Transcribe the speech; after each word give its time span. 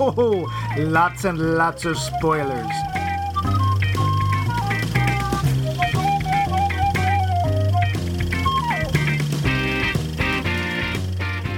Oh, 0.00 0.50
lots 0.76 1.24
and 1.24 1.56
lots 1.56 1.84
of 1.84 1.96
spoilers. 1.96 2.66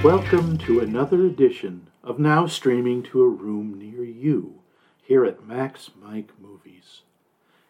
Welcome 0.03 0.59
to 0.59 0.81
another 0.81 1.25
edition 1.25 1.87
of 2.03 2.19
Now 2.19 2.45
Streaming 2.45 3.01
to 3.03 3.23
a 3.23 3.27
Room 3.27 3.79
Near 3.79 4.03
You 4.03 4.59
here 5.01 5.25
at 5.25 5.47
Max 5.47 5.89
Mike 5.99 6.29
Movies. 6.39 7.01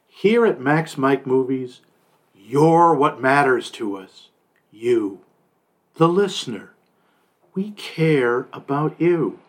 Here 0.06 0.46
at 0.46 0.60
Max 0.60 0.98
Mike 0.98 1.26
Movies, 1.26 1.80
you're 2.36 2.94
what 2.94 3.22
matters 3.22 3.72
to 3.72 3.96
us. 3.96 4.28
You, 4.70 5.22
the 5.96 6.10
listener. 6.10 6.74
We 7.56 7.72
care 7.72 8.50
about 8.52 9.00
you. 9.00 9.40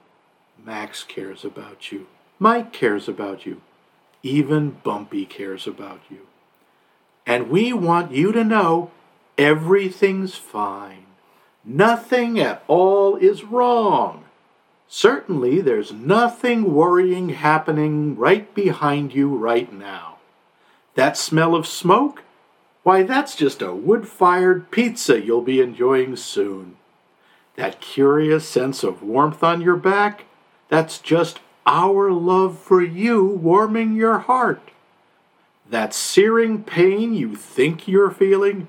Max 0.68 1.02
cares 1.02 1.46
about 1.46 1.92
you. 1.92 2.08
Mike 2.38 2.74
cares 2.74 3.08
about 3.08 3.46
you. 3.46 3.62
Even 4.22 4.76
Bumpy 4.82 5.24
cares 5.24 5.66
about 5.66 6.02
you. 6.10 6.26
And 7.24 7.48
we 7.48 7.72
want 7.72 8.12
you 8.12 8.32
to 8.32 8.44
know 8.44 8.90
everything's 9.38 10.34
fine. 10.34 11.06
Nothing 11.64 12.38
at 12.38 12.62
all 12.68 13.16
is 13.16 13.44
wrong. 13.44 14.24
Certainly, 14.86 15.62
there's 15.62 15.90
nothing 15.90 16.74
worrying 16.74 17.30
happening 17.30 18.14
right 18.14 18.54
behind 18.54 19.14
you 19.14 19.34
right 19.34 19.72
now. 19.72 20.18
That 20.96 21.16
smell 21.16 21.54
of 21.54 21.66
smoke? 21.66 22.24
Why, 22.82 23.04
that's 23.04 23.34
just 23.34 23.62
a 23.62 23.72
wood 23.72 24.06
fired 24.06 24.70
pizza 24.70 25.18
you'll 25.18 25.40
be 25.40 25.62
enjoying 25.62 26.16
soon. 26.16 26.76
That 27.56 27.80
curious 27.80 28.46
sense 28.46 28.84
of 28.84 29.02
warmth 29.02 29.42
on 29.42 29.62
your 29.62 29.76
back? 29.76 30.26
That's 30.68 30.98
just 30.98 31.40
our 31.66 32.10
love 32.10 32.58
for 32.58 32.82
you 32.82 33.24
warming 33.24 33.94
your 33.94 34.18
heart. 34.20 34.70
That 35.68 35.92
searing 35.92 36.62
pain 36.62 37.14
you 37.14 37.36
think 37.36 37.86
you're 37.86 38.10
feeling? 38.10 38.68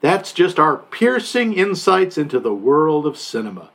That's 0.00 0.32
just 0.32 0.58
our 0.58 0.76
piercing 0.76 1.54
insights 1.54 2.16
into 2.16 2.40
the 2.40 2.54
world 2.54 3.06
of 3.06 3.18
cinema. 3.18 3.70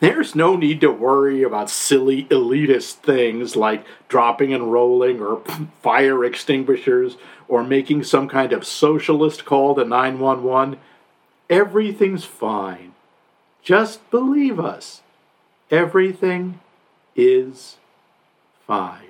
There's 0.00 0.34
no 0.34 0.56
need 0.56 0.80
to 0.80 0.90
worry 0.90 1.42
about 1.42 1.70
silly 1.70 2.24
elitist 2.24 2.94
things 2.96 3.56
like 3.56 3.86
dropping 4.08 4.52
and 4.52 4.72
rolling 4.72 5.20
or 5.20 5.42
fire 5.82 6.24
extinguishers 6.24 7.16
or 7.48 7.62
making 7.64 8.04
some 8.04 8.28
kind 8.28 8.52
of 8.52 8.66
socialist 8.66 9.44
call 9.44 9.74
to 9.74 9.84
911. 9.84 10.78
Everything's 11.48 12.24
fine. 12.24 12.92
Just 13.62 14.10
believe 14.10 14.60
us. 14.60 15.02
Everything 15.70 16.60
is 17.16 17.76
fine. 18.66 19.00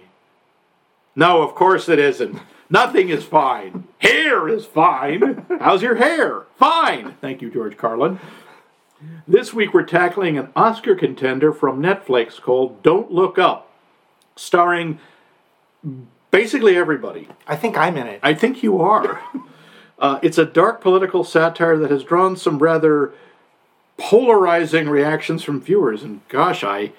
No, 1.16 1.42
of 1.42 1.54
course 1.54 1.88
it 1.88 1.98
isn't. 1.98 2.40
Nothing 2.70 3.08
is 3.08 3.24
fine. 3.24 3.84
Hair 3.98 4.48
is 4.48 4.66
fine. 4.66 5.46
How's 5.60 5.82
your 5.82 5.96
hair? 5.96 6.44
Fine. 6.56 7.14
Thank 7.20 7.40
you, 7.42 7.50
George 7.50 7.76
Carlin. 7.76 8.18
This 9.28 9.52
week 9.52 9.74
we're 9.74 9.82
tackling 9.82 10.38
an 10.38 10.48
Oscar 10.56 10.94
contender 10.94 11.52
from 11.52 11.82
Netflix 11.82 12.40
called 12.40 12.82
Don't 12.82 13.12
Look 13.12 13.38
Up, 13.38 13.70
starring 14.34 14.98
basically 16.30 16.76
everybody. 16.76 17.28
I 17.46 17.54
think 17.56 17.76
I'm 17.76 17.96
in 17.96 18.06
it. 18.06 18.20
I 18.22 18.34
think 18.34 18.62
you 18.62 18.80
are. 18.80 19.22
uh, 19.98 20.18
it's 20.22 20.38
a 20.38 20.44
dark 20.44 20.80
political 20.80 21.22
satire 21.22 21.76
that 21.78 21.90
has 21.90 22.02
drawn 22.02 22.36
some 22.36 22.58
rather 22.58 23.12
polarizing 23.98 24.88
reactions 24.88 25.44
from 25.44 25.60
viewers, 25.60 26.02
and 26.02 26.26
gosh, 26.28 26.64
I 26.64 26.92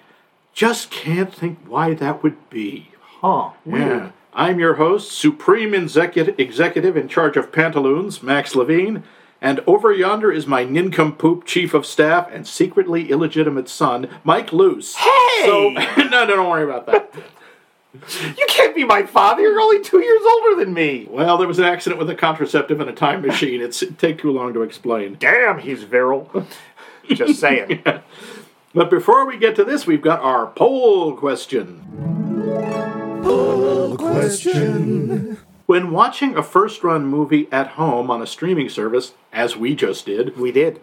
just 0.55 0.89
can't 0.89 1.31
think 1.31 1.59
why 1.67 1.93
that 1.93 2.23
would 2.23 2.49
be. 2.49 2.89
Huh. 3.01 3.51
Yeah. 3.65 4.11
I'm 4.33 4.59
your 4.59 4.75
host, 4.75 5.11
Supreme 5.11 5.73
executive, 5.73 6.39
executive 6.39 6.97
in 6.97 7.07
charge 7.07 7.37
of 7.37 7.51
Pantaloons, 7.51 8.23
Max 8.23 8.55
Levine, 8.55 9.03
and 9.41 9.59
over 9.67 9.93
yonder 9.93 10.31
is 10.31 10.47
my 10.47 10.63
nincompoop 10.63 11.45
chief 11.45 11.73
of 11.73 11.85
staff 11.85 12.29
and 12.31 12.47
secretly 12.47 13.11
illegitimate 13.11 13.69
son, 13.69 14.09
Mike 14.23 14.51
Luce. 14.51 14.95
Hey! 14.95 15.43
So, 15.43 15.69
no, 15.97 16.03
no, 16.07 16.25
don't 16.25 16.49
worry 16.49 16.63
about 16.63 16.85
that. 16.87 17.13
You 18.21 18.45
can't 18.47 18.75
be 18.75 18.83
my 18.83 19.05
father. 19.05 19.41
You're 19.41 19.59
only 19.59 19.81
two 19.81 19.99
years 19.99 20.21
older 20.25 20.63
than 20.63 20.73
me. 20.73 21.07
Well, 21.09 21.37
there 21.37 21.47
was 21.47 21.59
an 21.59 21.65
accident 21.65 21.99
with 21.99 22.09
a 22.09 22.15
contraceptive 22.15 22.79
and 22.81 22.89
a 22.89 22.93
time 22.93 23.21
machine. 23.21 23.61
It's, 23.61 23.81
it'd 23.81 23.99
take 23.99 24.19
too 24.19 24.31
long 24.31 24.53
to 24.53 24.63
explain. 24.63 25.15
Damn, 25.19 25.59
he's 25.59 25.83
virile. 25.83 26.45
Just 27.09 27.39
saying. 27.39 27.83
But 28.75 28.89
before 28.89 29.25
we 29.25 29.37
get 29.37 29.55
to 29.55 29.63
this, 29.63 29.87
we've 29.87 30.01
got 30.01 30.19
our 30.19 30.47
poll 30.47 31.15
question. 31.15 31.81
Poll 33.23 33.95
question. 33.97 35.37
When 35.65 35.91
watching 35.91 36.35
a 36.35 36.43
first 36.43 36.83
run 36.83 37.05
movie 37.05 37.47
at 37.53 37.69
home 37.69 38.11
on 38.11 38.21
a 38.21 38.27
streaming 38.27 38.67
service, 38.67 39.13
as 39.31 39.55
we 39.55 39.75
just 39.75 40.05
did, 40.05 40.37
We 40.37 40.51
did. 40.51 40.81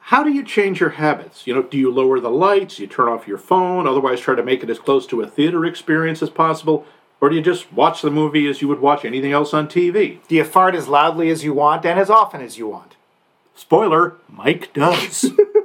how 0.00 0.24
do 0.24 0.30
you 0.32 0.42
change 0.44 0.80
your 0.80 0.90
habits? 0.90 1.46
You 1.46 1.54
know, 1.54 1.62
do 1.62 1.78
you 1.78 1.92
lower 1.92 2.18
the 2.18 2.28
lights? 2.28 2.80
You 2.80 2.88
turn 2.88 3.06
off 3.08 3.28
your 3.28 3.38
phone? 3.38 3.86
Otherwise, 3.86 4.18
try 4.20 4.34
to 4.34 4.42
make 4.42 4.64
it 4.64 4.70
as 4.70 4.80
close 4.80 5.06
to 5.06 5.20
a 5.22 5.26
theater 5.28 5.64
experience 5.64 6.22
as 6.22 6.30
possible? 6.30 6.84
Or 7.20 7.28
do 7.28 7.36
you 7.36 7.42
just 7.42 7.72
watch 7.72 8.02
the 8.02 8.10
movie 8.10 8.48
as 8.48 8.60
you 8.60 8.66
would 8.68 8.80
watch 8.80 9.04
anything 9.04 9.32
else 9.32 9.54
on 9.54 9.68
TV? 9.68 10.18
Do 10.26 10.34
you 10.34 10.44
fart 10.44 10.74
as 10.74 10.88
loudly 10.88 11.30
as 11.30 11.44
you 11.44 11.52
want 11.54 11.86
and 11.86 12.00
as 12.00 12.10
often 12.10 12.40
as 12.40 12.58
you 12.58 12.66
want? 12.68 12.96
Spoiler, 13.54 14.16
Mike 14.28 14.72
does. 14.72 15.30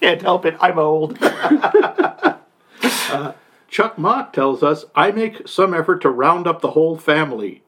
Can't 0.00 0.22
help 0.22 0.44
it. 0.44 0.56
I'm 0.60 0.78
old. 0.78 1.18
Chuck 3.68 3.98
Mock 3.98 4.32
tells 4.32 4.62
us, 4.62 4.84
I 4.94 5.10
make 5.10 5.48
some 5.48 5.74
effort 5.74 6.00
to 6.02 6.10
round 6.10 6.46
up 6.46 6.60
the 6.60 6.70
whole 6.72 6.96
family. 6.96 7.62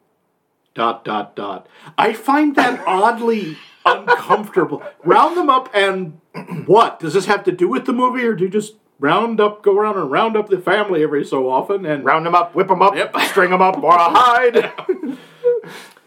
Dot, 0.75 1.05
dot, 1.05 1.35
dot. 1.35 1.67
I 1.97 2.13
find 2.13 2.55
that 2.57 2.81
oddly 2.87 3.57
uncomfortable. 3.85 4.83
Round 5.05 5.37
them 5.37 5.51
up 5.51 5.69
and 5.75 6.21
what? 6.67 7.01
Does 7.01 7.15
this 7.15 7.27
have 7.27 7.45
to 7.45 7.53
do 7.53 7.69
with 7.69 7.85
the 7.87 7.93
movie 7.93 8.25
or 8.25 8.35
do 8.35 8.45
you 8.45 8.51
just 8.51 8.75
round 9.01 9.41
up, 9.41 9.63
go 9.63 9.77
around 9.77 9.99
and 9.99 10.11
round 10.11 10.37
up 10.37 10.49
the 10.49 10.59
family 10.61 11.03
every 11.03 11.25
so 11.25 11.49
often? 11.51 11.85
And 11.85 12.05
Round 12.05 12.25
them 12.27 12.35
up, 12.35 12.55
whip 12.55 12.69
them 12.69 12.83
up, 12.83 12.95
Yep. 12.95 13.17
string 13.23 13.51
them 13.51 13.63
up, 13.63 13.83
or 13.83 13.93
a 13.95 13.99
hide. 14.11 14.73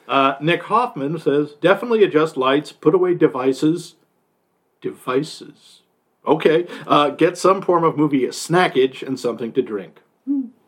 uh, 0.08 0.36
Nick 0.40 0.64
Hoffman 0.64 1.20
says, 1.20 1.54
definitely 1.60 2.04
adjust 2.04 2.38
lights, 2.38 2.72
put 2.72 2.96
away 2.96 3.14
devices. 3.14 3.96
Devices. 4.82 5.81
Okay. 6.26 6.68
Uh, 6.88 7.10
get 7.10 7.38
some 7.38 7.62
form 7.62 7.84
of 7.84 7.98
movie 7.98 8.22
snackage 8.28 9.06
and 9.06 9.20
something 9.20 9.52
to 9.54 9.62
drink. 9.62 10.02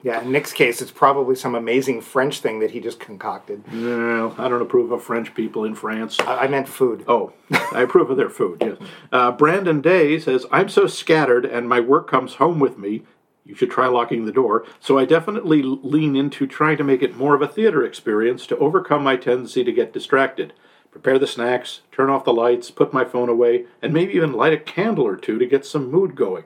Yeah, 0.04 0.22
in 0.22 0.34
Nick's 0.34 0.52
case, 0.52 0.82
it's 0.82 0.92
probably 0.92 1.34
some 1.34 1.56
amazing 1.56 2.02
French 2.02 2.42
thing 2.42 2.60
that 2.60 2.72
he 2.72 2.82
just 2.82 3.00
concocted. 3.00 3.64
No, 3.72 4.36
I 4.38 4.50
don't 4.50 4.62
approve 4.62 4.92
of 4.92 5.02
French 5.02 5.34
people 5.34 5.64
in 5.64 5.76
France. 5.76 6.20
I, 6.20 6.40
I 6.40 6.48
meant 6.48 6.68
food. 6.68 7.06
Oh, 7.08 7.32
I 7.72 7.84
approve 7.84 8.10
of 8.10 8.18
their 8.18 8.30
food, 8.30 8.58
yes. 8.60 8.78
Uh, 9.14 9.32
Brandon 9.32 9.80
Day 9.80 10.20
says, 10.20 10.46
I'm 10.52 10.68
so 10.68 10.88
scattered 10.88 11.46
and 11.46 11.70
my 11.70 11.80
work 11.80 12.10
comes 12.10 12.36
home 12.36 12.60
with 12.60 12.78
me. 12.78 13.04
You 13.46 13.56
should 13.56 13.72
try 13.72 13.88
locking 13.88 14.26
the 14.26 14.32
door. 14.34 14.66
So 14.82 14.98
I 14.98 15.06
definitely 15.06 15.62
lean 15.64 16.18
into 16.18 16.48
trying 16.48 16.78
to 16.78 16.84
make 16.84 17.02
it 17.02 17.16
more 17.16 17.34
of 17.34 17.42
a 17.42 17.48
theater 17.48 17.86
experience 17.86 18.46
to 18.48 18.58
overcome 18.58 19.04
my 19.04 19.16
tendency 19.16 19.64
to 19.64 19.72
get 19.72 19.94
distracted. 19.94 20.54
Prepare 20.94 21.18
the 21.18 21.26
snacks, 21.26 21.82
turn 21.92 22.12
off 22.12 22.24
the 22.24 22.32
lights, 22.32 22.70
put 22.70 22.94
my 22.94 23.04
phone 23.04 23.28
away, 23.28 23.66
and 23.82 23.92
maybe 23.92 24.14
even 24.14 24.32
light 24.32 24.54
a 24.54 24.58
candle 24.58 25.08
or 25.08 25.18
two 25.18 25.40
to 25.40 25.46
get 25.48 25.66
some 25.66 25.90
mood 25.90 26.16
going. 26.16 26.44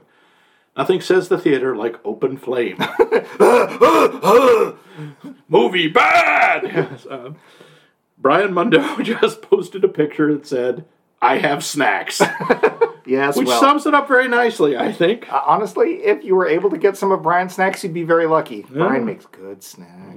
Nothing 0.78 1.02
says 1.02 1.28
the 1.28 1.38
theater 1.38 1.76
like 1.76 1.98
open 2.06 2.38
flame. 2.38 2.78
Movie 5.50 5.90
bad! 5.90 6.64
Yes, 6.64 7.06
um, 7.10 7.36
Brian 8.18 8.54
Mundo 8.54 8.98
just 9.04 9.42
posted 9.42 9.84
a 9.84 9.90
picture 9.90 10.34
that 10.34 10.48
said, 10.48 10.86
I 11.22 11.38
have 11.40 11.64
snacks. 11.64 12.22
Yes, 13.06 13.36
Which 13.38 13.48
well, 13.48 13.60
sums 13.60 13.86
it 13.86 13.94
up 13.94 14.08
very 14.08 14.28
nicely, 14.30 14.76
I 14.78 14.92
think. 14.94 15.32
uh, 15.32 15.42
honestly, 15.46 16.04
if 16.04 16.24
you 16.24 16.36
were 16.36 16.48
able 16.48 16.70
to 16.70 16.78
get 16.78 16.96
some 16.98 17.12
of 17.12 17.22
Brian's 17.22 17.56
snacks, 17.56 17.84
you'd 17.84 17.94
be 17.94 18.04
very 18.04 18.28
lucky. 18.28 18.66
Brian 18.70 19.06
makes 19.06 19.26
good 19.26 19.62
snacks. 19.62 20.16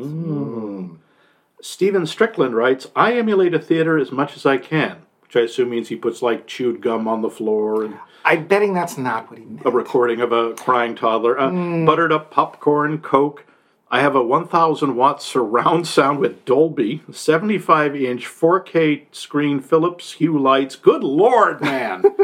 Stephen 1.63 2.07
Strickland 2.07 2.55
writes, 2.55 2.87
I 2.97 3.15
emulate 3.15 3.55
a 3.55 3.59
theater 3.59 3.99
as 3.99 4.11
much 4.13 4.37
as 4.37 4.47
I 4.47 4.57
can, 4.57 4.99
which 5.23 5.37
I 5.37 5.41
assume 5.41 5.71
means 5.71 5.89
he 5.89 5.97
puts 5.97 6.23
like 6.23 6.47
chewed 6.47 6.81
gum 6.81 7.07
on 7.09 7.23
the 7.23 7.31
floor 7.31 7.85
and 7.85 7.99
I'm 8.25 8.47
betting 8.47 8.75
that's 8.75 8.99
not 8.99 9.31
what 9.31 9.39
he 9.39 9.45
meant. 9.47 9.65
a 9.67 9.71
recording 9.71 10.21
of 10.21 10.31
a 10.33 10.53
crying 10.55 10.95
toddler. 10.95 11.39
Uh, 11.39 11.51
Buttered 11.87 12.13
up 12.13 12.31
popcorn, 12.31 12.99
Coke. 12.99 13.47
I 13.91 14.01
have 14.03 14.15
a 14.15 14.23
1000 14.23 14.95
watt 14.95 15.23
surround 15.23 15.87
sound 15.87 16.19
with 16.21 16.45
Dolby, 16.45 17.03
75 17.11 17.97
inch 17.97 18.27
4K 18.27 19.07
screen, 19.13 19.61
Philips 19.61 20.13
Hue 20.13 20.39
lights. 20.39 20.77
Good 20.77 21.03
lord, 21.03 21.61
man! 21.61 22.05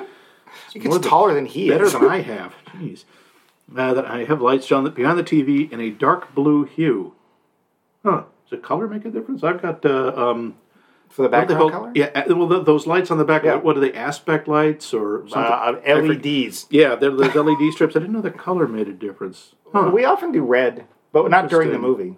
He 0.72 0.78
gets 0.80 0.98
taller 1.06 1.32
than 1.34 1.46
he 1.46 1.70
better 1.70 1.84
is. 1.84 1.92
than 1.94 2.04
I 2.04 2.20
have. 2.22 2.54
Jeez. 2.74 3.04
Uh, 3.74 3.94
that 3.94 4.04
I 4.06 4.24
have 4.24 4.42
lights 4.42 4.70
on 4.70 4.84
the, 4.84 4.90
behind 4.90 5.18
the 5.18 5.24
TV 5.24 5.70
in 5.72 5.80
a 5.80 5.88
dark 5.90 6.34
blue 6.34 6.64
hue. 6.64 7.14
Huh? 8.04 8.24
Does 8.48 8.60
the 8.60 8.64
color 8.66 8.86
make 8.88 9.04
a 9.04 9.10
difference? 9.10 9.42
I've 9.42 9.60
got 9.60 9.84
uh, 9.84 10.12
um, 10.16 10.54
For 11.08 11.22
the 11.22 11.28
What 11.28 11.34
are 11.38 11.46
they 11.46 11.54
background 11.54 11.58
called? 11.58 11.72
color? 11.72 11.92
Yeah, 11.94 12.10
uh, 12.14 12.36
well, 12.36 12.48
th- 12.48 12.64
those 12.64 12.86
lights 12.86 13.10
on 13.10 13.18
the 13.18 13.24
back. 13.24 13.44
Yeah. 13.44 13.56
What 13.56 13.76
are 13.76 13.80
they? 13.80 13.92
Aspect 13.92 14.46
lights 14.48 14.94
or 14.94 15.26
something? 15.28 15.82
Uh, 15.84 16.00
LEDs. 16.02 16.66
Yeah, 16.70 16.94
they're 16.94 17.10
those 17.10 17.34
LED 17.34 17.72
strips. 17.72 17.96
I 17.96 18.00
didn't 18.00 18.12
know 18.14 18.20
the 18.20 18.30
color 18.30 18.68
made 18.68 18.88
a 18.88 18.92
difference. 18.92 19.54
Huh. 19.72 19.90
We 19.92 20.04
often 20.04 20.30
do 20.32 20.42
red, 20.44 20.86
but 21.12 21.28
not 21.30 21.48
during 21.50 21.72
the 21.72 21.78
movie. 21.78 22.16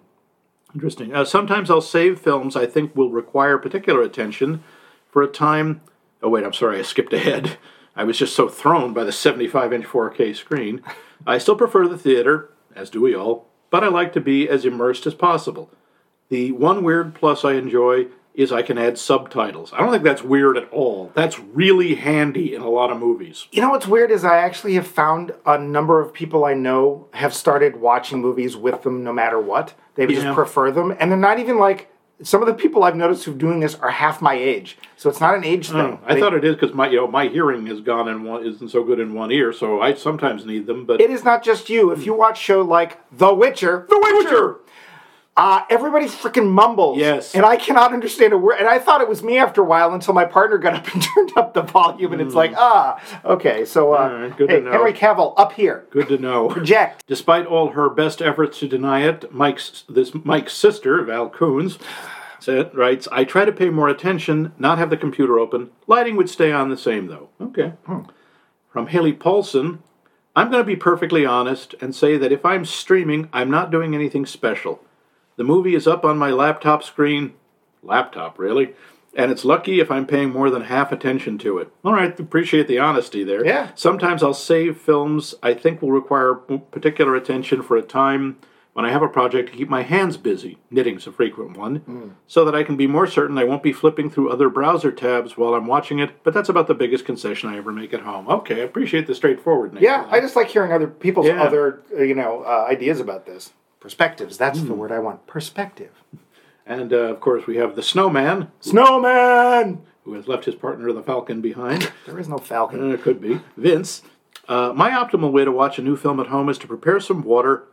Interesting. 0.75 1.13
Uh, 1.15 1.25
sometimes 1.25 1.71
I'll 1.71 1.81
save 1.81 2.19
films 2.19 2.55
I 2.55 2.67
think 2.67 2.95
will 2.95 3.09
require 3.09 3.57
particular 3.57 4.01
attention 4.03 4.63
for 5.09 5.23
a 5.23 5.27
time. 5.27 5.81
Oh, 6.21 6.29
wait, 6.29 6.43
I'm 6.45 6.53
sorry, 6.53 6.77
I 6.77 6.83
skipped 6.83 7.11
ahead. 7.13 7.57
I 7.95 8.03
was 8.03 8.19
just 8.19 8.35
so 8.35 8.47
thrown 8.47 8.93
by 8.93 9.03
the 9.03 9.11
75 9.11 9.73
inch 9.73 9.85
4K 9.85 10.35
screen. 10.35 10.83
I 11.25 11.39
still 11.39 11.55
prefer 11.55 11.87
the 11.87 11.97
theater, 11.97 12.51
as 12.75 12.89
do 12.91 13.01
we 13.01 13.15
all, 13.15 13.47
but 13.71 13.83
I 13.83 13.87
like 13.87 14.13
to 14.13 14.21
be 14.21 14.47
as 14.47 14.63
immersed 14.63 15.07
as 15.07 15.15
possible. 15.15 15.71
The 16.29 16.51
one 16.51 16.83
weird 16.83 17.15
plus 17.15 17.43
I 17.43 17.53
enjoy 17.53 18.07
is 18.35 18.51
I 18.51 18.61
can 18.61 18.77
add 18.77 18.97
subtitles. 18.97 19.73
I 19.73 19.79
don't 19.79 19.91
think 19.91 20.03
that's 20.03 20.21
weird 20.23 20.55
at 20.57 20.69
all. 20.71 21.11
That's 21.15 21.39
really 21.39 21.95
handy 21.95 22.53
in 22.53 22.61
a 22.61 22.69
lot 22.69 22.91
of 22.91 22.99
movies. 22.99 23.47
You 23.51 23.61
know 23.61 23.69
what's 23.69 23.87
weird 23.87 24.11
is 24.11 24.23
I 24.23 24.37
actually 24.37 24.75
have 24.75 24.87
found 24.87 25.33
a 25.45 25.57
number 25.57 25.99
of 25.99 26.13
people 26.13 26.45
I 26.45 26.53
know 26.53 27.07
have 27.13 27.33
started 27.33 27.77
watching 27.77 28.21
movies 28.21 28.55
with 28.55 28.83
them 28.83 29.03
no 29.03 29.11
matter 29.11 29.39
what. 29.39 29.73
They 29.95 30.07
Yeah. 30.07 30.21
just 30.21 30.35
prefer 30.35 30.71
them, 30.71 30.95
and 30.99 31.11
they're 31.11 31.17
not 31.17 31.39
even 31.39 31.57
like 31.57 31.89
some 32.21 32.41
of 32.41 32.47
the 32.47 32.53
people 32.53 32.83
I've 32.83 32.95
noticed 32.97 33.23
who 33.23 33.31
are 33.31 33.35
doing 33.35 33.61
this 33.61 33.75
are 33.75 33.89
half 33.89 34.21
my 34.21 34.33
age, 34.33 34.77
so 34.97 35.09
it's 35.09 35.21
not 35.21 35.35
an 35.35 35.43
age 35.45 35.69
oh, 35.71 35.73
thing. 35.73 35.99
I 36.05 36.13
They- 36.15 36.19
thot 36.19 36.33
it 36.33 36.43
is 36.43 36.55
because 36.55 36.73
my 36.73 36.87
you 36.89 36.97
know 36.97 37.07
my 37.07 37.27
hearing 37.27 37.65
has 37.67 37.81
gone 37.81 38.07
and 38.07 38.23
one 38.25 38.45
isn't 38.45 38.69
so 38.69 38.83
good 38.83 38.99
in 38.99 39.13
one 39.13 39.31
ear, 39.31 39.51
so 39.51 39.81
I 39.81 39.93
sometimes 39.95 40.45
need 40.45 40.67
them. 40.67 40.85
But 40.85 41.01
it 41.01 41.09
is 41.09 41.25
not 41.25 41.43
just 41.43 41.69
you. 41.69 41.91
If 41.91 42.05
you 42.05 42.13
watch 42.13 42.39
show 42.39 42.61
like 42.61 42.99
The 43.11 43.33
Witcher, 43.33 43.85
The 43.89 43.99
Witcher. 43.99 44.57
Uh, 45.37 45.63
everybody 45.69 46.05
freaking 46.05 46.49
mumbles. 46.51 46.97
Yes. 46.97 47.33
And 47.33 47.45
I 47.45 47.55
cannot 47.55 47.93
understand 47.93 48.33
a 48.33 48.37
word. 48.37 48.57
And 48.59 48.67
I 48.67 48.77
thought 48.77 48.99
it 48.99 49.07
was 49.07 49.23
me 49.23 49.37
after 49.37 49.61
a 49.61 49.63
while 49.63 49.93
until 49.93 50.13
my 50.13 50.25
partner 50.25 50.57
got 50.57 50.73
up 50.73 50.87
and 50.93 51.01
turned 51.01 51.31
up 51.37 51.53
the 51.53 51.61
volume. 51.61 52.11
And 52.11 52.21
it's 52.21 52.33
like, 52.35 52.51
ah, 52.57 53.01
okay. 53.23 53.63
So, 53.63 53.93
uh, 53.93 54.09
Hmm. 54.09 54.21
Right, 54.23 54.37
good 54.37 54.49
to 54.49 54.61
know. 54.61 54.71
Henry 54.71 54.91
Cavill, 54.93 55.33
up 55.37 55.53
here. 55.53 55.85
good 55.91 56.09
to 56.09 56.17
know. 56.17 56.49
Project. 56.49 57.03
Despite 57.07 57.45
all 57.45 57.69
her 57.69 57.89
best 57.89 58.21
efforts 58.21 58.59
to 58.59 58.67
deny 58.67 59.03
it, 59.07 59.31
Mike's 59.33 59.85
this 59.87 60.11
Mike's 60.13 60.53
sister, 60.53 61.01
Val 61.03 61.29
Coons, 61.29 61.79
said, 62.39 62.75
writes, 62.75 63.07
I 63.11 63.23
try 63.23 63.45
to 63.45 63.51
pay 63.53 63.69
more 63.69 63.87
attention, 63.87 64.51
not 64.59 64.77
have 64.77 64.89
the 64.89 64.97
computer 64.97 65.39
open. 65.39 65.69
Lighting 65.87 66.17
would 66.17 66.29
stay 66.29 66.51
on 66.51 66.69
the 66.69 66.77
same 66.77 67.07
though. 67.07 67.29
Okay. 67.39 67.73
From 68.73 68.87
Haley 68.87 69.13
Paulson, 69.13 69.83
I'm 70.35 70.51
going 70.51 70.61
to 70.61 70.67
be 70.67 70.75
perfectly 70.75 71.25
honest 71.25 71.75
and 71.81 71.95
say 71.95 72.17
that 72.17 72.31
if 72.33 72.45
I'm 72.45 72.65
streaming, 72.65 73.29
I'm 73.31 73.49
not 73.49 73.71
doing 73.71 73.95
anything 73.95 74.25
special. 74.25 74.81
The 75.39 75.45
movie 75.45 75.73
is 75.73 75.87
up 75.87 76.03
on 76.03 76.17
my 76.17 76.31
laptop 76.31 76.83
screen, 76.83 77.31
laptop 77.81 78.37
really, 78.37 78.73
and 79.15 79.31
it's 79.31 79.45
lucky 79.45 79.79
if 79.79 79.89
I'm 79.89 80.05
paying 80.05 80.31
more 80.31 80.49
than 80.49 80.63
half 80.63 80.91
attention 80.91 81.37
to 81.37 81.59
it. 81.59 81.71
All 81.85 81.93
right, 81.93 82.19
appreciate 82.19 82.67
the 82.67 82.79
honesty 82.79 83.23
there. 83.23 83.45
Yeah. 83.45 83.69
Sometimes 83.73 84.21
I'll 84.21 84.33
save 84.33 84.75
films 84.77 85.35
I 85.41 85.53
think 85.53 85.81
will 85.81 85.93
require 85.93 86.33
particular 86.35 87.15
attention 87.15 87.61
for 87.61 87.77
a 87.77 87.81
time 87.81 88.35
when 88.73 88.83
I 88.83 88.91
have 88.91 89.01
a 89.01 89.07
project 89.07 89.49
to 89.51 89.57
keep 89.57 89.69
my 89.69 89.83
hands 89.83 90.17
busy, 90.17 90.57
knitting's 90.69 91.07
a 91.07 91.11
frequent 91.13 91.55
one, 91.55 92.17
so 92.27 92.43
that 92.43 92.53
I 92.53 92.63
can 92.63 92.75
be 92.75 92.85
more 92.87 93.07
certain 93.07 93.37
I 93.37 93.45
won't 93.45 93.63
be 93.63 93.71
flipping 93.71 94.09
through 94.09 94.31
other 94.31 94.49
browser 94.49 94.91
tabs 94.91 95.37
while 95.37 95.53
I'm 95.53 95.67
watching 95.67 95.99
it, 95.99 96.21
but 96.25 96.33
that's 96.33 96.49
about 96.49 96.67
the 96.67 96.75
biggest 96.75 97.05
concession 97.05 97.47
I 97.49 97.57
ever 97.57 97.71
make 97.71 97.93
at 97.93 98.01
home. 98.01 98.27
Okay, 98.27 98.55
I 98.55 98.65
appreciate 98.65 99.07
the 99.07 99.15
straightforwardness. 99.15 99.81
Yeah, 99.81 100.05
I 100.11 100.19
just 100.19 100.35
like 100.35 100.49
hearing 100.49 100.73
other 100.73 100.87
people's 100.87 101.27
Yeah. 101.27 101.41
other, 101.41 101.81
you 101.97 102.13
know, 102.13 102.43
uh, 102.45 102.67
ideas 102.69 102.99
about 102.99 103.25
this. 103.25 103.53
Perspectives. 103.79 104.37
That's 104.37 104.59
Hmm. 104.59 104.67
the 104.67 104.73
word 104.73 104.91
I 104.91 104.99
want. 104.99 105.25
Perspective. 105.27 105.91
And 106.65 106.93
uh, 106.93 106.97
of 106.97 107.19
course, 107.19 107.47
we 107.47 107.57
have 107.57 107.75
the 107.75 107.81
snowman, 107.83 108.51
Snowman! 108.59 109.81
who 110.03 110.13
has 110.13 110.27
left 110.27 110.45
his 110.45 110.55
partner, 110.55 110.91
the 110.91 111.01
falcon, 111.03 111.41
behind. 111.41 111.91
There 112.05 112.19
is 112.19 112.27
no 112.27 112.37
falcon. 112.37 112.91
Uh, 112.91 112.93
it 112.93 113.01
could 113.01 113.21
be. 113.21 113.41
Vince. 113.57 114.01
Uh, 114.47 114.73
my 114.75 114.89
optimal 114.91 115.31
way 115.31 115.45
to 115.45 115.51
watch 115.51 115.77
a 115.79 115.81
new 115.81 115.95
film 115.95 116.19
at 116.19 116.27
home 116.27 116.49
is 116.49 116.57
to 116.59 116.67
prepare 116.67 116.99
some 116.99 117.23
water, 117.23 117.63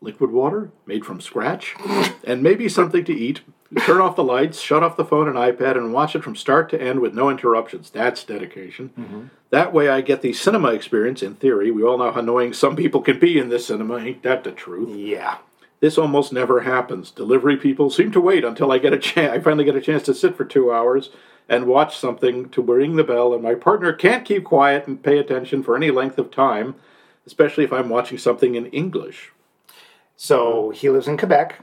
liquid 0.00 0.30
water, 0.30 0.70
made 0.86 1.04
from 1.04 1.20
scratch, 1.20 1.74
and 2.24 2.42
maybe 2.42 2.68
something 2.68 3.04
to 3.04 3.12
eat. 3.12 3.40
Turn 3.84 4.00
off 4.00 4.16
the 4.16 4.24
lights, 4.24 4.60
shut 4.60 4.82
off 4.82 4.96
the 4.96 5.04
phone 5.04 5.28
and 5.28 5.36
iPad, 5.36 5.76
and 5.76 5.92
watch 5.92 6.16
it 6.16 6.24
from 6.24 6.36
start 6.36 6.70
to 6.70 6.80
end 6.80 7.00
with 7.00 7.12
no 7.12 7.28
interruptions. 7.28 7.90
That's 7.90 8.24
dedication. 8.24 8.90
Mm-hmm. 8.98 9.22
That 9.50 9.74
way 9.74 9.88
I 9.88 10.00
get 10.00 10.22
the 10.22 10.32
cinema 10.32 10.68
experience, 10.68 11.22
in 11.22 11.34
theory. 11.34 11.70
We 11.70 11.82
all 11.82 11.98
know 11.98 12.10
how 12.10 12.20
annoying 12.20 12.54
some 12.54 12.76
people 12.76 13.02
can 13.02 13.18
be 13.18 13.38
in 13.38 13.50
this 13.50 13.66
cinema. 13.66 13.98
Ain't 13.98 14.22
that 14.22 14.44
the 14.44 14.52
truth? 14.52 14.96
Yeah. 14.96 15.38
This 15.80 15.98
almost 15.98 16.32
never 16.32 16.60
happens. 16.60 17.10
Delivery 17.10 17.56
people 17.56 17.90
seem 17.90 18.10
to 18.12 18.20
wait 18.20 18.44
until 18.44 18.72
I 18.72 18.78
get 18.78 18.92
a 18.92 18.98
chance. 18.98 19.32
I 19.32 19.40
finally 19.40 19.64
get 19.64 19.76
a 19.76 19.80
chance 19.80 20.02
to 20.04 20.14
sit 20.14 20.36
for 20.36 20.44
two 20.44 20.72
hours 20.72 21.10
and 21.48 21.66
watch 21.66 21.96
something 21.96 22.48
to 22.50 22.62
ring 22.62 22.96
the 22.96 23.04
bell, 23.04 23.32
and 23.32 23.42
my 23.42 23.54
partner 23.54 23.92
can't 23.92 24.24
keep 24.24 24.44
quiet 24.44 24.86
and 24.86 25.02
pay 25.02 25.18
attention 25.18 25.62
for 25.62 25.76
any 25.76 25.90
length 25.90 26.18
of 26.18 26.30
time, 26.30 26.74
especially 27.26 27.64
if 27.64 27.72
I'm 27.72 27.88
watching 27.88 28.18
something 28.18 28.54
in 28.54 28.66
English. 28.66 29.32
So 30.20 30.70
he 30.70 30.90
lives 30.90 31.06
in 31.06 31.16
Quebec, 31.16 31.60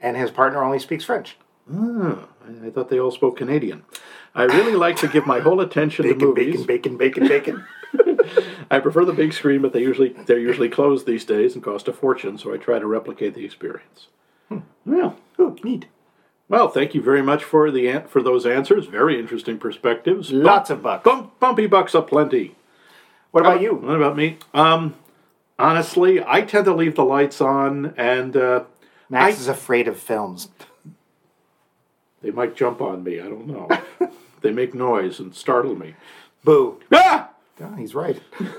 and 0.00 0.16
his 0.16 0.30
partner 0.30 0.64
only 0.64 0.78
speaks 0.78 1.04
French. 1.04 1.36
Ah, 1.70 2.26
I, 2.64 2.70
thought 2.70 2.88
they 2.88 2.98
all 2.98 3.10
spoke 3.10 3.36
Canadian. 3.36 3.84
I 4.34 4.44
really 4.44 4.74
like 4.74 4.96
to 4.96 5.08
give 5.08 5.26
my 5.26 5.40
whole 5.40 5.60
attention 5.60 6.06
to 6.06 6.14
movies. 6.14 6.64
bacon, 6.64 6.96
bacon, 6.96 7.28
bacon, 7.28 7.64
bacon. 7.92 8.26
I 8.70 8.80
prefer 8.80 9.04
the 9.04 9.12
big 9.12 9.34
screen, 9.34 9.60
but 9.60 9.74
they 9.74 9.82
usually 9.82 10.14
they're 10.24 10.38
usually 10.38 10.70
closed 10.70 11.06
these 11.06 11.26
days 11.26 11.54
and 11.54 11.62
cost 11.62 11.88
a 11.88 11.92
fortune, 11.92 12.38
so 12.38 12.54
I 12.54 12.56
try 12.56 12.78
to 12.78 12.86
replicate 12.86 13.34
the 13.34 13.44
experience. 13.44 14.06
Well, 14.86 15.16
Ooh, 15.38 15.56
neat. 15.62 15.86
Well, 16.48 16.68
thank 16.68 16.94
you 16.94 17.02
very 17.02 17.22
much 17.22 17.44
for 17.44 17.70
the 17.70 18.04
for 18.08 18.22
those 18.22 18.46
answers. 18.46 18.86
Very 18.86 19.20
interesting 19.20 19.58
perspectives. 19.58 20.32
Lots 20.32 20.70
of 20.70 20.82
bucks. 20.82 21.04
Bump, 21.04 21.38
bumpy 21.38 21.66
bucks 21.66 21.94
aplenty. 21.94 22.56
What 23.30 23.42
about 23.42 23.60
you? 23.60 23.74
What 23.74 23.96
about 23.96 24.16
me? 24.16 24.38
Um, 24.54 24.94
honestly, 25.60 26.22
I 26.24 26.42
tend 26.42 26.64
to 26.66 26.74
leave 26.74 26.96
the 26.96 27.04
lights 27.04 27.40
on, 27.40 27.94
and 27.96 28.36
uh, 28.36 28.64
Max 29.08 29.36
I- 29.36 29.40
is 29.40 29.48
afraid 29.48 29.88
of 29.88 29.98
films. 29.98 30.48
they 32.22 32.30
might 32.30 32.56
jump 32.56 32.80
on 32.80 33.02
me. 33.04 33.20
I 33.20 33.24
don't 33.28 33.46
know. 33.46 33.68
they 34.42 34.52
make 34.52 34.74
noise 34.74 35.18
and 35.20 35.34
startle 35.34 35.74
me. 35.76 35.94
Boo. 36.44 36.80
Ah! 36.92 37.30
Yeah, 37.58 37.76
he's 37.76 37.94
right. 37.94 38.20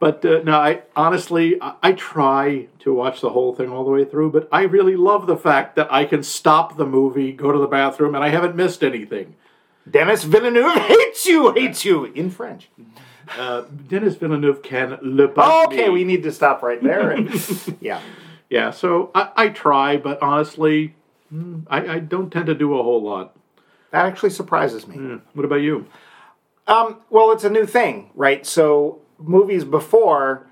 But 0.00 0.22
uh, 0.22 0.40
no, 0.44 0.52
I 0.58 0.82
honestly 0.94 1.56
I, 1.62 1.76
I 1.82 1.92
try 1.92 2.66
to 2.80 2.92
watch 2.92 3.22
the 3.22 3.30
whole 3.30 3.54
thing 3.54 3.70
all 3.70 3.84
the 3.84 3.90
way 3.90 4.04
through, 4.04 4.32
but 4.32 4.48
I 4.52 4.62
really 4.64 4.96
love 4.96 5.26
the 5.26 5.36
fact 5.36 5.76
that 5.76 5.90
I 5.90 6.04
can 6.04 6.22
stop 6.22 6.76
the 6.76 6.84
movie, 6.84 7.32
go 7.32 7.52
to 7.52 7.58
the 7.58 7.66
bathroom, 7.68 8.14
and 8.14 8.22
I 8.22 8.28
haven't 8.28 8.54
missed 8.54 8.84
anything. 8.84 9.34
Denis 9.90 10.24
Villeneuve 10.24 10.74
hates 10.88 11.24
you, 11.24 11.52
hates 11.52 11.86
you 11.86 12.04
in 12.06 12.28
French. 12.30 12.68
Uh, 13.38 13.62
Denis 13.88 14.16
Villeneuve 14.16 14.62
can 14.62 14.98
le 15.02 15.24
Okay, 15.66 15.86
me. 15.86 15.90
we 15.90 16.04
need 16.04 16.22
to 16.22 16.32
stop 16.32 16.62
right 16.62 16.82
there. 16.82 17.10
And, 17.10 17.30
yeah. 17.80 18.00
Yeah, 18.50 18.70
so 18.70 19.10
I, 19.14 19.30
I 19.36 19.48
try, 19.48 19.96
but 19.96 20.20
honestly, 20.22 20.94
mm, 21.32 21.64
I, 21.68 21.94
I 21.94 21.98
don't 21.98 22.30
tend 22.30 22.46
to 22.46 22.54
do 22.54 22.78
a 22.78 22.82
whole 22.82 23.02
lot. 23.02 23.34
That 23.90 24.06
actually 24.06 24.30
surprises 24.30 24.86
me. 24.86 24.96
Hmm, 24.96 25.16
What 25.34 25.44
about 25.44 25.56
you? 25.62 25.86
Um, 26.66 27.00
well, 27.10 27.32
it's 27.32 27.44
a 27.44 27.50
new 27.50 27.66
thing, 27.66 28.10
right? 28.14 28.44
So 28.46 29.00
movies 29.18 29.64
before, 29.64 30.46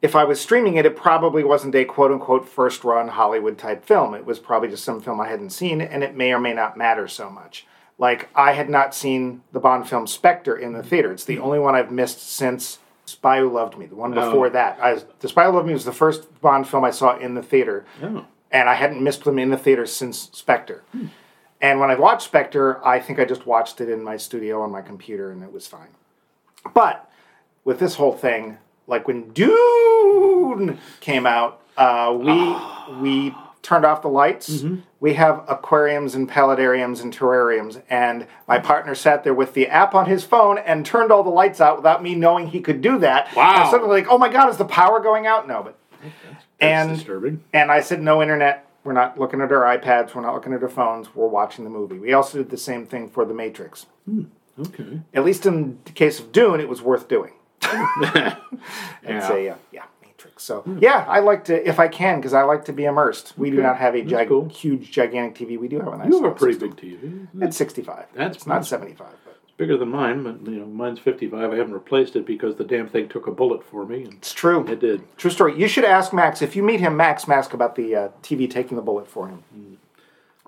if 0.00 0.14
I 0.16 0.24
was 0.24 0.40
streaming 0.40 0.76
it, 0.76 0.86
it 0.86 0.96
probably 0.96 1.44
wasn't 1.44 1.74
a 1.74 1.84
quote 1.84 2.10
unquote 2.10 2.48
first 2.48 2.84
run 2.84 3.08
Hollywood 3.08 3.58
type 3.58 3.84
film. 3.84 4.14
It 4.14 4.24
was 4.26 4.38
probably 4.38 4.68
just 4.68 4.84
some 4.84 5.00
film 5.00 5.20
I 5.20 5.28
hadn't 5.28 5.50
seen, 5.50 5.80
and 5.80 6.02
it 6.02 6.16
may 6.16 6.32
or 6.32 6.38
may 6.40 6.52
not 6.54 6.76
matter 6.76 7.06
so 7.08 7.30
much. 7.30 7.66
Like 8.02 8.28
I 8.34 8.50
had 8.54 8.68
not 8.68 8.96
seen 8.96 9.42
the 9.52 9.60
Bond 9.60 9.88
film 9.88 10.08
Spectre 10.08 10.56
in 10.56 10.72
the 10.72 10.82
theater. 10.82 11.12
It's 11.12 11.24
the 11.24 11.38
only 11.38 11.60
one 11.60 11.76
I've 11.76 11.92
missed 11.92 12.20
since 12.20 12.80
Spy 13.04 13.38
Who 13.38 13.48
Loved 13.48 13.78
Me. 13.78 13.86
The 13.86 13.94
one 13.94 14.12
before 14.12 14.50
that, 14.50 14.76
I, 14.82 14.98
the 15.20 15.28
Spy 15.28 15.44
Who 15.44 15.52
Loved 15.52 15.68
Me 15.68 15.72
was 15.72 15.84
the 15.84 15.92
first 15.92 16.40
Bond 16.40 16.66
film 16.66 16.82
I 16.82 16.90
saw 16.90 17.16
in 17.16 17.34
the 17.36 17.44
theater, 17.44 17.84
Oh. 18.02 18.26
and 18.50 18.68
I 18.68 18.74
hadn't 18.74 19.00
missed 19.04 19.22
them 19.22 19.38
in 19.38 19.50
the 19.50 19.56
theater 19.56 19.86
since 19.86 20.28
Spectre. 20.32 20.82
And 21.60 21.78
when 21.78 21.92
I 21.92 21.94
watched 21.94 22.22
Spectre, 22.22 22.84
I 22.84 22.98
think 22.98 23.20
I 23.20 23.24
just 23.24 23.46
watched 23.46 23.80
it 23.80 23.88
in 23.88 24.02
my 24.02 24.16
studio 24.16 24.62
on 24.62 24.72
my 24.72 24.82
computer 24.82 25.30
and 25.30 25.40
it 25.44 25.52
was 25.52 25.68
fine. 25.68 25.94
But 26.74 27.08
with 27.64 27.78
this 27.78 27.94
whole 27.94 28.14
thing, 28.14 28.58
like 28.88 29.06
when 29.06 29.28
Dune 29.30 30.80
came 30.98 31.24
out, 31.24 31.60
uh, 31.76 32.12
we 32.18 32.56
we 33.00 33.34
turned 33.62 33.84
off 33.84 34.02
the 34.02 34.08
lights. 34.08 34.64
We 35.00 35.14
have 35.14 35.44
aquariums 35.48 36.14
and 36.14 36.28
paludariums 36.28 37.00
and 37.02 37.16
terrariums, 37.16 37.80
and 37.88 38.26
my 38.48 38.58
partner 38.58 38.94
sat 38.94 39.22
there 39.24 39.34
with 39.34 39.54
the 39.54 39.68
app 39.68 39.94
on 39.94 40.06
his 40.06 40.24
phone 40.24 40.58
and 40.58 40.84
turned 40.84 41.10
all 41.12 41.22
the 41.22 41.30
lights 41.30 41.60
out 41.60 41.76
without 41.76 42.02
me 42.02 42.14
knowing 42.14 42.48
he 42.48 42.60
could 42.60 42.80
do 42.80 42.98
that. 42.98 43.34
Wow. 43.36 43.62
And 43.62 43.70
suddenly 43.70 44.00
like, 44.02 44.10
"Oh 44.10 44.18
my 44.18 44.28
God, 44.28 44.48
is 44.50 44.56
the 44.56 44.64
power 44.64 45.00
going 45.00 45.26
out?" 45.26 45.46
No, 45.48 45.62
but 45.62 45.78
That's 46.02 46.44
and 46.60 46.94
disturbing. 46.96 47.42
and 47.52 47.70
I 47.70 47.80
said, 47.80 48.02
no 48.02 48.20
internet. 48.22 48.66
We're 48.84 48.92
not 48.94 49.16
looking 49.18 49.40
at 49.40 49.52
our 49.52 49.78
iPads. 49.78 50.12
We're 50.14 50.22
not 50.22 50.34
looking 50.34 50.52
at 50.52 50.62
our 50.62 50.68
phones. 50.68 51.14
We're 51.14 51.28
watching 51.28 51.62
the 51.62 51.70
movie. 51.70 51.98
We 52.00 52.12
also 52.12 52.38
did 52.38 52.50
the 52.50 52.56
same 52.56 52.84
thing 52.84 53.08
for 53.08 53.24
The 53.24 53.32
Matrix. 53.32 53.86
Okay. 54.58 55.00
At 55.14 55.24
least 55.24 55.46
in 55.46 55.78
the 55.84 55.92
case 55.92 56.18
of 56.18 56.32
Dune, 56.32 56.58
it 56.60 56.68
was 56.68 56.82
worth 56.82 57.06
doing. 57.08 57.32
Yeah. 59.04 59.28
Say, 59.28 59.48
uh, 59.48 59.54
yeah, 59.72 59.84
Matrix. 60.24 60.42
So 60.44 60.64
yeah, 60.80 61.04
I 61.08 61.20
like 61.20 61.44
to 61.44 61.68
if 61.68 61.78
I 61.78 61.88
can 61.88 62.18
because 62.18 62.32
I 62.34 62.42
like 62.42 62.64
to 62.66 62.72
be 62.72 62.84
immersed. 62.84 63.34
We 63.36 63.50
do 63.50 63.62
not 63.62 63.78
have 63.78 63.94
a 63.94 64.02
gig- 64.02 64.28
cool. 64.28 64.48
huge, 64.48 64.90
gigantic 64.90 65.46
TV. 65.48 65.58
We 65.58 65.68
do 65.68 65.78
have 65.80 65.92
a 65.92 65.96
nice. 65.98 66.08
You 66.08 66.22
have 66.22 66.32
a 66.32 66.34
pretty 66.34 66.54
system. 66.58 66.70
big 66.70 67.00
TV. 67.00 67.28
It's 67.42 67.56
65. 67.56 68.06
That's 68.14 68.36
it's 68.38 68.46
not 68.46 68.66
75. 68.66 69.06
But 69.24 69.38
It's 69.44 69.52
bigger 69.56 69.76
than 69.76 69.88
mine, 69.90 70.22
but 70.22 70.50
you 70.50 70.58
know, 70.60 70.66
mine's 70.66 70.98
55. 70.98 71.52
I 71.52 71.56
haven't 71.56 71.74
replaced 71.74 72.16
it 72.16 72.26
because 72.26 72.56
the 72.56 72.64
damn 72.64 72.88
thing 72.88 73.08
took 73.08 73.26
a 73.26 73.32
bullet 73.32 73.64
for 73.64 73.84
me, 73.86 74.04
and 74.04 74.14
it's 74.14 74.32
true. 74.32 74.66
it 74.68 74.80
did. 74.80 75.02
True 75.16 75.30
story. 75.30 75.58
You 75.58 75.68
should 75.68 75.84
ask 75.84 76.12
Max 76.12 76.42
if 76.42 76.56
you 76.56 76.62
meet 76.62 76.80
him. 76.80 76.96
Max, 76.96 77.28
ask 77.28 77.52
about 77.52 77.76
the 77.76 77.94
uh, 77.94 78.08
TV 78.22 78.50
taking 78.50 78.76
the 78.76 78.82
bullet 78.82 79.08
for 79.08 79.28
him. 79.28 79.78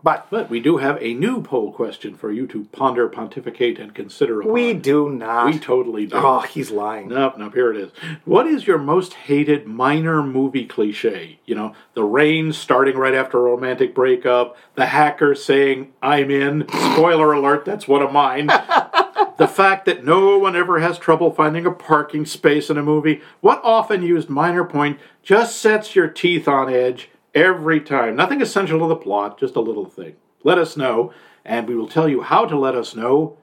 But 0.04 0.26
But 0.28 0.50
we 0.50 0.60
do 0.60 0.76
have 0.76 0.98
a 1.00 1.14
new 1.14 1.40
poll 1.40 1.72
question 1.72 2.14
for 2.14 2.30
you 2.30 2.46
to 2.48 2.64
ponder, 2.72 3.08
pontificate, 3.08 3.78
and 3.78 3.94
consider. 3.94 4.42
Upon. 4.42 4.52
we 4.52 4.74
do 4.74 5.08
not. 5.08 5.46
We 5.46 5.58
totally 5.58 6.04
do. 6.04 6.16
oh, 6.16 6.40
he's 6.40 6.70
lying. 6.70 7.08
Nope, 7.08 7.38
nope, 7.38 7.54
here 7.54 7.72
it 7.72 7.78
is. 7.78 7.90
What 8.26 8.46
is 8.46 8.66
your 8.66 8.76
most 8.76 9.14
hated 9.14 9.66
minor 9.66 10.22
movie 10.22 10.66
cliche? 10.66 11.38
You 11.46 11.54
know, 11.54 11.74
the 11.94 12.04
rain 12.04 12.52
starting 12.52 12.98
right 12.98 13.14
after 13.14 13.38
a 13.38 13.50
romantic 13.50 13.94
breakup, 13.94 14.58
the 14.74 14.86
hacker 14.86 15.34
saying, 15.34 15.94
I'm 16.02 16.30
in. 16.30 16.68
Spoiler 16.68 17.32
alert, 17.32 17.64
that's 17.64 17.88
one 17.88 18.02
of 18.02 18.12
mine. 18.12 18.46
the 19.38 19.48
fact 19.48 19.86
that 19.86 20.04
no 20.04 20.36
one 20.38 20.54
ever 20.54 20.80
has 20.80 20.98
trouble 20.98 21.30
finding 21.30 21.64
a 21.64 21.70
parking 21.72 22.26
space 22.26 22.68
in 22.68 22.76
a 22.76 22.82
movie. 22.82 23.22
What 23.40 23.62
often 23.64 24.02
used 24.02 24.28
minor 24.28 24.64
point 24.64 25.00
just 25.22 25.56
sets 25.56 25.96
your 25.96 26.08
teeth 26.08 26.46
on 26.46 26.70
edge 26.70 27.08
every 27.34 27.80
time. 27.80 28.16
Nothing 28.16 28.40
essential 28.42 28.78
to 28.80 28.86
the 28.86 28.96
plot, 28.96 29.38
just 29.38 29.56
a 29.56 29.60
little 29.60 29.86
thing. 29.86 30.16
Let 30.42 30.58
us 30.58 30.76
know, 30.76 31.12
and 31.44 31.66
we 31.68 31.74
will 31.74 31.88
tell 31.88 32.08
you 32.08 32.22
how 32.22 32.44
to 32.46 32.58
let 32.58 32.74
us 32.74 32.94
know 32.94 33.36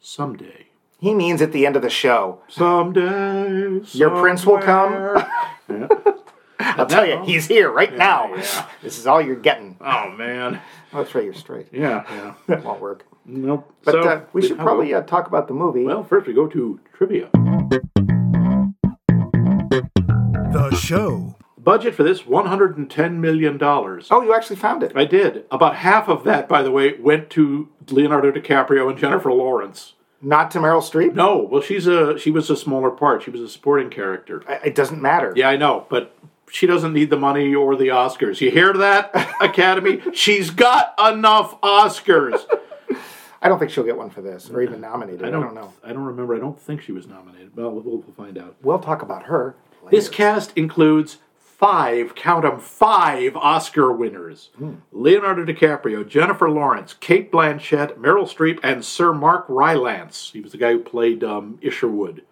someday. 0.00 0.66
He 0.98 1.14
means 1.14 1.40
at 1.40 1.52
the 1.52 1.64
end 1.66 1.76
of 1.76 1.82
the 1.82 1.90
show. 1.90 2.40
Someday, 2.48 3.80
Your 3.92 4.10
prince 4.20 4.44
will 4.44 4.58
come. 4.58 4.92
somewhere. 5.66 5.98
I'll 6.62 6.86
tell 6.86 7.06
you, 7.06 7.22
he's 7.24 7.46
here 7.46 7.70
right 7.70 7.96
now. 7.96 8.34
yeah. 8.34 8.66
This 8.82 8.98
is 8.98 9.06
all 9.06 9.20
you're 9.20 9.36
getting. 9.36 9.76
oh 9.80 10.10
man, 10.10 10.60
Oh, 10.92 10.98
that's 10.98 11.14
right, 11.14 11.24
you're 11.24 11.32
straight. 11.34 11.68
yeah, 11.72 12.04
yeah. 12.10 12.34
That 12.48 12.64
won't 12.64 12.80
work. 12.80 13.06
Nope. 13.24 13.72
But 13.84 13.92
So, 13.92 14.00
uh, 14.00 14.20
we 14.32 14.42
should 14.46 14.58
probably 14.58 14.92
uh, 14.92 15.02
talk 15.02 15.26
about 15.28 15.46
the 15.48 15.54
movie. 15.54 15.84
Well, 15.84 16.02
first 16.04 16.26
we 16.26 16.32
go 16.34 16.46
to 16.48 16.80
trivia. 16.94 17.30
The 20.52 20.76
show. 20.78 21.36
Budget 21.62 21.94
for 21.94 22.02
this 22.02 22.26
one 22.26 22.46
hundred 22.46 22.76
and 22.78 22.90
ten 22.90 23.20
million 23.20 23.58
dollars. 23.58 24.08
oh, 24.10 24.22
you 24.22 24.34
actually 24.34 24.56
found 24.56 24.82
it. 24.82 24.92
I 24.94 25.04
did. 25.04 25.44
About 25.50 25.76
half 25.76 26.08
of 26.08 26.24
that, 26.24 26.48
by 26.48 26.62
the 26.62 26.70
way, 26.70 26.94
went 26.98 27.28
to 27.30 27.68
Leonardo 27.90 28.32
DiCaprio 28.32 28.88
and 28.88 28.98
Jennifer 28.98 29.32
Lawrence. 29.32 29.94
Not 30.22 30.50
to 30.52 30.58
Meryl 30.58 30.82
Streep. 30.82 31.14
No, 31.14 31.38
well, 31.38 31.62
she's 31.62 31.86
a 31.86 32.18
she 32.18 32.30
was 32.30 32.48
a 32.50 32.56
smaller 32.56 32.90
part. 32.90 33.22
She 33.22 33.30
was 33.30 33.40
a 33.40 33.48
supporting 33.48 33.90
character. 33.90 34.42
I- 34.48 34.66
It 34.68 34.74
doesn't 34.74 35.00
matter. 35.02 35.32
Yeah, 35.36 35.48
I 35.48 35.56
know, 35.56 35.86
but 35.90 36.14
she 36.50 36.66
doesn't 36.66 36.92
need 36.92 37.10
the 37.10 37.18
money 37.18 37.54
or 37.54 37.76
the 37.76 37.88
Oscars. 37.88 38.40
You 38.40 38.50
hear 38.50 38.72
that, 38.72 39.10
Academy? 39.40 40.00
She's 40.14 40.50
got 40.50 40.94
enough 40.98 41.60
Oscars. 41.60 42.44
I 43.42 43.48
don't 43.48 43.58
think 43.58 43.70
she'll 43.70 43.84
get 43.84 43.96
one 43.96 44.10
for 44.10 44.20
this 44.20 44.50
or 44.50 44.60
even 44.60 44.80
nominated. 44.80 45.24
I 45.24 45.30
don't, 45.30 45.54
know. 45.54 45.72
I 45.82 45.92
don't 45.94 46.04
remember. 46.04 46.34
I 46.34 46.38
don't 46.38 46.58
think 46.60 46.82
she 46.82 46.92
was 46.92 47.06
nominated. 47.06 47.56
Well, 47.56 47.70
we'll, 47.70 47.82
we'll 47.98 48.02
find 48.14 48.36
out. 48.36 48.56
We'll 48.62 48.78
talk 48.78 49.00
about 49.02 49.24
her. 49.24 49.56
Later. 49.82 49.96
This 49.96 50.08
cast 50.10 50.52
includes 50.56 51.16
five, 51.60 52.14
count 52.14 52.44
'em, 52.44 52.58
five 52.58 53.36
Oscar 53.36 53.92
winners 53.92 54.48
Leonardo 54.90 55.44
DiCaprio, 55.44 56.06
Jennifer 56.08 56.48
Lawrence, 56.50 56.94
Cate 56.94 57.30
Blanchett, 57.30 57.98
Meryl 57.98 58.24
Streep, 58.24 58.58
and 58.62 58.82
Sir 58.84 59.12
Mark 59.12 59.44
Rylance. 59.48 60.30
He 60.32 60.40
was 60.40 60.52
the 60.52 60.58
guy 60.58 60.72
who 60.72 60.80
played 60.80 61.22
um, 61.22 61.58
Isherwood, 61.60 62.22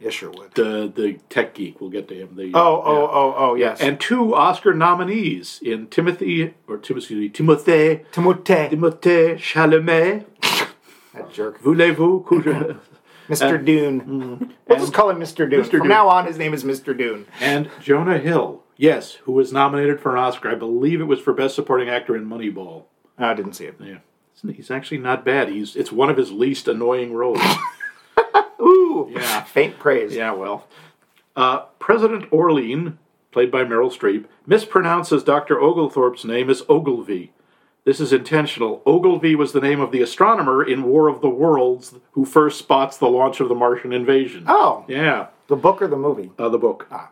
Isherwood. 0.00 0.54
the, 0.54 0.92
the 0.94 1.20
tech 1.28 1.54
geek. 1.54 1.80
We'll 1.80 1.90
get 1.90 2.08
to 2.08 2.14
him. 2.14 2.34
The, 2.34 2.50
Oh, 2.54 2.82
oh, 2.84 3.08
oh, 3.12 3.34
oh, 3.36 3.54
yes. 3.54 3.80
And 3.80 4.00
two 4.00 4.34
Oscar 4.34 4.74
nominees 4.74 5.60
in 5.62 5.86
Timothy, 5.86 6.54
or 6.66 6.76
Timothy, 6.78 7.14
excuse 7.14 7.20
me, 7.20 7.28
Timothée, 7.30 8.04
Timothée. 8.12 8.70
Timothée 8.70 9.36
Chalamet. 9.38 10.24
That 11.12 11.32
jerk. 11.32 11.60
Voulez-vous 11.60 12.20
que 12.24 12.76
Mr. 13.30 13.64
Dune. 13.64 14.54
We'll 14.68 14.78
just 14.78 14.92
call 14.92 15.10
him 15.10 15.18
Mr. 15.18 15.48
Dune. 15.48 15.62
Mr. 15.62 15.70
From 15.70 15.80
Dune. 15.80 15.88
now 15.88 16.08
on, 16.08 16.26
his 16.26 16.38
name 16.38 16.52
is 16.54 16.64
Mr. 16.64 16.96
Dune. 16.96 17.26
and 17.40 17.70
Jonah 17.80 18.18
Hill, 18.18 18.62
yes, 18.76 19.14
who 19.24 19.32
was 19.32 19.52
nominated 19.52 20.00
for 20.00 20.12
an 20.16 20.22
Oscar. 20.22 20.50
I 20.50 20.54
believe 20.54 21.00
it 21.00 21.04
was 21.04 21.20
for 21.20 21.32
Best 21.32 21.54
Supporting 21.54 21.88
Actor 21.88 22.16
in 22.16 22.26
Moneyball. 22.26 22.84
I 23.18 23.34
didn't 23.34 23.54
see 23.54 23.66
it. 23.66 23.76
Yeah, 23.80 23.98
he's 24.52 24.70
actually 24.70 24.98
not 24.98 25.24
bad. 25.24 25.48
He's 25.48 25.76
it's 25.76 25.92
one 25.92 26.10
of 26.10 26.16
his 26.16 26.30
least 26.32 26.68
annoying 26.68 27.12
roles. 27.14 27.40
Ooh. 28.60 29.08
Yeah. 29.10 29.42
Faint 29.44 29.78
praise. 29.78 30.14
yeah, 30.14 30.32
well, 30.32 30.66
uh, 31.36 31.60
President 31.78 32.30
Orlean, 32.32 32.98
played 33.32 33.50
by 33.50 33.64
Meryl 33.64 33.90
Streep, 33.92 34.26
mispronounces 34.46 35.24
Dr. 35.24 35.60
Oglethorpe's 35.60 36.24
name 36.24 36.50
as 36.50 36.62
Ogilvy. 36.68 37.32
This 37.84 38.00
is 38.00 38.12
intentional. 38.12 38.82
Ogilvy 38.86 39.34
was 39.34 39.52
the 39.52 39.60
name 39.60 39.80
of 39.80 39.90
the 39.90 40.02
astronomer 40.02 40.62
in 40.62 40.82
War 40.84 41.08
of 41.08 41.22
the 41.22 41.30
Worlds 41.30 41.94
who 42.12 42.24
first 42.24 42.58
spots 42.58 42.98
the 42.98 43.08
launch 43.08 43.40
of 43.40 43.48
the 43.48 43.54
Martian 43.54 43.92
invasion. 43.92 44.44
Oh, 44.46 44.84
Yeah. 44.86 45.28
the 45.48 45.56
book 45.56 45.80
or 45.80 45.88
the 45.88 45.96
movie? 45.96 46.30
Uh, 46.38 46.48
the 46.48 46.58
book. 46.58 46.86
Ah. 46.90 47.10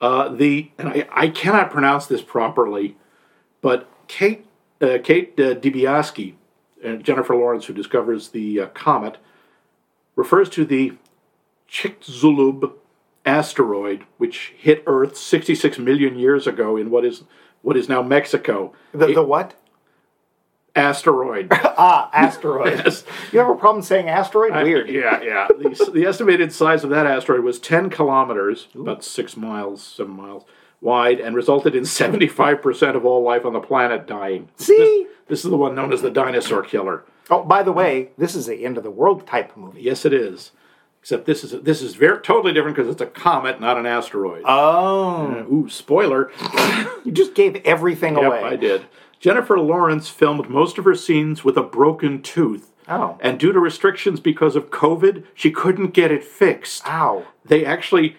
Uh, 0.00 0.28
the 0.28 0.70
and 0.78 0.88
I, 0.88 1.08
I 1.10 1.28
cannot 1.28 1.70
pronounce 1.70 2.06
this 2.06 2.20
properly, 2.22 2.96
but 3.62 3.88
Kate 4.08 4.46
uh, 4.80 4.98
Kate 5.02 5.38
uh, 5.40 5.54
and 6.84 7.02
Jennifer 7.04 7.34
Lawrence, 7.34 7.64
who 7.64 7.72
discovers 7.72 8.28
the 8.28 8.60
uh, 8.60 8.66
comet, 8.68 9.16
refers 10.14 10.50
to 10.50 10.64
the 10.66 10.92
Chicxulub 11.70 12.72
asteroid, 13.24 14.04
which 14.18 14.52
hit 14.56 14.82
Earth 14.86 15.16
66 15.16 15.78
million 15.78 16.18
years 16.18 16.46
ago 16.46 16.76
in 16.76 16.90
what 16.90 17.04
is 17.04 17.24
what 17.62 17.76
is 17.76 17.88
now 17.88 18.02
Mexico. 18.02 18.72
The, 18.92 19.06
the 19.14 19.22
what? 19.22 19.54
Asteroid. 20.76 21.48
Ah, 21.78 22.08
asteroid. 22.14 22.80
Yes. 22.86 23.04
You 23.32 23.38
have 23.38 23.50
a 23.50 23.54
problem 23.54 23.82
saying 23.82 24.08
asteroid? 24.08 24.52
Weird. 24.52 24.88
Yeah, 24.88 25.20
yeah. 25.20 25.46
The, 25.48 25.90
the 25.92 26.06
estimated 26.06 26.50
size 26.50 26.84
of 26.84 26.90
that 26.90 27.06
asteroid 27.06 27.44
was 27.44 27.58
10 27.58 27.90
kilometers, 27.90 28.68
about 28.74 29.04
six 29.04 29.36
miles, 29.36 29.82
seven 29.82 30.16
miles 30.16 30.46
wide, 30.80 31.20
and 31.20 31.36
resulted 31.36 31.74
in 31.74 31.82
75% 31.84 32.96
of 32.96 33.04
all 33.04 33.22
life 33.22 33.44
on 33.44 33.52
the 33.52 33.60
planet 33.60 34.06
dying. 34.06 34.48
See? 34.56 34.76
This, 34.76 35.08
this 35.28 35.44
is 35.44 35.50
the 35.50 35.56
one 35.56 35.74
known 35.74 35.92
as 35.92 36.00
the 36.00 36.10
dinosaur 36.10 36.62
killer. 36.62 37.04
Oh, 37.28 37.42
by 37.42 37.62
the 37.62 37.72
way, 37.72 38.10
this 38.16 38.34
is 38.34 38.48
a 38.48 38.56
end 38.56 38.78
of 38.78 38.84
the 38.84 38.90
world 38.90 39.26
type 39.26 39.56
movie. 39.56 39.82
Yes, 39.82 40.04
it 40.04 40.12
is. 40.12 40.52
Except 41.00 41.24
this 41.24 41.44
is 41.44 41.62
this 41.62 41.82
is 41.82 41.94
very 41.94 42.20
totally 42.20 42.52
different 42.52 42.76
because 42.76 42.90
it's 42.90 43.00
a 43.00 43.06
comet, 43.06 43.60
not 43.60 43.78
an 43.78 43.86
asteroid. 43.86 44.42
Oh. 44.44 45.46
Ooh, 45.52 45.68
spoiler. 45.68 46.32
You 47.04 47.12
just 47.12 47.34
gave 47.34 47.54
everything 47.64 48.14
yep, 48.16 48.24
away. 48.24 48.42
I 48.42 48.56
did. 48.56 48.86
Jennifer 49.20 49.58
Lawrence 49.58 50.08
filmed 50.08 50.48
most 50.48 50.78
of 50.78 50.84
her 50.84 50.94
scenes 50.94 51.44
with 51.44 51.56
a 51.56 51.62
broken 51.62 52.22
tooth. 52.22 52.72
Oh. 52.88 53.18
And 53.20 53.38
due 53.38 53.52
to 53.52 53.58
restrictions 53.58 54.20
because 54.20 54.54
of 54.54 54.70
COVID, 54.70 55.24
she 55.34 55.50
couldn't 55.50 55.88
get 55.88 56.12
it 56.12 56.24
fixed. 56.24 56.86
Ow. 56.86 57.26
they 57.44 57.64
actually 57.64 58.16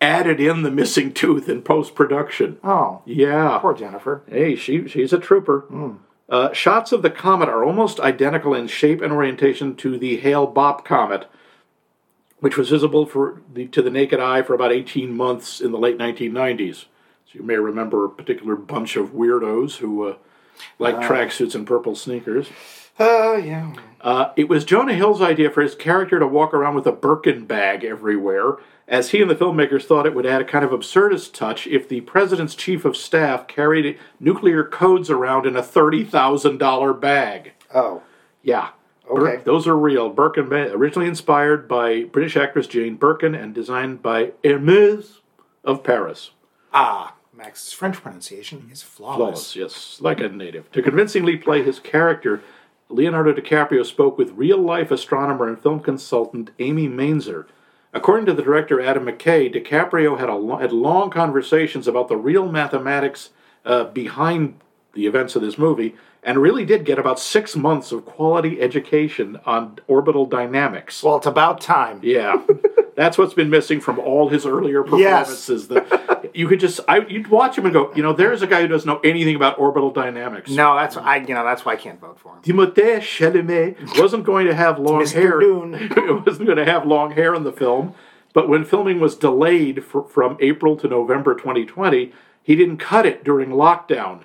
added 0.00 0.40
in 0.40 0.62
the 0.62 0.70
missing 0.70 1.12
tooth 1.12 1.48
in 1.48 1.60
post 1.62 1.94
production. 1.94 2.58
Oh. 2.62 3.02
Yeah. 3.04 3.58
Poor 3.60 3.74
Jennifer. 3.74 4.22
Hey, 4.28 4.54
she 4.54 4.86
she's 4.88 5.12
a 5.12 5.18
trooper. 5.18 5.66
Uh, 6.28 6.52
shots 6.52 6.92
of 6.92 7.02
the 7.02 7.10
comet 7.10 7.48
are 7.48 7.64
almost 7.64 7.98
identical 8.00 8.54
in 8.54 8.66
shape 8.68 9.00
and 9.00 9.12
orientation 9.12 9.74
to 9.76 9.98
the 9.98 10.18
Hale 10.18 10.50
Bopp 10.50 10.84
comet, 10.84 11.26
which 12.40 12.56
was 12.56 12.68
visible 12.68 13.06
for 13.06 13.40
the, 13.52 13.66
to 13.68 13.80
the 13.80 13.90
naked 13.90 14.20
eye 14.20 14.42
for 14.42 14.54
about 14.54 14.72
18 14.72 15.16
months 15.16 15.60
in 15.60 15.72
the 15.72 15.78
late 15.78 15.96
1990s. 15.98 16.84
So 17.26 17.32
you 17.34 17.42
may 17.42 17.56
remember 17.56 18.04
a 18.04 18.10
particular 18.10 18.56
bunch 18.56 18.94
of 18.96 19.12
weirdos 19.12 19.76
who 19.76 20.06
uh, 20.06 20.16
like 20.78 20.96
tracksuits 20.96 21.54
and 21.54 21.66
purple 21.66 21.94
sneakers. 21.94 22.48
Oh, 23.00 23.36
yeah. 23.36 23.74
Uh, 24.00 24.32
it 24.36 24.48
was 24.48 24.64
Jonah 24.64 24.94
Hill's 24.94 25.22
idea 25.22 25.50
for 25.50 25.62
his 25.62 25.74
character 25.74 26.18
to 26.18 26.26
walk 26.26 26.52
around 26.52 26.74
with 26.74 26.86
a 26.86 26.92
Birkin 26.92 27.44
bag 27.46 27.84
everywhere, 27.84 28.56
as 28.88 29.10
he 29.10 29.20
and 29.22 29.30
the 29.30 29.36
filmmakers 29.36 29.84
thought 29.84 30.06
it 30.06 30.14
would 30.14 30.26
add 30.26 30.40
a 30.40 30.44
kind 30.44 30.64
of 30.64 30.70
absurdist 30.72 31.32
touch 31.32 31.66
if 31.66 31.88
the 31.88 32.00
president's 32.02 32.54
chief 32.54 32.84
of 32.84 32.96
staff 32.96 33.46
carried 33.46 33.98
nuclear 34.18 34.64
codes 34.64 35.10
around 35.10 35.46
in 35.46 35.56
a 35.56 35.62
$30,000 35.62 37.00
bag. 37.00 37.52
Oh. 37.74 38.02
Yeah. 38.42 38.70
Okay. 39.10 39.36
Bir- 39.36 39.42
those 39.44 39.66
are 39.66 39.76
real. 39.76 40.10
Birkin, 40.10 40.48
ba- 40.48 40.72
originally 40.72 41.08
inspired 41.08 41.68
by 41.68 42.04
British 42.04 42.36
actress 42.36 42.66
Jane 42.66 42.96
Birkin 42.96 43.34
and 43.34 43.54
designed 43.54 44.02
by 44.02 44.32
Hermes 44.44 45.20
of 45.64 45.82
Paris. 45.84 46.30
Ah. 46.72 47.14
Max's 47.38 47.72
French 47.72 48.02
pronunciation 48.02 48.68
is 48.72 48.82
flawless. 48.82 49.16
Flawless, 49.16 49.56
yes, 49.56 49.98
like 50.00 50.18
a 50.18 50.28
native. 50.28 50.70
To 50.72 50.82
convincingly 50.82 51.36
play 51.36 51.62
his 51.62 51.78
character, 51.78 52.42
Leonardo 52.88 53.32
DiCaprio 53.32 53.86
spoke 53.86 54.18
with 54.18 54.32
real 54.32 54.58
life 54.58 54.90
astronomer 54.90 55.46
and 55.46 55.56
film 55.58 55.78
consultant 55.78 56.50
Amy 56.58 56.88
Mainzer. 56.88 57.46
According 57.94 58.26
to 58.26 58.34
the 58.34 58.42
director 58.42 58.80
Adam 58.80 59.06
McKay, 59.06 59.54
DiCaprio 59.54 60.18
had, 60.18 60.28
a 60.28 60.34
lo- 60.34 60.56
had 60.56 60.72
long 60.72 61.10
conversations 61.10 61.86
about 61.86 62.08
the 62.08 62.16
real 62.16 62.50
mathematics 62.50 63.30
uh, 63.64 63.84
behind 63.84 64.58
the 64.94 65.06
events 65.06 65.36
of 65.36 65.42
this 65.42 65.56
movie 65.56 65.94
and 66.24 66.38
really 66.38 66.64
did 66.64 66.84
get 66.84 66.98
about 66.98 67.20
six 67.20 67.54
months 67.54 67.92
of 67.92 68.04
quality 68.04 68.60
education 68.60 69.38
on 69.46 69.78
orbital 69.86 70.26
dynamics. 70.26 71.04
Well, 71.04 71.18
it's 71.18 71.26
about 71.26 71.60
time. 71.60 72.00
Yeah. 72.02 72.42
That's 72.98 73.16
what's 73.16 73.32
been 73.32 73.48
missing 73.48 73.80
from 73.80 74.00
all 74.00 74.28
his 74.28 74.44
earlier 74.44 74.82
performances. 74.82 75.68
That 75.68 76.32
you 76.34 76.48
could 76.48 76.58
just, 76.58 76.80
I, 76.88 77.06
you'd 77.06 77.28
watch 77.28 77.56
him 77.56 77.64
and 77.64 77.72
go, 77.72 77.94
you 77.94 78.02
know, 78.02 78.12
there's 78.12 78.42
a 78.42 78.46
guy 78.48 78.62
who 78.62 78.66
doesn't 78.66 78.88
know 78.88 78.98
anything 79.04 79.36
about 79.36 79.56
orbital 79.56 79.92
dynamics. 79.92 80.50
No, 80.50 80.74
that's 80.74 80.96
I. 80.96 81.18
You 81.18 81.32
know, 81.32 81.44
that's 81.44 81.64
why 81.64 81.74
I 81.74 81.76
can't 81.76 82.00
vote 82.00 82.18
for 82.18 82.34
him. 82.34 82.42
Timothée 82.42 82.98
Chalamet 82.98 84.00
wasn't 84.00 84.24
going 84.24 84.48
to 84.48 84.54
have 84.54 84.80
long 84.80 85.06
hair. 85.06 85.40
It 85.40 86.26
wasn't 86.26 86.46
going 86.46 86.58
to 86.58 86.64
have 86.64 86.86
long 86.86 87.12
hair 87.12 87.36
in 87.36 87.44
the 87.44 87.52
film. 87.52 87.94
But 88.32 88.48
when 88.48 88.64
filming 88.64 88.98
was 88.98 89.14
delayed 89.14 89.84
fr- 89.84 90.00
from 90.00 90.36
April 90.40 90.76
to 90.78 90.88
November 90.88 91.36
2020, 91.36 92.12
he 92.42 92.56
didn't 92.56 92.78
cut 92.78 93.06
it 93.06 93.22
during 93.22 93.50
lockdown. 93.50 94.22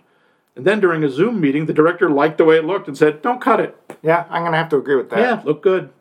And 0.55 0.65
then 0.65 0.79
during 0.79 1.03
a 1.03 1.09
Zoom 1.09 1.39
meeting, 1.39 1.67
the 1.67 1.73
director 1.73 2.09
liked 2.09 2.39
the 2.39 2.43
way 2.43 2.57
it 2.57 2.65
looked 2.65 2.87
and 2.87 2.97
said, 2.97 3.21
"Don't 3.21 3.39
cut 3.39 3.59
it." 3.59 3.77
Yeah, 4.01 4.25
I'm 4.31 4.43
gonna 4.43 4.57
have 4.57 4.69
to 4.69 4.77
agree 4.77 4.95
with 4.95 5.11
that. 5.11 5.19
Yeah, 5.19 5.41
look 5.43 5.61
good. 5.61 5.91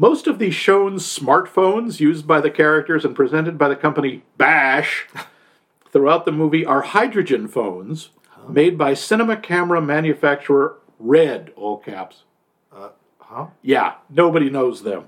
Most 0.00 0.26
of 0.26 0.38
the 0.38 0.50
shown 0.50 0.94
smartphones 0.94 2.00
used 2.00 2.26
by 2.26 2.40
the 2.40 2.50
characters 2.50 3.04
and 3.04 3.14
presented 3.14 3.58
by 3.58 3.68
the 3.68 3.76
company 3.76 4.22
Bash 4.38 5.06
throughout 5.92 6.24
the 6.24 6.32
movie 6.32 6.64
are 6.64 6.80
hydrogen 6.80 7.46
phones 7.46 8.08
made 8.48 8.78
by 8.78 8.94
cinema 8.94 9.36
camera 9.36 9.82
manufacturer 9.82 10.78
Red, 10.98 11.52
all 11.54 11.76
caps. 11.76 12.22
Uh, 12.74 12.88
huh? 13.18 13.48
Yeah, 13.60 13.96
nobody 14.08 14.48
knows 14.48 14.84
them. 14.84 15.04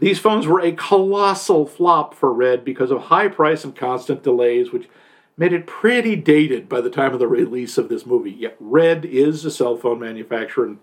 These 0.00 0.18
phones 0.18 0.48
were 0.48 0.60
a 0.60 0.72
colossal 0.72 1.64
flop 1.64 2.12
for 2.12 2.32
Red 2.32 2.64
because 2.64 2.90
of 2.90 3.02
high 3.02 3.28
price 3.28 3.62
and 3.62 3.76
constant 3.76 4.24
delays, 4.24 4.72
which 4.72 4.88
made 5.36 5.52
it 5.52 5.68
pretty 5.68 6.16
dated 6.16 6.68
by 6.68 6.80
the 6.80 6.90
time 6.90 7.12
of 7.12 7.20
the 7.20 7.28
release 7.28 7.78
of 7.78 7.88
this 7.88 8.04
movie. 8.04 8.32
Yet 8.32 8.56
Red 8.58 9.04
is 9.04 9.44
a 9.44 9.52
cell 9.52 9.76
phone 9.76 10.00
manufacturer, 10.00 10.64
and 10.64 10.78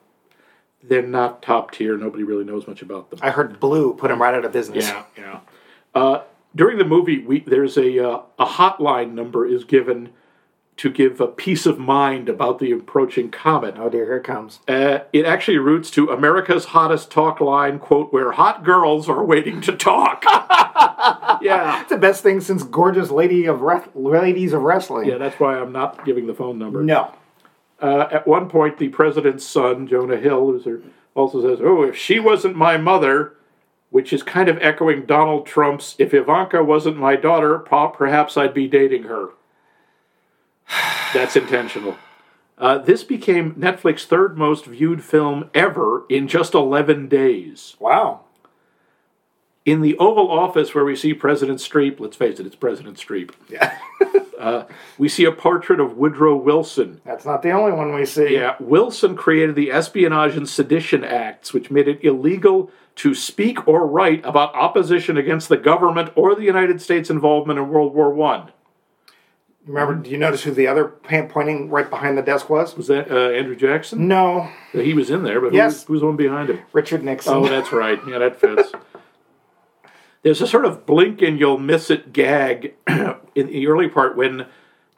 they're 0.83 1.01
not 1.01 1.41
top 1.41 1.71
tier. 1.71 1.97
Nobody 1.97 2.23
really 2.23 2.45
knows 2.45 2.67
much 2.67 2.81
about 2.81 3.09
them. 3.09 3.19
I 3.21 3.31
heard 3.31 3.59
Blue 3.59 3.93
put 3.93 4.11
him 4.11 4.21
right 4.21 4.33
out 4.33 4.45
of 4.45 4.51
business. 4.51 4.85
Yeah, 4.87 5.03
yeah. 5.17 5.39
Uh, 5.93 6.23
during 6.55 6.77
the 6.77 6.85
movie, 6.85 7.19
we, 7.19 7.41
there's 7.41 7.77
a 7.77 7.99
uh, 8.07 8.21
a 8.37 8.45
hotline 8.45 9.13
number 9.13 9.45
is 9.45 9.63
given 9.63 10.09
to 10.77 10.89
give 10.89 11.19
a 11.19 11.27
peace 11.27 11.65
of 11.65 11.77
mind 11.77 12.29
about 12.29 12.59
the 12.59 12.71
approaching 12.71 13.29
comet. 13.29 13.75
Oh 13.77 13.89
dear, 13.89 14.05
here 14.05 14.17
it 14.17 14.23
comes. 14.23 14.59
Uh, 14.65 14.99
it 15.11 15.25
actually 15.25 15.57
roots 15.57 15.91
to 15.91 16.09
America's 16.09 16.65
hottest 16.65 17.11
talk 17.11 17.41
line 17.41 17.79
quote 17.79 18.13
where 18.13 18.31
hot 18.31 18.63
girls 18.63 19.09
are 19.09 19.25
waiting 19.25 19.59
to 19.61 19.73
talk. 19.75 20.23
yeah, 21.41 21.81
It's 21.81 21.89
the 21.89 21.97
best 21.97 22.23
thing 22.23 22.39
since 22.39 22.63
gorgeous 22.63 23.11
lady 23.11 23.45
of 23.45 23.59
Wreth- 23.61 23.89
ladies 23.93 24.53
of 24.53 24.61
wrestling. 24.61 25.09
yeah. 25.09 25.17
That's 25.17 25.37
why 25.39 25.59
I'm 25.59 25.71
not 25.73 26.05
giving 26.05 26.27
the 26.27 26.33
phone 26.33 26.57
number. 26.57 26.81
No. 26.81 27.13
Uh, 27.81 28.07
at 28.11 28.27
one 28.27 28.49
point, 28.49 28.77
the 28.77 28.89
president's 28.89 29.45
son, 29.45 29.87
Jonah 29.87 30.17
Hill, 30.17 30.47
who's 30.51 30.65
her, 30.65 30.81
also 31.15 31.41
says, 31.41 31.59
"Oh, 31.63 31.83
if 31.83 31.95
she 31.95 32.19
wasn't 32.19 32.55
my 32.55 32.77
mother." 32.77 33.33
Which 33.91 34.13
is 34.13 34.21
kind 34.21 34.49
of 34.49 34.59
echoing 34.61 35.07
Donald 35.07 35.47
Trump's, 35.47 35.95
if 35.97 36.13
Ivanka 36.13 36.63
wasn't 36.63 36.97
my 36.97 37.15
daughter, 37.15 37.57
perhaps 37.57 38.37
I'd 38.37 38.53
be 38.53 38.67
dating 38.67 39.05
her. 39.05 39.29
That's 41.13 41.35
intentional. 41.35 41.97
Uh, 42.55 42.77
this 42.77 43.03
became 43.03 43.55
Netflix's 43.55 44.05
third 44.05 44.37
most 44.37 44.65
viewed 44.67 45.03
film 45.03 45.49
ever 45.55 46.05
in 46.07 46.27
just 46.27 46.53
11 46.53 47.07
days. 47.07 47.75
Wow. 47.79 48.25
In 49.65 49.81
the 49.81 49.97
Oval 49.97 50.29
Office, 50.29 50.75
where 50.75 50.85
we 50.85 50.95
see 50.95 51.15
President 51.15 51.57
Streep, 51.57 51.99
let's 51.99 52.15
face 52.15 52.39
it, 52.39 52.45
it's 52.45 52.55
President 52.55 52.97
Streep, 52.97 53.31
Yeah. 53.49 53.75
we 54.97 55.09
see 55.09 55.25
a 55.25 55.31
portrait 55.31 55.79
of 55.79 55.97
Woodrow 55.97 56.35
Wilson. 56.35 57.01
That's 57.05 57.25
not 57.25 57.41
the 57.41 57.51
only 57.51 57.71
one 57.71 57.93
we 57.93 58.05
see. 58.05 58.33
Yeah, 58.35 58.55
Wilson 58.59 59.15
created 59.15 59.55
the 59.55 59.71
Espionage 59.71 60.35
and 60.35 60.47
Sedition 60.47 61.03
Acts, 61.03 61.53
which 61.53 61.69
made 61.71 61.87
it 61.87 62.03
illegal 62.03 62.71
to 62.95 63.13
speak 63.15 63.67
or 63.67 63.87
write 63.87 64.25
about 64.25 64.53
opposition 64.55 65.17
against 65.17 65.47
the 65.49 65.57
government 65.57 66.11
or 66.15 66.35
the 66.35 66.43
United 66.43 66.81
States 66.81 67.09
involvement 67.09 67.59
in 67.59 67.69
World 67.69 67.93
War 67.93 68.13
One. 68.13 68.51
Remember, 69.65 69.93
do 69.95 70.09
you 70.09 70.17
notice 70.17 70.43
who 70.43 70.51
the 70.51 70.65
other 70.67 70.85
pointing 70.87 71.69
right 71.69 71.89
behind 71.89 72.17
the 72.17 72.21
desk 72.23 72.49
was? 72.49 72.75
Was 72.75 72.87
that 72.87 73.11
uh, 73.11 73.29
Andrew 73.29 73.55
Jackson? 73.55 74.07
No. 74.07 74.49
He 74.71 74.93
was 74.95 75.11
in 75.11 75.21
there, 75.23 75.39
but 75.39 75.51
who, 75.51 75.57
Yes. 75.57 75.83
who 75.83 75.93
was 75.93 75.99
the 76.01 76.07
one 76.07 76.15
behind 76.15 76.49
him? 76.49 76.59
Richard 76.73 77.03
Nixon. 77.03 77.33
Oh, 77.35 77.47
that's 77.47 77.71
right. 77.71 77.99
Yeah, 78.07 78.17
that 78.17 78.39
fits. 78.39 78.71
There's 80.21 80.41
a 80.41 80.47
sort 80.47 80.65
of 80.65 80.85
blink 80.85 81.21
and 81.21 81.39
you'll 81.39 81.57
miss 81.57 81.89
it 81.89 82.11
gag 82.11 82.75
in 82.87 83.47
the 83.47 83.67
early 83.67 83.87
part 83.87 84.17
when 84.17 84.47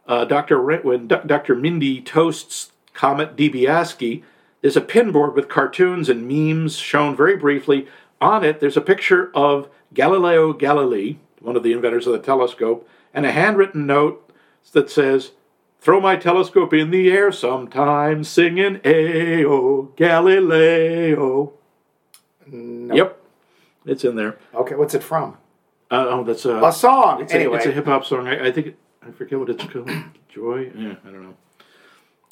uh, 0.08 0.26
Dr. 0.26 0.62
When 0.62 1.08
D- 1.08 1.16
Dr. 1.26 1.56
Mindy 1.56 2.02
toasts 2.02 2.72
Comet 2.94 3.36
DiBiase. 3.36 4.24
There's 4.62 4.78
a 4.78 4.82
pinboard 4.82 5.34
with 5.36 5.50
cartoons 5.50 6.10
and 6.10 6.28
memes 6.28 6.78
shown 6.78 7.16
very 7.16 7.36
briefly. 7.36 7.88
On 8.20 8.44
it, 8.44 8.60
there's 8.60 8.78
a 8.78 8.82
picture 8.82 9.32
of 9.34 9.70
Galileo 9.94 10.54
Galilei, 10.54 11.18
one 11.40 11.56
of 11.56 11.64
the 11.64 11.74
inventors 11.74 12.06
of 12.06 12.14
the 12.14 12.20
telescope, 12.20 12.88
and 13.14 13.26
a 13.26 13.32
handwritten 13.32 13.88
note 13.88 14.30
that 14.74 14.90
says, 14.90 15.32
Throw 15.80 16.00
my 16.00 16.16
telescope 16.16 16.74
in 16.74 16.92
the 16.92 17.10
air 17.10 17.32
sometime, 17.32 18.24
singing 18.24 18.76
Ayo 18.80 19.96
Galileo. 19.96 21.54
No. 22.46 22.96
Yep, 22.96 23.21
it's 23.86 24.04
in 24.04 24.16
there. 24.16 24.38
Okay, 24.54 24.76
what's 24.76 24.94
it 24.94 25.04
from? 25.04 25.38
Uh, 25.90 26.06
oh, 26.10 26.24
that's 26.24 26.46
a, 26.46 26.56
A 26.64 26.72
song. 26.72 27.22
It's 27.22 27.34
anyway. 27.34 27.56
a, 27.56 27.58
it's 27.58 27.66
a 27.66 27.72
hip 27.72 27.86
hop 27.86 28.06
song. 28.06 28.28
I, 28.28 28.48
I 28.48 28.52
think 28.52 28.68
it, 28.68 28.78
I 29.06 29.12
forget 29.12 29.40
what 29.40 29.50
it's 29.50 29.64
called. 29.66 29.90
Joy. 30.30 30.72
Yeah, 30.76 30.96
I 31.06 31.10
don't 31.12 31.24
know. 31.24 31.36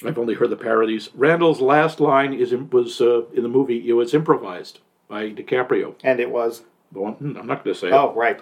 I've 0.05 0.17
only 0.17 0.33
heard 0.35 0.49
the 0.49 0.55
parodies. 0.55 1.09
Randall's 1.13 1.59
last 1.59 1.99
line 1.99 2.33
is 2.33 2.53
was 2.53 3.01
uh, 3.01 3.23
in 3.33 3.43
the 3.43 3.49
movie. 3.49 3.89
It 3.89 3.93
was 3.93 4.13
improvised 4.13 4.79
by 5.09 5.31
DiCaprio. 5.31 5.95
and 6.03 6.19
it 6.19 6.31
was. 6.31 6.63
Well, 6.93 7.13
hmm, 7.13 7.35
I'm 7.37 7.45
not 7.47 7.63
going 7.63 7.73
to 7.73 7.79
say 7.79 7.87
it. 7.87 7.93
Oh, 7.93 8.13
right. 8.13 8.39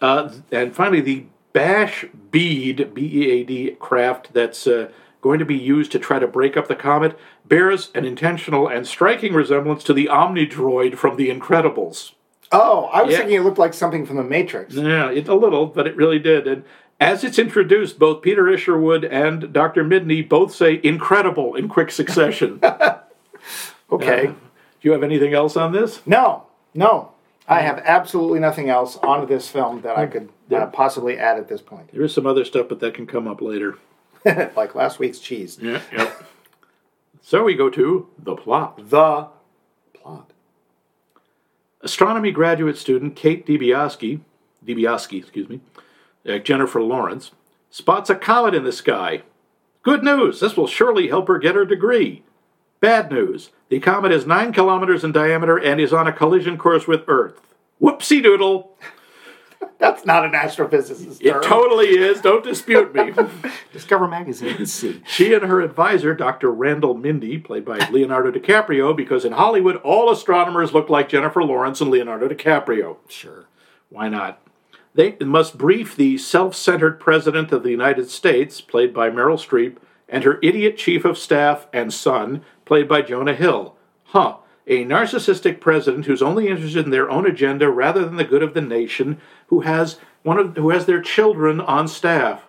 Uh, 0.00 0.32
and 0.50 0.74
finally, 0.74 1.00
the 1.02 1.26
Bash 1.52 2.06
Bead, 2.30 2.94
B 2.94 3.02
E 3.02 3.30
A 3.30 3.44
D 3.44 3.70
craft 3.78 4.32
that's 4.32 4.66
uh, 4.66 4.90
going 5.20 5.38
to 5.38 5.44
be 5.44 5.56
used 5.56 5.92
to 5.92 5.98
try 5.98 6.18
to 6.18 6.26
break 6.26 6.56
up 6.56 6.66
the 6.68 6.74
comet 6.76 7.18
bears 7.44 7.90
an 7.94 8.04
intentional 8.04 8.66
and 8.66 8.86
striking 8.86 9.34
resemblance 9.34 9.84
to 9.84 9.92
the 9.92 10.06
Omnidroid 10.06 10.96
from 10.96 11.16
The 11.16 11.28
Incredibles. 11.30 12.12
Oh, 12.52 12.84
I 12.92 13.02
was 13.02 13.12
Yeah. 13.12 13.18
thinking 13.18 13.36
it 13.36 13.42
looked 13.42 13.58
like 13.58 13.74
something 13.74 14.06
from 14.06 14.16
The 14.16 14.22
Matrix. 14.24 14.74
Yeah, 14.74 15.10
it, 15.10 15.28
a 15.28 15.34
little, 15.34 15.66
but 15.66 15.86
it 15.86 15.96
really 15.96 16.18
did. 16.18 16.46
And 16.46 16.64
as 17.00 17.24
it's 17.24 17.38
introduced, 17.38 17.98
both 17.98 18.22
Peter 18.22 18.48
Isherwood 18.48 19.04
and 19.04 19.52
Dr. 19.52 19.84
Midney 19.84 20.26
both 20.26 20.54
say 20.54 20.80
incredible 20.82 21.54
in 21.54 21.68
quick 21.68 21.90
succession. 21.90 22.60
Okay. 23.90 24.26
Do 24.26 24.34
you 24.82 24.92
have 24.92 25.02
anything 25.02 25.32
else 25.32 25.56
on 25.56 25.72
this? 25.72 26.00
No, 26.06 26.44
no. 26.74 27.12
I 27.48 27.60
have 27.60 27.78
absolutely 27.84 28.40
nothing 28.40 28.68
else 28.68 28.96
on 28.96 29.26
this 29.28 29.48
film 29.48 29.82
that 29.82 29.96
I 29.96 30.06
could 30.06 30.28
uh, 30.52 30.66
possibly 30.66 31.16
add 31.16 31.38
at 31.38 31.46
this 31.48 31.60
point. 31.60 31.92
There 31.92 32.02
is 32.02 32.12
some 32.12 32.26
other 32.26 32.44
stuff, 32.44 32.66
but 32.68 32.80
that 32.80 32.94
can 32.94 33.06
come 33.06 33.28
up 33.28 33.40
later. 33.40 33.78
like 34.24 34.74
last 34.74 34.98
week's 34.98 35.20
cheese. 35.20 35.56
Yeah, 35.62 35.80
yep. 35.92 36.24
so 37.22 37.44
we 37.44 37.54
go 37.54 37.70
to 37.70 38.08
the 38.18 38.34
plot. 38.34 38.90
The 38.90 39.28
plot. 39.94 40.32
Astronomy 41.82 42.30
graduate 42.30 42.78
student 42.78 43.16
Kate 43.16 43.46
DiBiase, 43.46 44.20
DiBiase, 44.64 45.18
excuse 45.18 45.48
me, 45.48 45.60
uh, 46.28 46.38
Jennifer 46.38 46.82
Lawrence, 46.82 47.32
spots 47.70 48.08
a 48.08 48.14
comet 48.14 48.54
in 48.54 48.64
the 48.64 48.72
sky. 48.72 49.22
Good 49.82 50.02
news, 50.02 50.40
this 50.40 50.56
will 50.56 50.66
surely 50.66 51.08
help 51.08 51.28
her 51.28 51.38
get 51.38 51.54
her 51.54 51.64
degree. 51.64 52.22
Bad 52.80 53.10
news, 53.10 53.50
the 53.68 53.78
comet 53.78 54.12
is 54.12 54.26
9 54.26 54.52
kilometers 54.52 55.04
in 55.04 55.12
diameter 55.12 55.56
and 55.56 55.80
is 55.80 55.92
on 55.92 56.06
a 56.06 56.12
collision 56.12 56.56
course 56.56 56.86
with 56.86 57.04
Earth. 57.08 57.40
Whoopsie 57.80 58.22
doodle. 58.22 58.76
That's 59.78 60.06
not 60.06 60.24
an 60.24 60.32
astrophysicist. 60.32 61.18
It 61.20 61.32
term. 61.32 61.42
totally 61.42 61.88
is, 61.98 62.20
don't 62.22 62.42
dispute 62.42 62.94
me. 62.94 63.12
Discover 63.72 64.08
magazine. 64.08 64.56
Let's 64.58 64.72
see. 64.72 65.02
She 65.06 65.34
and 65.34 65.44
her 65.44 65.60
advisor, 65.60 66.14
Dr. 66.14 66.50
Randall 66.50 66.94
Mindy, 66.94 67.38
played 67.38 67.64
by 67.64 67.78
Leonardo 67.90 68.30
DiCaprio, 68.30 68.96
because 68.96 69.24
in 69.24 69.32
Hollywood 69.32 69.76
all 69.76 70.10
astronomers 70.10 70.72
look 70.72 70.88
like 70.88 71.10
Jennifer 71.10 71.42
Lawrence 71.42 71.80
and 71.82 71.90
Leonardo 71.90 72.26
DiCaprio. 72.28 72.96
Sure. 73.08 73.46
Why 73.90 74.08
not? 74.08 74.40
They 74.94 75.14
must 75.20 75.58
brief 75.58 75.94
the 75.94 76.16
self 76.16 76.56
centered 76.56 76.98
President 76.98 77.52
of 77.52 77.62
the 77.62 77.70
United 77.70 78.08
States, 78.08 78.62
played 78.62 78.94
by 78.94 79.10
Meryl 79.10 79.36
Streep, 79.36 79.76
and 80.08 80.24
her 80.24 80.38
idiot 80.42 80.78
Chief 80.78 81.04
of 81.04 81.18
Staff 81.18 81.66
and 81.72 81.92
son, 81.92 82.42
played 82.64 82.88
by 82.88 83.02
Jonah 83.02 83.34
Hill. 83.34 83.76
Huh. 84.04 84.38
A 84.68 84.84
narcissistic 84.84 85.60
president 85.60 86.06
who's 86.06 86.22
only 86.22 86.48
interested 86.48 86.84
in 86.84 86.90
their 86.90 87.08
own 87.08 87.24
agenda 87.24 87.70
rather 87.70 88.04
than 88.04 88.16
the 88.16 88.24
good 88.24 88.42
of 88.42 88.52
the 88.52 88.60
nation, 88.60 89.20
who 89.46 89.60
has 89.60 89.98
one 90.24 90.38
of 90.38 90.56
who 90.56 90.70
has 90.70 90.86
their 90.86 91.00
children 91.00 91.60
on 91.60 91.86
staff. 91.86 92.42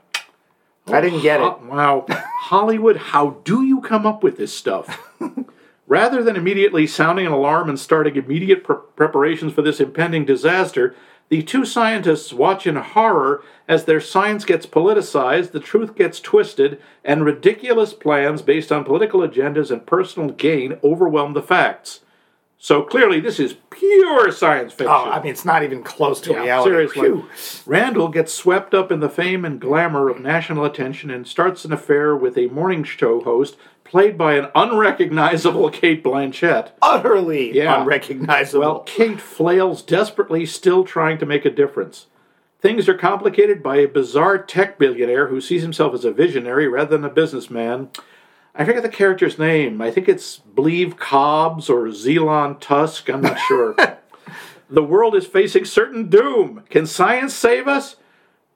I 0.87 0.97
oh, 0.97 1.01
didn't 1.01 1.21
get 1.21 1.41
it. 1.41 1.61
Wow. 1.61 2.05
Hollywood, 2.09 2.97
how 2.97 3.41
do 3.43 3.61
you 3.61 3.81
come 3.81 4.07
up 4.07 4.23
with 4.23 4.37
this 4.37 4.53
stuff? 4.53 5.11
Rather 5.87 6.23
than 6.23 6.35
immediately 6.35 6.87
sounding 6.87 7.27
an 7.27 7.31
alarm 7.31 7.69
and 7.69 7.79
starting 7.79 8.15
immediate 8.15 8.63
pre- 8.63 8.77
preparations 8.95 9.53
for 9.53 9.61
this 9.61 9.79
impending 9.79 10.25
disaster, 10.25 10.95
the 11.29 11.43
two 11.43 11.65
scientists 11.65 12.33
watch 12.33 12.65
in 12.65 12.77
horror 12.77 13.43
as 13.67 13.85
their 13.85 14.01
science 14.01 14.43
gets 14.43 14.65
politicized, 14.65 15.51
the 15.51 15.59
truth 15.59 15.95
gets 15.95 16.19
twisted, 16.19 16.81
and 17.03 17.25
ridiculous 17.25 17.93
plans 17.93 18.41
based 18.41 18.71
on 18.71 18.85
political 18.85 19.19
agendas 19.19 19.69
and 19.69 19.85
personal 19.85 20.29
gain 20.29 20.79
overwhelm 20.83 21.33
the 21.33 21.43
facts. 21.43 21.99
So 22.59 22.81
clearly, 22.81 23.19
this 23.19 23.39
is 23.39 23.55
pure 23.69 24.31
science 24.31 24.73
fiction. 24.73 24.87
Oh, 24.89 25.11
I 25.11 25.21
mean, 25.21 25.31
it's 25.31 25.45
not 25.45 25.61
even 25.63 25.83
close 25.83 26.19
to 26.21 26.31
Yeah, 26.31 26.41
reality. 26.41 26.71
seriously. 26.71 27.01
Phew. 27.01 27.25
Randall 27.67 28.07
gets 28.07 28.33
swept 28.33 28.73
up 28.73 28.91
in 28.91 28.99
the 28.99 29.09
fame 29.09 29.45
and 29.45 29.61
glamour 29.61 30.09
of 30.09 30.19
national 30.19 30.65
attention 30.65 31.11
and 31.11 31.27
starts 31.27 31.65
an 31.65 31.71
affair 31.71 32.15
with 32.15 32.35
a 32.37 32.47
morning 32.47 32.83
show 32.83 33.21
host 33.21 33.57
played 33.83 34.17
by 34.17 34.33
an 34.33 34.47
unrecognizable 34.55 35.69
Cate 35.71 36.03
Blanchett. 36.03 36.71
Utterly 36.81 37.55
Yeah. 37.55 37.79
unrecognizable. 37.81 38.59
Well, 38.61 38.79
Kate 38.81 39.21
flails 39.21 39.83
desperately, 39.83 40.45
still 40.47 40.83
trying 40.83 41.19
to 41.19 41.25
make 41.27 41.45
a 41.45 41.51
difference. 41.51 42.07
Things 42.59 42.89
are 42.89 42.97
complicated 42.97 43.61
by 43.61 43.77
a 43.77 43.87
bizarre 43.87 44.39
tech 44.39 44.79
billionaire 44.79 45.27
who 45.27 45.39
sees 45.39 45.61
himself 45.61 45.93
as 45.93 46.03
a 46.03 46.11
visionary 46.11 46.67
rather 46.67 46.97
than 46.97 47.05
a 47.05 47.09
businessman. 47.13 47.89
I 48.59 48.65
forget 48.65 48.81
the 48.81 48.89
character's 48.89 49.37
name. 49.37 49.79
I 49.81 49.91
think 49.91 50.09
it's 50.09 50.37
Believe 50.37 50.97
Cobbs 50.97 51.69
or 51.69 51.85
Zelon 51.89 52.59
Tusk. 52.59 53.07
I'm 53.07 53.21
not 53.21 53.37
sure. 53.37 53.75
the 54.69 54.81
world 54.81 55.15
is 55.15 55.27
facing 55.27 55.63
certain 55.63 56.09
doom. 56.09 56.63
Can 56.71 56.87
science 56.87 57.35
save 57.35 57.67
us? 57.67 57.97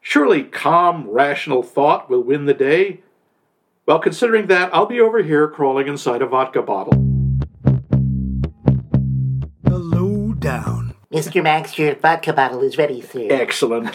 Surely 0.02 0.44
calm, 0.44 1.08
rational 1.08 1.62
thought 1.62 2.10
will 2.10 2.24
win 2.24 2.46
the 2.46 2.56
day. 2.56 3.02
Well, 3.86 4.00
considering 4.00 4.48
that, 4.48 4.74
I'll 4.74 4.88
be 4.88 5.00
over 5.00 5.22
here 5.22 5.48
crawling 5.48 5.88
inside 5.88 6.24
a 6.24 6.26
vodka 6.26 6.64
bottle. 6.64 6.94
The 9.62 9.78
lowdown. 9.78 10.96
Mr. 11.12 11.44
Max, 11.44 11.78
your 11.78 11.94
vodka 11.94 12.34
bottle 12.34 12.64
is 12.64 12.76
ready, 12.76 13.02
sir. 13.02 13.28
Excellent. 13.30 13.94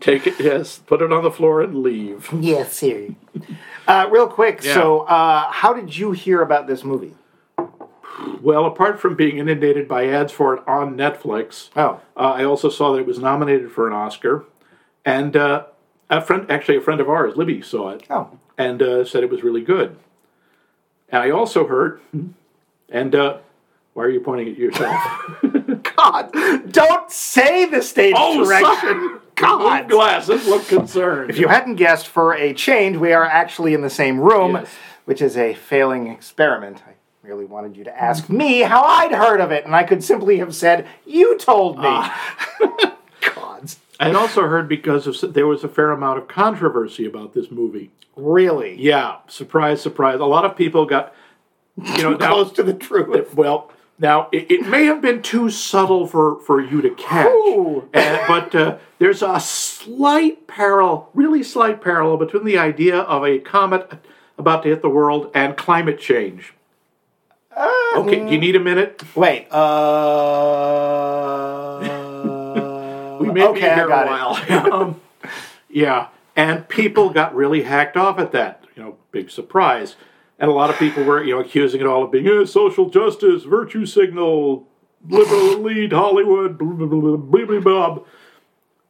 Take 0.00 0.28
it, 0.28 0.38
yes, 0.38 0.78
put 0.86 1.02
it 1.02 1.12
on 1.12 1.24
the 1.24 1.30
floor 1.32 1.60
and 1.60 1.82
leave. 1.82 2.28
Yes, 2.38 2.74
sir. 2.74 3.08
Uh, 3.90 4.08
real 4.10 4.28
quick, 4.28 4.62
Yeah. 4.62 4.74
so 4.74 5.00
uh, 5.00 5.50
how 5.50 5.72
did 5.72 5.96
you 5.96 6.12
hear 6.12 6.42
about 6.42 6.66
this 6.66 6.84
movie? 6.84 7.14
Well, 8.40 8.66
apart 8.66 9.00
from 9.00 9.14
being 9.16 9.38
inundated 9.38 9.88
by 9.88 10.06
ads 10.06 10.32
for 10.32 10.54
it 10.54 10.62
on 10.68 10.96
Netflix, 10.96 11.70
Oh, 11.76 12.00
uh, 12.16 12.20
I 12.40 12.44
also 12.44 12.68
saw 12.68 12.92
that 12.92 12.98
it 13.00 13.06
was 13.06 13.18
nominated 13.18 13.72
for 13.72 13.86
an 13.86 13.92
Oscar. 13.92 14.44
And 15.04 15.36
uh, 15.36 15.64
a 16.10 16.20
friend, 16.20 16.46
actually 16.50 16.76
a 16.76 16.80
friend 16.80 17.00
of 17.00 17.08
ours, 17.08 17.36
Libby, 17.36 17.62
saw 17.62 17.90
it 17.90 18.04
oh, 18.10 18.38
and 18.58 18.82
uh, 18.82 19.04
said 19.04 19.22
it 19.24 19.30
was 19.30 19.42
really 19.42 19.62
good. 19.62 19.96
And 21.08 21.22
I 21.22 21.30
also 21.30 21.66
heard, 21.66 22.00
and 22.90 23.14
uh, 23.14 23.38
why 23.94 24.04
are 24.04 24.10
you 24.10 24.20
pointing 24.20 24.48
at 24.50 24.56
yourself? 24.58 25.00
God! 25.96 26.30
Don't 26.70 27.10
say 27.10 27.64
the 27.64 27.82
stage 27.82 28.14
Oh, 28.16 28.44
direction. 28.44 29.20
God, 29.40 29.88
glasses 29.88 30.46
look 30.46 30.66
concerned. 30.68 31.30
If 31.30 31.38
you 31.38 31.48
hadn't 31.48 31.76
guessed, 31.76 32.06
for 32.08 32.34
a 32.34 32.52
change, 32.54 32.96
we 32.96 33.12
are 33.12 33.24
actually 33.24 33.74
in 33.74 33.80
the 33.82 33.90
same 33.90 34.20
room, 34.20 34.52
Yes. 34.52 34.74
which 35.04 35.22
is 35.22 35.36
a 35.36 35.54
failing 35.54 36.06
experiment. 36.08 36.82
I 36.86 36.92
really 37.22 37.44
wanted 37.46 37.76
you 37.76 37.84
to 37.84 38.00
ask 38.02 38.28
me 38.28 38.60
how 38.60 38.82
I'd 38.82 39.12
heard 39.12 39.40
of 39.40 39.50
it, 39.50 39.64
and 39.64 39.74
I 39.74 39.84
could 39.84 40.02
simply 40.04 40.38
have 40.38 40.54
said, 40.54 40.86
"You 41.06 41.38
told 41.38 41.78
me." 41.78 41.84
Ah. 41.86 42.20
Gods, 43.34 43.78
I 43.98 44.12
also 44.12 44.42
heard 44.46 44.68
because 44.68 45.06
of, 45.06 45.34
there 45.34 45.46
was 45.46 45.62
a 45.64 45.68
fair 45.68 45.90
amount 45.90 46.18
of 46.18 46.28
controversy 46.28 47.06
about 47.06 47.34
this 47.34 47.50
movie. 47.50 47.90
really? 48.16 48.76
Yeah, 48.80 49.16
surprise, 49.28 49.80
surprise. 49.80 50.20
A 50.20 50.24
lot 50.24 50.44
of 50.44 50.56
people 50.56 50.84
got, 50.86 51.14
you 51.76 52.02
know, 52.02 52.10
now, 52.16 52.32
Close 52.32 52.52
to 52.52 52.62
the 52.62 52.74
truth. 52.74 53.34
Well, 53.34 53.70
now 54.00 54.28
it, 54.32 54.50
it 54.50 54.66
may 54.66 54.86
have 54.86 55.00
been 55.00 55.22
too 55.22 55.50
subtle 55.50 56.06
for 56.06 56.40
for 56.40 56.60
you 56.60 56.80
to 56.82 56.90
catch, 56.90 57.28
and- 57.92 58.20
but 58.26 58.54
uh, 58.54 58.78
there's 58.98 59.22
a 59.22 59.38
slight 59.38 60.46
parallel, 60.48 61.10
really 61.14 61.42
slight 61.42 61.80
parallel 61.80 62.16
between 62.16 62.44
the 62.44 62.58
idea 62.58 62.98
of 62.98 63.24
a 63.24 63.38
comet 63.38 63.92
about 64.38 64.62
to 64.64 64.70
hit 64.70 64.82
the 64.82 64.88
world 64.88 65.30
and 65.34 65.56
climate 65.56 66.00
change. 66.00 66.54
okay, 67.96 68.24
do 68.24 68.32
you 68.32 68.38
need 68.38 68.56
a 68.56 68.60
minute? 68.60 69.02
Wait. 69.14 69.46
Uh. 69.52 70.26
We 73.20 73.30
may 73.30 73.46
okay, 73.48 73.60
be 73.60 73.74
here 73.74 73.86
a 73.86 74.06
while. 74.06 74.72
um, 74.72 75.00
yeah, 75.68 76.08
and 76.34 76.66
people 76.68 77.10
got 77.10 77.34
really 77.34 77.62
hacked 77.62 77.96
off 77.96 78.18
at 78.18 78.32
that. 78.32 78.64
You 78.74 78.82
know, 78.82 78.96
big 79.12 79.30
surprise. 79.30 79.94
And 80.40 80.50
a 80.50 80.54
lot 80.54 80.70
of 80.70 80.76
people 80.76 81.04
were, 81.04 81.22
you 81.22 81.34
know, 81.34 81.40
accusing 81.40 81.82
it 81.82 81.86
all 81.86 82.02
of 82.02 82.10
being 82.10 82.26
eh, 82.26 82.46
social 82.46 82.88
justice, 82.88 83.44
virtue 83.44 83.84
signal, 83.84 84.66
liberal 85.06 85.52
elite, 85.52 85.92
Hollywood, 85.92 86.58
blah, 86.58 86.72
blah, 86.72 86.86
blah, 86.86 87.16
blah, 87.16 87.44
blah, 87.46 87.60
blah, 87.60 87.98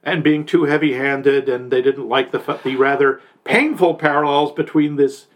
and 0.02 0.24
being 0.24 0.46
too 0.46 0.64
heavy-handed, 0.64 1.48
and 1.48 1.70
they 1.70 1.82
didn't 1.82 2.08
like 2.08 2.30
the 2.30 2.60
the 2.64 2.76
rather 2.76 3.20
painful 3.44 3.94
parallels 3.94 4.52
between 4.52 4.96
this 4.96 5.26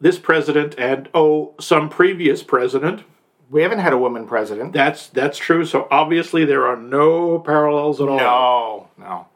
this 0.00 0.18
president 0.18 0.74
and 0.78 1.08
oh, 1.14 1.54
some 1.60 1.88
previous 1.88 2.42
president. 2.42 3.04
We 3.50 3.62
haven't 3.62 3.80
had 3.80 3.92
a 3.92 3.98
woman 3.98 4.26
president. 4.26 4.72
That's 4.72 5.08
that's 5.08 5.38
true. 5.38 5.64
So 5.64 5.86
obviously 5.90 6.44
there 6.44 6.66
are 6.66 6.76
no 6.76 7.38
parallels 7.38 8.00
at 8.00 8.08
all. 8.08 8.90
No, 8.96 9.04
no. 9.04 9.26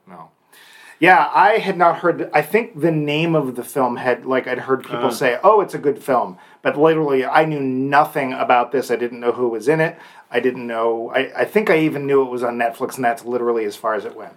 Yeah, 0.98 1.30
I 1.32 1.58
had 1.58 1.76
not 1.76 1.98
heard. 1.98 2.30
I 2.32 2.40
think 2.40 2.80
the 2.80 2.90
name 2.90 3.34
of 3.34 3.54
the 3.54 3.64
film 3.64 3.96
had 3.96 4.24
like 4.24 4.46
I'd 4.46 4.60
heard 4.60 4.82
people 4.82 5.06
uh. 5.06 5.10
say, 5.10 5.38
"Oh, 5.44 5.60
it's 5.60 5.74
a 5.74 5.78
good 5.78 6.02
film," 6.02 6.38
but 6.62 6.78
literally, 6.78 7.24
I 7.24 7.44
knew 7.44 7.60
nothing 7.60 8.32
about 8.32 8.72
this. 8.72 8.90
I 8.90 8.96
didn't 8.96 9.20
know 9.20 9.32
who 9.32 9.48
was 9.48 9.68
in 9.68 9.80
it. 9.80 9.98
I 10.30 10.40
didn't 10.40 10.66
know. 10.66 11.12
I, 11.14 11.42
I 11.42 11.44
think 11.44 11.68
I 11.68 11.78
even 11.80 12.06
knew 12.06 12.22
it 12.22 12.30
was 12.30 12.42
on 12.42 12.58
Netflix, 12.58 12.96
and 12.96 13.04
that's 13.04 13.24
literally 13.24 13.64
as 13.64 13.76
far 13.76 13.94
as 13.94 14.04
it 14.04 14.16
went. 14.16 14.34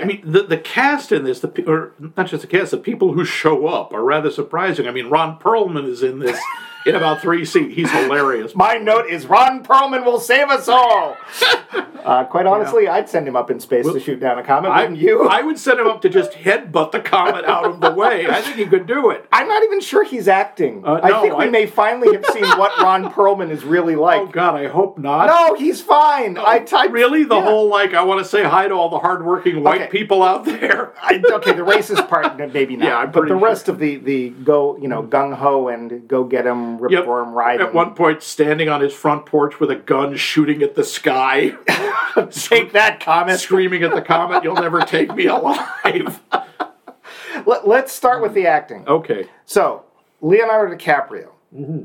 I 0.00 0.04
mean, 0.04 0.22
the 0.24 0.42
the 0.42 0.58
cast 0.58 1.10
in 1.10 1.24
this, 1.24 1.40
the 1.40 1.64
or 1.68 1.92
not 2.16 2.28
just 2.28 2.42
the 2.42 2.48
cast, 2.48 2.70
the 2.70 2.78
people 2.78 3.12
who 3.12 3.24
show 3.24 3.66
up 3.66 3.92
are 3.92 4.04
rather 4.04 4.30
surprising. 4.30 4.86
I 4.86 4.92
mean, 4.92 5.08
Ron 5.08 5.38
Perlman 5.38 5.88
is 5.88 6.02
in 6.02 6.20
this 6.20 6.40
in 6.86 6.94
about 6.94 7.20
three 7.20 7.44
seats. 7.44 7.74
He's 7.74 7.90
hilarious. 8.02 8.54
My 8.54 8.76
note 8.78 9.06
is 9.06 9.26
Ron 9.26 9.62
Perlman 9.64 10.04
will 10.04 10.20
save 10.20 10.48
us 10.48 10.68
all. 10.68 11.16
uh, 12.04 12.24
quite 12.24 12.46
honestly, 12.46 12.88
I'd 12.88 13.08
send 13.08 13.26
him 13.26 13.36
up 13.36 13.50
in 13.50 13.58
space 13.60 13.84
to 13.86 13.98
shoot 13.98 14.20
down 14.20 14.38
a 14.38 14.44
comet. 14.44 14.68
I, 14.68 14.82
Wouldn't 14.82 15.00
you? 15.00 15.28
I 15.28 15.42
would 15.42 15.58
send 15.58 15.80
him 15.80 15.88
up 15.88 16.00
to 16.02 16.08
just 16.08 16.32
headbutt 16.32 16.92
the 16.92 17.00
comet 17.00 17.44
out 17.44 17.64
of 17.64 17.80
the 17.80 17.90
way. 17.90 18.28
I 18.28 18.40
think 18.40 18.56
he 18.56 18.66
could 18.66 18.86
do 18.86 19.10
it. 19.10 19.26
I'm 19.32 19.48
not 19.48 19.62
even 19.64 19.80
sure 19.80 20.04
he's 20.04 20.28
acting. 20.28 20.84
Uh, 20.86 21.00
I 21.02 21.10
no, 21.10 21.22
think 21.22 21.36
we 21.36 21.46
I- 21.46 21.50
may 21.50 21.66
finally 21.66 22.14
have 22.14 22.24
seen 22.26 22.44
what 22.58 22.76
Ron 22.78 23.10
Perlman 23.12 23.50
is 23.50 23.64
really 23.64 23.96
like. 23.96 24.20
Oh 24.20 24.26
God, 24.26 24.54
I 24.54 24.68
hope 24.68 24.98
not. 24.98 25.26
No, 25.26 25.54
he's 25.54 25.80
fine. 25.80 26.38
I 26.38 26.60
typed 26.60 26.92
really 26.92 27.24
the 27.24 27.34
yeah. 27.36 27.44
whole 27.44 27.68
like 27.68 27.94
I 27.94 28.02
want 28.02 28.22
to 28.22 28.24
say 28.24 28.44
hi 28.44 28.68
to 28.68 28.74
all 28.74 28.88
the 28.88 28.98
hardworking 28.98 29.62
white 29.62 29.82
Okay. 29.82 29.90
people 29.90 30.22
out 30.22 30.44
there. 30.44 30.92
I, 31.02 31.20
okay, 31.32 31.52
the 31.52 31.62
racist 31.62 32.08
part 32.08 32.36
maybe 32.52 32.76
not. 32.76 32.86
Yeah, 32.86 33.06
but 33.06 33.12
the 33.12 33.20
pretty 33.20 33.34
rest 33.34 33.68
of 33.68 33.78
the 33.78 33.96
the 33.96 34.30
go 34.30 34.76
you 34.78 34.88
know 34.88 35.02
gung 35.02 35.34
ho 35.34 35.68
and 35.68 36.06
go 36.06 36.24
get 36.24 36.46
him, 36.46 36.75
rip 36.78 36.92
Yep. 36.92 37.04
for 37.04 37.20
him, 37.20 37.32
ride 37.32 37.60
At 37.60 37.74
one 37.74 37.94
point, 37.94 38.22
standing 38.22 38.68
on 38.68 38.80
his 38.80 38.92
front 38.92 39.26
porch 39.26 39.60
with 39.60 39.70
a 39.70 39.76
gun, 39.76 40.16
shooting 40.16 40.62
at 40.62 40.74
the 40.74 40.84
sky, 40.84 41.56
Take 42.30 42.72
that 42.72 43.00
comment. 43.00 43.40
screaming 43.40 43.82
at 43.82 43.94
the 43.94 44.02
comet, 44.02 44.42
"You'll 44.42 44.54
never 44.54 44.80
take 44.80 45.14
me 45.14 45.26
alive." 45.26 46.20
Let, 47.46 47.68
let's 47.68 47.92
start 47.92 48.22
with 48.22 48.34
the 48.34 48.46
acting. 48.46 48.86
Okay. 48.88 49.28
So 49.44 49.84
Leonardo 50.20 50.74
DiCaprio 50.74 51.28
mm-hmm. 51.54 51.84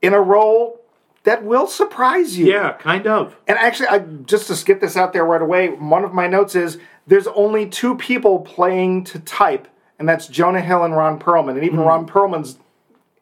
in 0.00 0.14
a 0.14 0.20
role 0.20 0.80
that 1.24 1.44
will 1.44 1.66
surprise 1.66 2.38
you. 2.38 2.46
Yeah, 2.46 2.72
kind 2.72 3.06
of. 3.06 3.36
And 3.46 3.58
actually, 3.58 3.88
I, 3.88 4.00
just 4.00 4.46
to 4.48 4.56
skip 4.56 4.80
this 4.80 4.96
out 4.96 5.12
there 5.12 5.24
right 5.24 5.42
away, 5.42 5.68
one 5.68 6.04
of 6.04 6.12
my 6.12 6.26
notes 6.26 6.54
is 6.54 6.78
there's 7.06 7.26
only 7.28 7.68
two 7.68 7.96
people 7.96 8.40
playing 8.40 9.04
to 9.04 9.18
type, 9.20 9.68
and 9.98 10.08
that's 10.08 10.26
Jonah 10.26 10.60
Hill 10.60 10.84
and 10.84 10.96
Ron 10.96 11.18
Perlman. 11.18 11.50
And 11.50 11.64
even 11.64 11.78
mm-hmm. 11.78 11.88
Ron 11.88 12.06
Perlman's, 12.06 12.58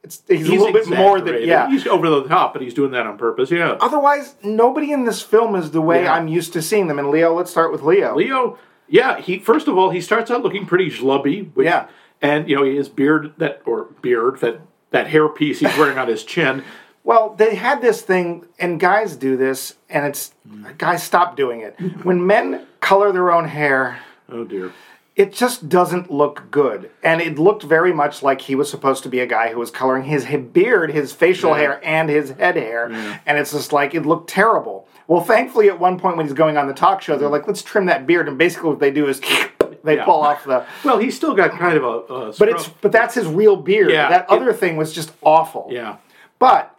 it's, 0.03 0.23
he's, 0.27 0.49
a 0.49 0.53
little 0.53 0.73
bit 0.73 0.89
more 0.89 1.21
than 1.21 1.43
yeah. 1.43 1.69
He's 1.69 1.87
over 1.87 2.09
the 2.09 2.25
top, 2.27 2.53
but 2.55 2.63
he's 2.63 2.75
doing 2.75 2.91
that 2.93 3.07
on 3.07 3.19
purpose. 3.19 3.51
Yeah. 3.51 3.77
Otherwise, 3.81 4.35
nobody 4.43 4.93
in 4.93 5.05
this 5.05 5.21
film 5.21 5.55
is 5.55 5.73
the 5.73 5.81
way 5.81 6.05
Yeah. 6.05 6.15
I'm 6.15 6.27
used 6.29 6.53
to 6.55 6.63
seeing 6.63 6.87
them. 6.89 6.99
And 6.99 7.11
Leo, 7.11 7.35
let's 7.35 7.51
start 7.51 7.71
with 7.71 7.83
Leo. 7.83 8.17
Leo, 8.17 8.59
yeah, 8.89 9.21
he 9.21 9.39
first 9.39 9.69
of 9.69 9.77
all 9.77 9.91
he 9.91 10.01
starts 10.01 10.31
out 10.31 10.43
looking 10.43 10.67
pretty 10.67 10.91
schlubby. 10.91 11.53
Which, 11.55 11.67
Yeah. 11.67 11.89
And 12.23 12.49
you 12.49 12.57
know 12.57 12.65
his 12.65 12.89
beard 12.89 13.35
that 13.39 13.63
or 13.65 13.85
beard 14.03 14.41
that 14.41 14.61
that 14.91 15.07
hair 15.09 15.29
piece 15.29 15.61
he's 15.61 15.77
wearing 15.77 15.99
on 15.99 16.09
his 16.09 16.25
chin. 16.25 16.65
Well, 17.03 17.35
they 17.35 17.55
had 17.55 17.81
this 17.81 18.03
thing, 18.03 18.45
and 18.59 18.79
guys 18.79 19.17
do 19.17 19.35
this, 19.35 19.75
and 19.89 20.05
it's 20.05 20.35
guys 20.77 21.03
stop 21.03 21.35
doing 21.35 21.61
it. 21.63 21.75
When 22.03 22.27
men 22.27 22.67
color 22.81 23.11
their 23.11 23.33
own 23.33 23.49
hair, 23.49 24.01
Oh 24.31 24.45
dear. 24.45 24.73
It 25.17 25.33
just 25.33 25.69
doesn't 25.69 26.11
look 26.11 26.51
good. 26.51 26.91
And 27.03 27.21
it 27.21 27.39
looked 27.39 27.63
very 27.65 27.93
much 27.93 28.23
like 28.23 28.43
he 28.43 28.55
was 28.55 28.71
supposed 28.71 29.03
to 29.03 29.09
be 29.09 29.21
a 29.21 29.27
guy 29.27 29.51
who 29.53 29.59
was 29.59 29.71
coloring 29.71 30.05
his 30.05 30.25
beard, 30.53 30.91
his 30.93 31.13
facial 31.13 31.51
Yeah. 31.51 31.57
hair, 31.59 31.81
and 31.83 32.09
his 32.09 32.31
head 32.31 32.57
hair. 32.57 32.87
And 33.27 33.39
it's 33.39 33.53
just 33.53 33.73
like, 33.73 33.95
it 33.95 34.07
looked 34.07 34.31
terrible. 34.31 34.87
Well, 35.09 35.21
thankfully, 35.23 35.69
at 35.69 35.81
one 35.81 35.99
point 35.99 36.17
when 36.17 36.25
he's 36.27 36.33
going 36.35 36.57
on 36.57 36.69
the 36.69 36.73
talk 36.75 37.03
show, 37.03 37.17
they're 37.19 37.29
like, 37.29 37.47
let's 37.47 37.63
trim 37.63 37.87
that 37.87 38.07
beard. 38.07 38.29
And 38.29 38.39
basically, 38.39 38.71
what 38.71 38.79
they 38.79 38.93
do 38.93 39.09
is 39.09 39.21
they 39.85 39.97
Yeah. 39.97 40.05
pull 40.05 40.21
off 40.23 40.45
the. 40.45 40.65
Well, 40.85 40.99
he's 40.99 41.17
still 41.17 41.35
got 41.35 41.51
kind 41.51 41.77
of 41.77 41.83
a. 41.85 41.89
a 42.15 42.33
But 42.39 42.49
it's 42.49 42.69
but 42.69 42.93
that's 42.93 43.15
his 43.15 43.27
real 43.27 43.57
beard. 43.57 43.91
Yeah, 43.91 44.09
that 44.09 44.23
it- 44.23 44.31
other 44.31 44.53
thing 44.53 44.77
was 44.77 44.93
just 44.93 45.13
awful. 45.23 45.67
yeah. 45.71 45.97
But 46.39 46.75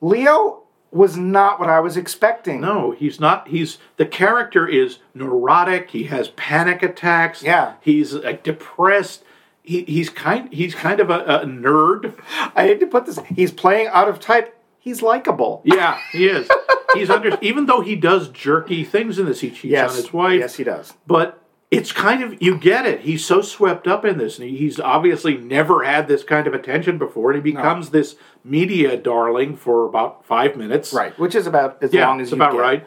Leo 0.00 0.61
was 0.92 1.16
not 1.16 1.58
what 1.58 1.70
I 1.70 1.80
was 1.80 1.96
expecting. 1.96 2.60
No, 2.60 2.90
he's 2.90 3.18
not. 3.18 3.48
He's 3.48 3.78
the 3.96 4.06
character 4.06 4.68
is 4.68 4.98
neurotic. 5.14 5.90
He 5.90 6.04
has 6.04 6.28
panic 6.28 6.82
attacks. 6.82 7.42
Yeah. 7.42 7.74
He's 7.80 8.12
like 8.12 8.42
depressed. 8.42 9.24
He, 9.62 9.84
he's 9.84 10.10
kind. 10.10 10.52
He's 10.52 10.74
kind 10.74 11.00
of 11.00 11.08
a, 11.10 11.20
a 11.20 11.46
nerd. 11.46 12.14
I 12.54 12.64
had 12.64 12.78
to 12.80 12.86
put 12.86 13.06
this. 13.06 13.18
He's 13.34 13.50
playing 13.50 13.88
out 13.88 14.08
of 14.08 14.20
type. 14.20 14.56
He's 14.78 15.00
likable. 15.00 15.62
Yeah, 15.64 15.98
he 16.12 16.26
is. 16.26 16.50
he's 16.94 17.08
under. 17.08 17.38
Even 17.40 17.66
though 17.66 17.80
he 17.80 17.96
does 17.96 18.28
jerky 18.28 18.84
things 18.84 19.18
in 19.18 19.26
this, 19.26 19.40
he 19.40 19.48
cheats 19.50 19.64
yes, 19.64 19.90
on 19.90 19.96
his 19.96 20.12
wife. 20.12 20.40
Yes, 20.40 20.56
he 20.56 20.64
does. 20.64 20.92
but 21.06 21.41
it's 21.72 21.90
kind 21.90 22.22
of 22.22 22.40
you 22.42 22.58
get 22.58 22.84
it. 22.86 23.00
He's 23.00 23.24
so 23.24 23.40
swept 23.40 23.88
up 23.88 24.04
in 24.04 24.18
this, 24.18 24.38
and 24.38 24.48
he's 24.48 24.78
obviously 24.78 25.38
never 25.38 25.82
had 25.84 26.06
this 26.06 26.22
kind 26.22 26.46
of 26.46 26.52
attention 26.52 26.98
before, 26.98 27.32
and 27.32 27.44
he 27.44 27.52
becomes 27.52 27.90
this 27.90 28.14
media 28.44 28.96
darling 28.96 29.56
for 29.56 29.86
about 29.86 30.24
five 30.26 30.54
minutes. 30.54 30.92
Right, 30.92 31.18
which 31.18 31.34
is 31.34 31.46
about 31.46 31.82
as 31.82 31.92
Yeah, 31.94 32.06
long 32.08 32.20
as 32.20 32.26
it's 32.28 32.32
you 32.32 32.36
about 32.36 32.52
get. 32.52 32.58
right. 32.60 32.86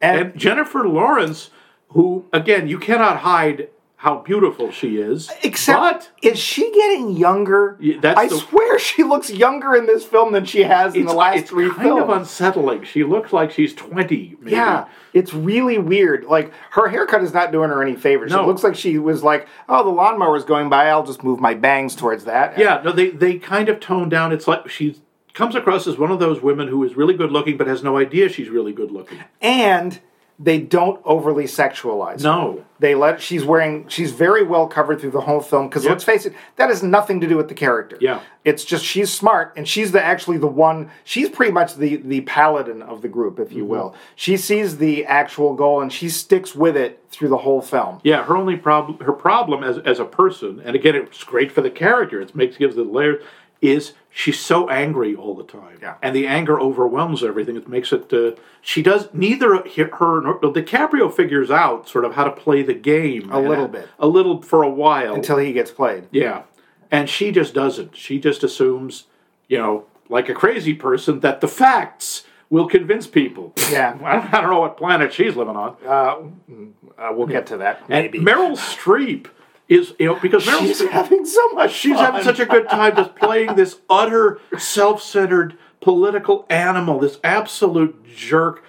And, 0.00 0.20
And 0.20 0.36
Jennifer 0.38 0.86
Lawrence, 0.86 1.50
who 1.90 2.24
again 2.32 2.66
you 2.66 2.78
cannot 2.78 3.18
hide 3.18 3.68
how 4.00 4.20
beautiful 4.20 4.70
she 4.70 4.96
is, 4.98 5.28
except, 5.42 5.80
but 5.80 6.10
is 6.22 6.38
she 6.38 6.70
getting 6.72 7.10
younger? 7.16 7.76
Yeah, 7.80 7.98
that's 8.00 8.18
I 8.18 8.28
the- 8.28 8.36
swear 8.36 8.78
she 8.78 9.02
looks 9.02 9.28
younger 9.28 9.74
in 9.74 9.86
this 9.86 10.04
film 10.04 10.32
than 10.32 10.44
she 10.44 10.62
has 10.62 10.94
in 10.94 11.04
the 11.04 11.12
last 11.12 11.38
it's 11.38 11.50
three 11.50 11.68
kind 11.68 11.82
films. 11.82 11.98
Kind 12.00 12.10
of 12.12 12.16
unsettling. 12.16 12.84
She 12.84 13.02
looks 13.02 13.32
like 13.32 13.50
she's 13.50 13.74
twenty. 13.74 14.36
Maybe. 14.40 14.52
Yeah, 14.52 14.86
it's 15.12 15.34
really 15.34 15.78
weird. 15.78 16.24
Like 16.26 16.52
her 16.70 16.86
haircut 16.88 17.24
is 17.24 17.34
not 17.34 17.50
doing 17.50 17.70
her 17.70 17.82
any 17.82 17.96
favors. 17.96 18.30
No. 18.30 18.44
It 18.44 18.46
looks 18.46 18.62
like 18.62 18.76
she 18.76 18.98
was 18.98 19.24
like, 19.24 19.48
"Oh, 19.68 19.82
the 19.82 19.90
lawnmower's 19.90 20.44
going 20.44 20.68
by. 20.70 20.88
I'll 20.90 21.04
just 21.04 21.24
move 21.24 21.40
my 21.40 21.54
bangs 21.54 21.96
towards 21.96 22.24
that." 22.26 22.56
Yeah, 22.56 22.80
no, 22.84 22.92
they 22.92 23.10
they 23.10 23.38
kind 23.38 23.68
of 23.68 23.80
tone 23.80 24.08
down. 24.08 24.30
It's 24.30 24.46
like 24.46 24.68
she 24.68 24.96
comes 25.34 25.56
across 25.56 25.88
as 25.88 25.98
one 25.98 26.12
of 26.12 26.20
those 26.20 26.40
women 26.40 26.68
who 26.68 26.84
is 26.84 26.96
really 26.96 27.14
good 27.14 27.32
looking, 27.32 27.56
but 27.56 27.66
has 27.66 27.82
no 27.82 27.96
idea 27.98 28.28
she's 28.28 28.48
really 28.48 28.72
good 28.72 28.92
looking. 28.92 29.18
and 29.40 29.98
they 30.40 30.58
don't 30.58 31.00
overly 31.04 31.44
sexualize. 31.44 32.18
her. 32.22 32.28
No, 32.28 32.64
They 32.78 32.94
let 32.94 33.20
she's 33.20 33.44
wearing 33.44 33.88
she's 33.88 34.12
very 34.12 34.44
well 34.44 34.68
covered 34.68 35.00
through 35.00 35.10
the 35.10 35.20
whole 35.22 35.40
film 35.40 35.68
because 35.68 35.82
Yep. 35.84 35.90
let's 35.90 36.04
face 36.04 36.26
it, 36.26 36.32
that 36.56 36.68
has 36.68 36.80
nothing 36.82 37.20
to 37.20 37.26
do 37.26 37.36
with 37.36 37.48
the 37.48 37.54
character. 37.54 37.96
Yeah. 38.00 38.20
it's 38.44 38.64
just 38.64 38.84
she's 38.84 39.12
smart 39.12 39.52
and 39.56 39.66
she's 39.66 39.90
the 39.92 40.02
actually 40.02 40.38
the 40.38 40.46
one. 40.46 40.90
She's 41.04 41.28
pretty 41.28 41.50
much 41.52 41.74
the 41.74 41.96
the 41.96 42.20
paladin 42.20 42.82
of 42.82 43.02
the 43.02 43.08
group, 43.08 43.40
if 43.40 43.52
you 43.52 43.62
Mm-hmm. 43.64 43.70
will. 43.72 43.94
She 44.14 44.36
sees 44.36 44.78
the 44.78 45.04
actual 45.06 45.54
goal 45.54 45.80
and 45.80 45.92
she 45.92 46.08
sticks 46.08 46.54
with 46.54 46.76
it 46.76 47.04
through 47.10 47.28
the 47.30 47.38
whole 47.38 47.60
film. 47.60 47.98
yeah, 48.04 48.22
her 48.24 48.36
only 48.36 48.56
problem, 48.56 48.98
her 49.00 49.12
problem 49.12 49.64
as 49.64 49.78
as 49.78 49.98
a 49.98 50.04
person, 50.04 50.62
and 50.64 50.76
again, 50.76 50.94
it's 50.94 51.24
great 51.24 51.50
for 51.50 51.62
the 51.62 51.70
character. 51.70 52.20
It 52.20 52.34
makes 52.36 52.56
gives 52.56 52.76
the 52.76 52.84
layers. 52.84 53.22
Is 53.60 53.94
she's 54.22 54.40
so 54.40 54.68
angry 54.68 55.14
all 55.14 55.34
the 55.34 55.44
time, 55.44 55.78
Yeah. 55.80 55.94
and 56.02 56.14
the 56.16 56.26
anger 56.26 56.58
overwhelms 56.60 57.22
everything. 57.22 57.56
It 57.56 57.68
makes 57.68 57.92
it. 57.92 58.12
Uh, 58.12 58.32
she 58.60 58.82
does 58.82 59.08
neither 59.12 59.50
her 59.56 60.20
nor 60.20 60.40
DiCaprio 60.40 61.06
figures 61.12 61.50
out 61.52 61.88
sort 61.88 62.04
of 62.04 62.14
how 62.16 62.24
to 62.24 62.32
play 62.32 62.62
the 62.62 62.74
game 62.74 63.30
A 63.30 63.38
and 63.38 63.48
little 63.48 63.68
bit. 63.68 63.88
a 63.98 64.08
little 64.08 64.42
for 64.42 64.62
a 64.64 64.68
while 64.70 65.14
Until 65.14 65.38
he 65.38 65.52
gets 65.52 65.70
played. 65.70 66.08
Yeah. 66.10 66.42
And 66.90 67.08
she 67.08 67.30
just 67.30 67.54
doesn't. 67.54 67.94
She 67.96 68.18
just 68.18 68.42
assumes, 68.42 69.04
you 69.46 69.58
know, 69.58 69.84
like 70.08 70.28
a 70.28 70.34
crazy 70.34 70.74
person, 70.74 71.20
that 71.20 71.40
the 71.40 71.48
facts 71.48 72.24
will 72.50 72.66
convince 72.66 73.06
people. 73.06 73.52
Yeah. 73.70 73.96
I 74.32 74.40
don't, 74.40 74.50
know 74.50 74.60
what 74.60 74.76
planet 74.78 75.12
she's 75.12 75.36
living 75.36 75.54
on. 75.54 75.76
Uh, 75.86 77.12
we'll 77.12 77.26
get 77.28 77.46
to 77.48 77.58
that. 77.58 77.82
and 77.88 78.10
Maybe. 78.10 78.18
Meryl 78.18 78.56
Streep 78.56 79.26
is, 79.68 79.94
you 79.98 80.06
know, 80.06 80.14
because 80.20 80.44
Meryl 80.46 80.60
She's 80.60 80.80
Streep, 80.80 80.90
having 80.90 81.24
so 81.26 81.48
much. 81.50 81.72
she's 81.72 81.94
fun. 81.96 82.04
having 82.04 82.22
such 82.22 82.40
a 82.40 82.46
good 82.46 82.68
time 82.68 82.96
just 82.96 83.14
playing 83.16 83.54
this 83.54 83.78
utter 83.90 84.40
self 84.58 85.02
centered 85.02 85.56
political 85.80 86.46
animal, 86.48 86.98
this 86.98 87.18
absolute 87.22 88.06
jerk. 88.14 88.64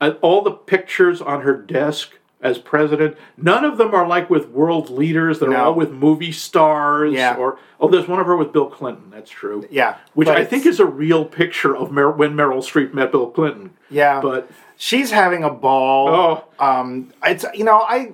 And 0.00 0.16
all 0.20 0.42
the 0.42 0.50
pictures 0.50 1.22
on 1.22 1.42
her 1.42 1.56
desk 1.56 2.18
as 2.40 2.58
president, 2.58 3.16
none 3.36 3.64
of 3.64 3.78
them 3.78 3.94
are 3.94 4.04
like 4.04 4.28
with 4.28 4.48
world 4.48 4.90
leaders. 4.90 5.38
They're 5.38 5.50
No. 5.50 5.66
all 5.66 5.74
with 5.74 5.92
movie 5.92 6.32
stars. 6.32 7.12
Yeah. 7.12 7.36
Or 7.36 7.58
oh, 7.78 7.86
there's 7.88 8.08
one 8.08 8.18
of 8.18 8.26
her 8.26 8.36
with 8.36 8.52
Bill 8.52 8.66
Clinton. 8.66 9.10
That's 9.12 9.30
true. 9.30 9.64
Yeah, 9.70 9.94
which 10.14 10.26
I 10.26 10.32
it's- 10.32 10.48
think 10.50 10.66
is 10.66 10.80
a 10.80 10.84
real 10.86 11.24
picture 11.24 11.76
of 11.76 11.92
Mer- 11.92 12.10
when 12.10 12.34
Meryl 12.34 12.58
Streep 12.58 12.92
met 12.92 13.12
Bill 13.12 13.28
Clinton. 13.30 13.70
Yeah, 13.90 14.20
but 14.20 14.50
she's 14.76 15.12
having 15.12 15.44
a 15.44 15.50
ball. 15.50 16.08
Oh. 16.08 16.44
um, 16.58 17.12
it's 17.24 17.44
you 17.54 17.62
know 17.64 17.76
I. 17.78 18.10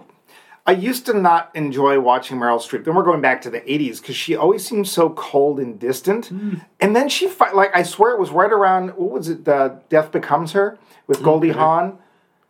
I 0.68 0.72
used 0.72 1.07
to 1.07 1.14
not 1.14 1.50
enjoy 1.54 1.98
watching 1.98 2.37
Meryl 2.38 2.59
Streep. 2.61 2.85
Then 2.85 2.94
we're 2.94 3.02
going 3.02 3.22
back 3.22 3.40
to 3.42 3.50
the 3.50 3.61
'80s 3.62 4.00
because 4.00 4.14
she 4.16 4.37
always 4.37 4.64
seemed 4.64 4.87
so 4.87 5.09
cold 5.11 5.59
and 5.59 5.78
distant. 5.81 6.26
Hmm. 6.26 6.57
And 6.78 6.94
then 6.94 7.09
she, 7.09 7.26
fi- 7.26 7.52
like, 7.52 7.70
I 7.74 7.83
swear 7.83 8.12
it 8.12 8.20
was 8.20 8.31
right 8.31 8.52
around 8.52 8.90
what 8.90 9.11
was 9.11 9.28
it? 9.31 9.48
Uh, 9.48 9.76
Death 9.88 10.12
Becomes 10.12 10.52
Her 10.52 10.78
with 11.07 11.22
Goldie 11.22 11.50
Hawn. 11.52 11.98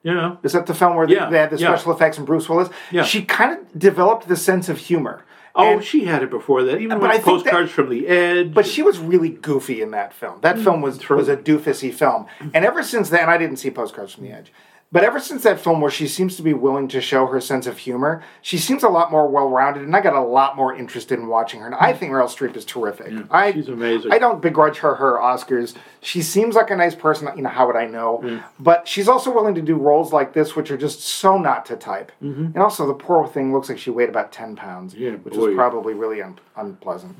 yeah, 0.03 0.37
Is 0.43 0.53
that 0.53 0.67
the 0.67 0.75
film 0.75 0.97
where 0.97 1.07
they- 1.07 1.15
Yeah, 1.15 1.31
they 1.31 1.39
had 1.39 1.51
the 1.51 1.59
yeah. 1.59 1.69
special 1.75 1.93
effects 1.93 2.19
and 2.19 2.27
Bruce 2.27 2.49
Willis? 2.49 2.71
Yeah. 2.91 3.05
She 3.05 3.23
kind 3.23 3.53
of 3.59 3.79
developed 3.79 4.27
the 4.27 4.37
sense 4.37 4.69
of 4.69 4.79
humor. 4.79 5.25
oh, 5.55 5.75
And- 5.75 5.85
she 5.85 6.05
had 6.07 6.23
it 6.25 6.31
before 6.31 6.63
that. 6.65 6.81
Even 6.81 6.99
with 7.01 7.11
think 7.13 7.25
that- 7.25 7.31
postcards 7.31 7.71
from 7.71 7.89
the 7.89 8.07
Edge. 8.09 8.53
But 8.53 8.67
she 8.67 8.83
was 8.83 8.99
really 8.99 9.29
goofy 9.31 9.81
in 9.81 9.91
that 9.93 10.13
film. 10.13 10.39
That 10.41 10.59
film 10.59 10.81
was 10.83 11.09
was 11.09 11.29
a 11.29 11.37
doofusy 11.37 11.93
film. 11.95 12.27
And 12.55 12.65
ever 12.65 12.83
since 12.83 13.11
then, 13.11 13.29
I 13.29 13.39
didn't 13.39 13.57
see 13.59 13.71
Postcards 13.71 14.15
from 14.15 14.25
the 14.25 14.33
Edge. 14.33 14.53
But 14.91 15.05
ever 15.05 15.21
since 15.21 15.43
that 15.43 15.61
film, 15.61 15.83
where 15.83 15.91
she 15.91 16.09
seems 16.09 16.37
to 16.37 16.43
be 16.43 16.55
willing 16.55 16.89
to 16.89 17.01
show 17.03 17.27
her 17.27 17.43
sense 17.43 17.67
of 17.67 17.77
humor, 17.77 18.23
she 18.41 18.57
seems 18.57 18.83
a 18.83 18.89
lot 18.89 19.11
more 19.11 19.29
well-rounded, 19.29 19.83
and 19.83 19.95
I 19.95 20.01
got 20.01 20.15
a 20.15 20.23
lot 20.23 20.57
more 20.57 20.75
interested 20.75 21.19
in 21.19 21.27
watching 21.27 21.61
her. 21.61 21.67
And 21.67 21.75
I 21.75 21.93
think 21.93 22.11
Meryl 22.11 22.25
Streep 22.25 22.57
is 22.57 22.65
terrific. 22.65 23.13
I, 23.31 23.53
she's 23.53 23.69
amazing. 23.69 24.13
I 24.13 24.19
don't 24.19 24.41
begrudge 24.41 24.79
her 24.79 24.95
her 24.95 25.19
Oscars. 25.19 25.75
She 26.01 26.23
seems 26.23 26.55
like 26.55 26.71
a 26.71 26.77
nice 26.77 26.95
person. 26.95 27.29
You 27.37 27.43
know, 27.43 27.51
how 27.51 27.67
would 27.67 27.77
I 27.77 27.85
know? 27.87 28.41
But 28.59 28.89
she's 28.89 29.09
also 29.09 29.31
willing 29.31 29.55
to 29.57 29.63
do 29.63 29.77
roles 29.77 30.11
like 30.11 30.33
this, 30.33 30.57
which 30.57 30.71
are 30.71 30.79
just 30.79 31.01
so 31.01 31.37
not 31.37 31.67
to 31.67 31.77
type. 31.77 32.11
And 32.21 32.57
also, 32.57 32.87
the 32.87 32.95
poor 32.95 33.27
thing 33.27 33.53
looks 33.53 33.69
like 33.69 33.77
she 33.79 33.91
weighed 33.91 34.09
about 34.09 34.33
ten 34.33 34.57
pounds, 34.57 34.95
Yeah, 34.95 35.13
which 35.17 35.35
boy. 35.35 35.49
was 35.49 35.55
probably 35.55 35.93
really 35.93 36.23
un- 36.23 36.39
unpleasant. 36.57 37.15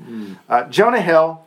Uh, 0.49 0.63
Jonah 0.69 1.01
Hill. 1.01 1.45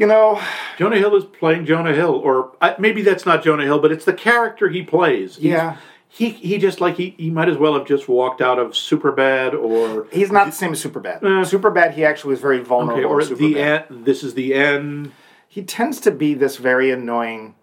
You 0.00 0.06
know, 0.06 0.40
Jonah 0.78 0.96
Hill 0.96 1.14
is 1.14 1.24
playing 1.26 1.66
Jonah 1.66 1.92
Hill, 1.92 2.14
or 2.14 2.52
uh, 2.62 2.72
maybe 2.78 3.02
that's 3.02 3.26
not 3.26 3.44
Jonah 3.44 3.64
Hill, 3.64 3.78
but 3.80 3.92
it's 3.92 4.06
the 4.06 4.14
character 4.14 4.70
he 4.70 4.82
plays. 4.82 5.36
He's- 5.36 5.44
Yeah. 5.52 5.76
He, 6.12 6.30
he 6.30 6.58
just 6.58 6.80
like 6.80 6.96
he, 6.96 7.14
he 7.18 7.30
might 7.30 7.48
as 7.48 7.56
well 7.56 7.74
have 7.74 7.86
just 7.86 8.08
walked 8.08 8.40
out 8.40 8.58
of 8.58 8.72
Superbad 8.72 9.52
or 9.54 10.08
he's 10.10 10.32
not 10.32 10.46
the 10.46 10.50
same 10.52 10.72
as 10.72 10.82
Superbad. 10.82 11.20
Superbad, 11.20 11.92
he 11.94 12.04
actually 12.04 12.30
was 12.30 12.40
very 12.40 12.58
vulnerable. 12.58 12.98
okay, 12.98 13.32
or 13.32 13.36
the 13.36 13.60
end. 13.60 13.84
This 14.06 14.24
is 14.24 14.34
the 14.34 14.52
end. 14.54 15.12
He 15.46 15.62
tends 15.62 16.00
to 16.00 16.10
be 16.10 16.34
this 16.34 16.56
very 16.56 16.90
annoying, 16.90 17.54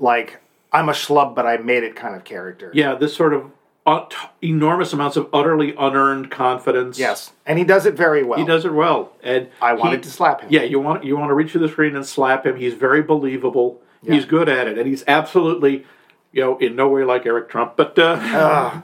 like 0.00 0.40
I'm 0.72 0.88
a 0.88 0.92
schlub, 0.92 1.36
but 1.36 1.46
I 1.46 1.58
made 1.58 1.84
it 1.84 1.94
kind 1.94 2.16
of 2.16 2.24
character. 2.24 2.72
Yeah, 2.74 2.96
this 2.96 3.14
sort 3.14 3.32
of 3.32 3.42
uh, 3.44 3.48
enormous 4.42 4.92
amounts 4.92 5.16
of 5.16 5.28
utterly 5.32 5.74
unearned 5.76 6.30
confidence. 6.30 6.98
Yes, 6.98 7.32
and 7.46 7.58
he 7.58 7.64
does 7.64 7.86
it 7.86 7.94
very 7.94 8.22
well. 8.22 8.38
he 8.38 8.44
does 8.44 8.64
it 8.64 8.72
well, 8.72 9.12
and 9.22 9.48
I 9.60 9.74
he- 9.74 9.80
wanted 9.80 10.02
to 10.04 10.10
slap 10.10 10.40
him. 10.40 10.48
Yeah, 10.50 10.62
you 10.62 10.80
want 10.80 11.04
you 11.04 11.16
want 11.16 11.30
to 11.30 11.34
reach 11.34 11.52
through 11.52 11.62
the 11.66 11.68
screen 11.68 11.94
and 11.96 12.04
slap 12.06 12.46
him. 12.46 12.56
He's 12.56 12.74
very 12.74 13.02
believable. 13.02 13.80
He's 14.06 14.26
good 14.26 14.50
at 14.50 14.66
it, 14.68 14.76
and 14.76 14.86
he's 14.86 15.02
absolutely, 15.06 15.86
you 16.30 16.42
know, 16.42 16.58
in 16.58 16.76
no 16.76 16.88
way 16.88 17.04
like 17.04 17.24
Eric 17.24 17.48
Trump, 17.48 17.74
but 17.76 17.98
uh, 17.98 18.20
Uh, 18.20 18.80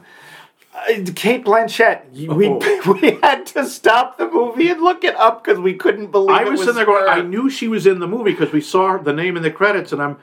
Cate 1.14 1.44
Blanchett. 1.44 2.04
you- 2.14 2.32
We 2.32 2.46
Oh. 2.48 2.98
we 3.02 3.18
had 3.22 3.44
to 3.46 3.66
stop 3.66 4.16
the 4.16 4.30
movie 4.30 4.68
and 4.70 4.80
look 4.80 5.04
it 5.04 5.14
up 5.16 5.44
because 5.44 5.58
we 5.60 5.74
couldn't 5.74 6.06
believe 6.10 6.30
I 6.34 6.44
it 6.44 6.50
was 6.50 6.60
sitting 6.60 6.76
there 6.76 6.86
going. 6.86 7.06
I 7.06 7.20
knew 7.20 7.50
she 7.50 7.68
was 7.68 7.86
in 7.86 7.98
the 7.98 8.06
movie 8.06 8.30
because 8.30 8.50
we 8.52 8.62
saw 8.62 8.96
the 8.96 9.12
name 9.12 9.36
in 9.36 9.42
the 9.42 9.50
credits, 9.50 9.92
and 9.92 10.00
I'm. 10.02 10.16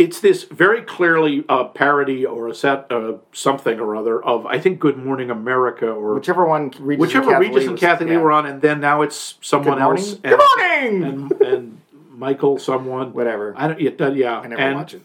It's 0.00 0.18
this 0.18 0.44
very 0.44 0.80
clearly 0.80 1.44
a 1.50 1.66
parody 1.66 2.24
or 2.24 2.48
a 2.48 2.54
set 2.54 2.90
uh, 2.90 3.18
something 3.34 3.78
or 3.78 3.94
other 3.94 4.24
of 4.24 4.46
I 4.46 4.58
think 4.58 4.80
Good 4.80 4.96
Morning 4.96 5.30
America 5.30 5.88
or 5.90 6.14
Whichever 6.14 6.46
one 6.46 6.72
Regis 6.80 7.00
whichever 7.00 7.34
and 7.34 7.40
Regis 7.40 7.68
and 7.68 7.78
Kathie 7.78 8.06
Lee 8.06 8.12
yeah. 8.12 8.16
were 8.16 8.32
on, 8.32 8.46
and 8.46 8.62
then 8.62 8.80
now 8.80 9.02
it's 9.02 9.34
someone 9.42 9.76
Good 9.76 9.84
morning. 9.84 10.02
else. 10.02 10.14
Good 10.14 10.40
morning! 10.40 11.04
And, 11.04 11.42
and 11.42 11.80
Michael 12.12 12.58
someone 12.58 13.12
Whatever. 13.12 13.52
I 13.58 13.68
don't. 13.68 13.78
It, 13.78 14.00
uh, 14.00 14.10
yeah, 14.12 14.40
I 14.40 14.46
never 14.46 14.62
and, 14.62 14.76
watch 14.76 14.94
it. 14.94 15.02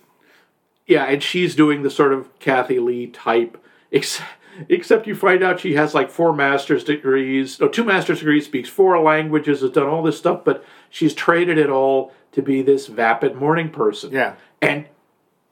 Yeah, 0.87 1.03
and 1.03 1.21
she's 1.21 1.55
doing 1.55 1.83
the 1.83 1.89
sort 1.89 2.13
of 2.13 2.29
Kathie 2.39 2.79
Lee 2.79 3.07
type, 3.07 3.61
ex- 3.91 4.21
except 4.69 5.07
you 5.07 5.15
find 5.15 5.43
out 5.43 5.59
she 5.59 5.73
has 5.73 5.93
like 5.93 6.09
four 6.09 6.33
master's 6.33 6.85
degrees, 6.85 7.59
no, 7.59 7.67
two 7.67 7.83
master's 7.83 8.19
degrees, 8.19 8.45
speaks 8.45 8.69
four 8.69 8.97
languages, 9.01 9.59
has 9.59 9.71
done 9.71 9.87
all 9.87 10.03
this 10.03 10.17
stuff, 10.17 10.45
but 10.45 10.63
she's 10.89 11.13
traded 11.13 11.57
it 11.57 11.69
all 11.69 12.13
to 12.35 12.41
be 12.41 12.61
this 12.61 12.87
vapid 12.87 13.35
morning 13.35 13.69
person. 13.69 14.11
Yeah. 14.11 14.35
And 14.61 14.85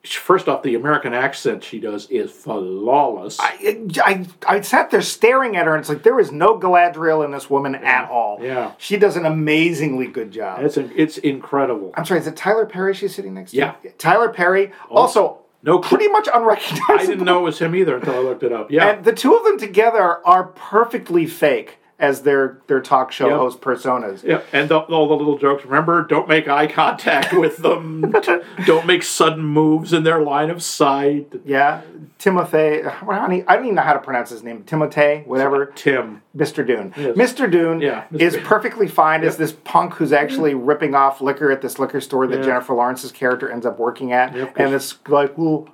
first 0.06 0.50
off, 0.50 0.64
the 0.64 0.76
American 0.76 1.14
accent 1.14 1.64
she 1.64 1.80
does 1.80 2.10
is 2.10 2.30
flawless. 2.30 3.40
I, 3.40 3.88
I, 4.04 4.28
I 4.48 4.62
sat 4.62 4.92
there 4.92 5.02
staring 5.02 5.56
at 5.56 5.66
her, 5.66 5.74
and 5.74 5.80
it's 5.80 5.90
like 5.90 6.04
there 6.04 6.20
is 6.20 6.32
no 6.32 6.60
Galadriel 6.60 7.24
in 7.24 7.32
this 7.32 7.50
woman 7.50 7.74
at 7.74 8.10
all. 8.10 8.40
Yeah. 8.42 8.74
she 8.78 8.98
does 8.98 9.16
an 9.16 9.26
amazingly 9.26 10.08
good 10.08 10.32
job. 10.32 10.62
it's, 10.62 10.76
an, 10.78 10.92
it's 10.96 11.18
incredible. 11.18 11.94
I'm 11.96 12.06
sorry, 12.06 12.20
is 12.20 12.28
it 12.28 12.36
Tyler 12.36 12.66
Perry 12.66 12.94
she's 12.94 13.16
sitting 13.16 13.34
next 13.34 13.52
to? 13.52 13.58
Yeah. 13.58 13.76
Tyler 13.98 14.30
Perry, 14.30 14.74
oh, 14.92 14.96
also 14.96 15.40
No 15.62 15.80
pretty 15.80 16.10
much 16.10 16.28
unrecognizable. 16.34 17.00
I 17.00 17.06
didn't 17.06 17.24
know 17.24 17.40
it 17.40 17.44
was 17.44 17.60
him 17.60 17.74
either 17.74 17.96
until 17.96 18.16
I 18.16 18.20
looked 18.20 18.44
it 18.44 18.52
up. 18.52 18.72
Yeah. 18.72 18.90
And 18.90 19.06
the 19.06 19.14
two 19.14 19.34
of 19.34 19.46
them 19.46 19.58
together 19.58 20.26
are 20.28 20.48
perfectly 20.48 21.26
fake. 21.28 21.80
As 22.00 22.24
their 22.24 22.60
their 22.68 22.82
talk 22.82 23.12
show 23.12 23.28
Yep. 23.30 23.38
host 23.38 23.62
personas. 23.62 24.24
Yeah, 24.24 24.42
and 24.52 24.68
the, 24.70 24.80
all 24.80 25.08
the 25.08 25.16
little 25.16 25.38
jokes. 25.38 25.64
Remember, 25.66 26.04
don't 26.04 26.28
make 26.28 26.48
eye 26.48 26.68
contact 26.68 27.34
with 27.38 27.58
them. 27.58 28.14
don't 28.66 28.86
make 28.86 29.04
sudden 29.04 29.44
moves 29.44 29.94
in 29.94 30.04
their 30.04 30.20
line 30.22 30.50
of 30.50 30.62
sight. 30.64 31.32
Yeah, 31.46 31.82
Timothy. 32.20 32.84
I 32.84 33.00
don't 33.02 33.34
e- 33.34 33.44
I 33.48 33.56
don't 33.56 33.66
even 33.66 33.76
know 33.76 33.82
how 33.82 33.94
to 33.94 34.00
pronounce 34.00 34.30
his 34.30 34.44
name. 34.44 34.64
Timothy, 34.64 35.24
whatever. 35.26 35.68
Tim. 35.68 36.22
Mr. 36.36 36.66
Dune. 36.66 36.94
Yes. 36.98 37.16
Mr. 37.16 37.50
Dune 37.52 37.80
Yeah, 37.80 38.06
Mr. 38.12 38.20
is 38.22 38.38
perfectly 38.44 38.88
fine 38.88 39.24
as 39.24 39.38
this 39.38 39.52
punk 39.64 39.94
who's 39.94 40.12
actually 40.12 40.56
ripping 40.56 40.96
off 40.96 41.22
liquor 41.22 41.52
at 41.52 41.62
this 41.62 41.78
liquor 41.80 42.02
store 42.02 42.28
that. 42.28 42.44
Jennifer 42.44 42.74
Lawrence's 42.74 43.12
character 43.12 43.50
ends 43.50 43.66
up 43.66 43.80
working 43.80 44.12
at. 44.12 44.36
And 44.36 44.74
it's 44.74 44.98
like, 45.08 45.38
well, 45.38 45.70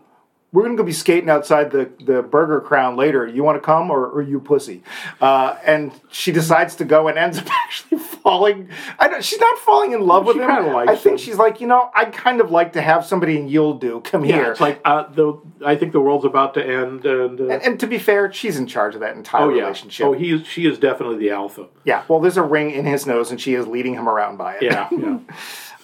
we're 0.52 0.64
going 0.64 0.76
to 0.76 0.82
go 0.82 0.86
be 0.86 0.92
skating 0.94 1.30
outside 1.30 1.70
the, 1.72 1.92
the 2.04 2.24
Burger 2.24 2.60
Crown 2.60 2.96
later. 2.96 3.28
You 3.28 3.44
want 3.44 3.58
to 3.58 3.60
come 3.62 3.92
or, 3.92 4.08
or 4.08 4.22
you 4.24 4.40
pussy? 4.40 4.82
Uh, 5.22 5.56
and 5.64 5.92
she 6.12 6.32
decides 6.32 6.76
to 6.78 6.86
go 6.86 7.08
and 7.08 7.18
ends 7.20 7.38
up 7.38 7.46
actually 7.66 8.00
falling. 8.00 8.70
I 8.98 9.08
don't, 9.08 9.24
she's 9.24 9.40
not 9.40 9.60
falling 9.60 9.92
in 9.92 10.02
love 10.02 10.26
with 10.26 10.38
She 10.38 10.42
him. 10.42 10.74
likes 10.74 10.90
I 10.92 10.96
think 10.96 11.14
him. 11.14 11.18
she's 11.20 11.38
like, 11.38 11.62
you 11.62 11.68
know, 11.68 11.92
I'd 11.96 12.14
kind 12.14 12.42
of 12.42 12.50
like 12.50 12.74
to 12.74 12.82
have 12.82 13.06
somebody 13.06 13.38
in 13.38 13.48
do. 13.48 14.02
come 14.04 14.26
Yeah, 14.26 14.36
here. 14.36 14.52
it's 14.52 14.60
like 14.62 14.82
uh, 14.86 15.04
the. 15.12 15.40
I 15.64 15.76
think 15.76 15.92
the 15.92 16.00
world's 16.02 16.26
about 16.26 16.54
to 16.56 16.66
end, 16.66 17.06
and. 17.06 17.40
Uh, 17.40 17.48
and, 17.50 17.62
and 17.64 17.80
to 17.80 17.88
be 17.88 18.00
fair, 18.00 18.32
she's 18.34 18.58
in 18.58 18.66
charge 18.66 18.96
of 18.96 19.02
that 19.02 19.16
entire 19.16 19.44
oh 19.44 19.50
yeah. 19.54 19.62
relationship. 19.64 20.06
Oh, 20.08 20.14
he 20.14 20.32
is. 20.32 20.48
She 20.48 20.66
is 20.66 20.80
definitely 20.80 21.18
the 21.18 21.30
alpha. 21.32 21.68
Yeah, 21.84 22.04
well, 22.08 22.20
there's 22.20 22.38
a 22.38 22.44
ring 22.44 22.72
in 22.72 22.86
his 22.86 23.06
nose, 23.06 23.30
and 23.32 23.40
she 23.40 23.54
is 23.54 23.68
leading 23.68 23.94
him 23.94 24.10
around 24.10 24.38
by 24.38 24.56
it. 24.56 24.64
Yeah. 24.64 24.88
Yeah. 24.92 25.20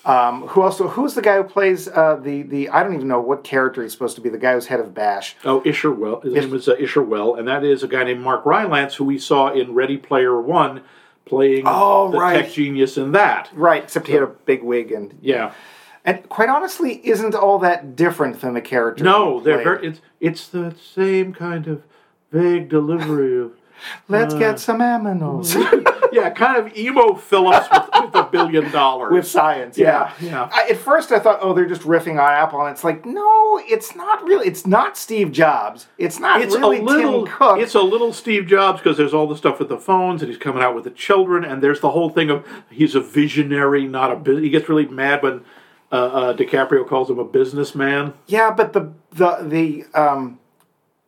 Um, 0.05 0.47
who 0.47 0.61
also? 0.61 0.87
Who's 0.87 1.15
the 1.15 1.21
guy 1.21 1.37
who 1.37 1.43
plays 1.43 1.87
uh, 1.87 2.17
the 2.21 2.43
the? 2.43 2.69
I 2.69 2.83
don't 2.83 2.93
even 2.93 3.07
know 3.07 3.19
what 3.19 3.43
character 3.43 3.81
he's 3.81 3.91
supposed 3.91 4.15
to 4.15 4.21
be. 4.21 4.29
The 4.29 4.37
guy 4.37 4.53
who's 4.53 4.67
head 4.67 4.79
of 4.79 4.93
Bash. 4.93 5.35
Oh, 5.43 5.61
Isherwell. 5.61 6.23
His 6.23 6.33
name 6.45 6.53
is 6.53 6.67
uh, 6.69 6.75
Isherwell, 6.75 7.39
and 7.39 7.47
that 7.47 7.63
is 7.63 7.81
a 7.81 7.87
guy 7.87 8.03
named 8.03 8.21
Mark 8.21 8.45
Rylance, 8.45 8.93
who 8.95 9.03
we 9.05 9.17
saw 9.17 9.51
in 9.51 9.73
Ready 9.73 9.97
Player 9.97 10.39
One, 10.39 10.81
playing 11.25 11.63
Oh, 11.65 12.11
the 12.11 12.19
right. 12.19 12.43
tech 12.45 12.51
genius 12.53 12.97
in 12.97 13.13
that. 13.13 13.49
Right, 13.53 13.83
except 13.83 14.05
he 14.07 14.13
had 14.13 14.21
a 14.23 14.27
big 14.27 14.61
wig 14.61 14.91
and 14.91 15.17
Yeah. 15.21 15.53
and 16.05 16.27
quite 16.29 16.49
honestly, 16.49 17.01
isn't 17.07 17.33
all 17.33 17.57
that 17.59 17.95
different 17.95 18.41
than 18.41 18.53
the 18.53 18.61
character. 18.61 19.03
No, 19.03 19.39
they're 19.39 19.63
very. 19.63 19.87
It's 19.87 20.01
it's 20.19 20.47
the 20.47 20.75
same 20.93 21.33
kind 21.33 21.67
of 21.67 21.81
vague 22.31 22.69
delivery 22.69 23.39
of. 23.41 23.53
Let's 24.07 24.33
uh, 24.33 24.39
get 24.39 24.59
some 24.59 24.79
aminos 24.79 25.55
Yeah, 26.11 26.29
kind 26.29 26.57
of 26.65 26.77
Emo 26.77 27.15
Philips 27.15 27.67
with, 27.69 27.89
with 28.05 28.15
a 28.15 28.23
billion 28.31 28.71
dollars. 28.71 29.11
with 29.11 29.27
science. 29.27 29.77
Yeah, 29.77 30.13
Yeah, 30.21 30.29
yeah. 30.29 30.49
I, 30.51 30.69
at 30.69 30.77
first, 30.77 31.11
I 31.11 31.19
thought, 31.19 31.39
oh, 31.41 31.53
they're 31.53 31.65
just 31.65 31.81
riffing 31.81 32.13
on 32.13 32.31
Apple, 32.31 32.61
and 32.61 32.69
it's 32.71 32.85
like, 32.85 33.05
no, 33.05 33.59
it's 33.65 33.95
not 33.97 34.23
really. 34.23 34.47
It's 34.47 34.65
not 34.65 34.97
Steve 34.97 35.33
Jobs. 35.33 35.87
It's 35.97 36.17
not 36.19 36.39
it's 36.41 36.55
really 36.55 36.77
a 36.79 36.83
little. 36.83 37.25
Tim 37.25 37.35
Cook. 37.35 37.59
It's 37.59 37.75
a 37.75 37.81
little 37.81 38.13
Steve 38.13 38.47
Jobs 38.47 38.79
because 38.79 38.95
there's 38.95 39.13
all 39.13 39.27
the 39.27 39.35
stuff 39.35 39.59
with 39.59 39.67
the 39.67 39.77
phones, 39.77 40.21
and 40.21 40.29
he's 40.31 40.39
coming 40.39 40.63
out 40.63 40.73
with 40.73 40.85
the 40.85 40.91
children, 40.91 41.43
and 41.43 41.61
there's 41.61 41.81
the 41.81 41.91
whole 41.91 42.09
thing 42.09 42.29
of 42.29 42.45
he's 42.69 42.95
a 42.95 43.01
visionary, 43.01 43.85
not 43.85 44.09
a. 44.11 44.15
bus- 44.15 44.39
He 44.39 44.49
gets 44.49 44.69
really 44.69 44.85
mad 44.87 45.21
when 45.21 45.43
uh, 45.91 45.95
uh, 45.95 46.33
DiCaprio 46.37 46.87
calls 46.87 47.09
him 47.09 47.19
a 47.19 47.25
businessman. 47.25 48.13
Yeah, 48.27 48.51
but 48.51 48.71
the 48.71 48.93
the 49.11 49.37
the 49.41 49.85
um, 49.99 50.39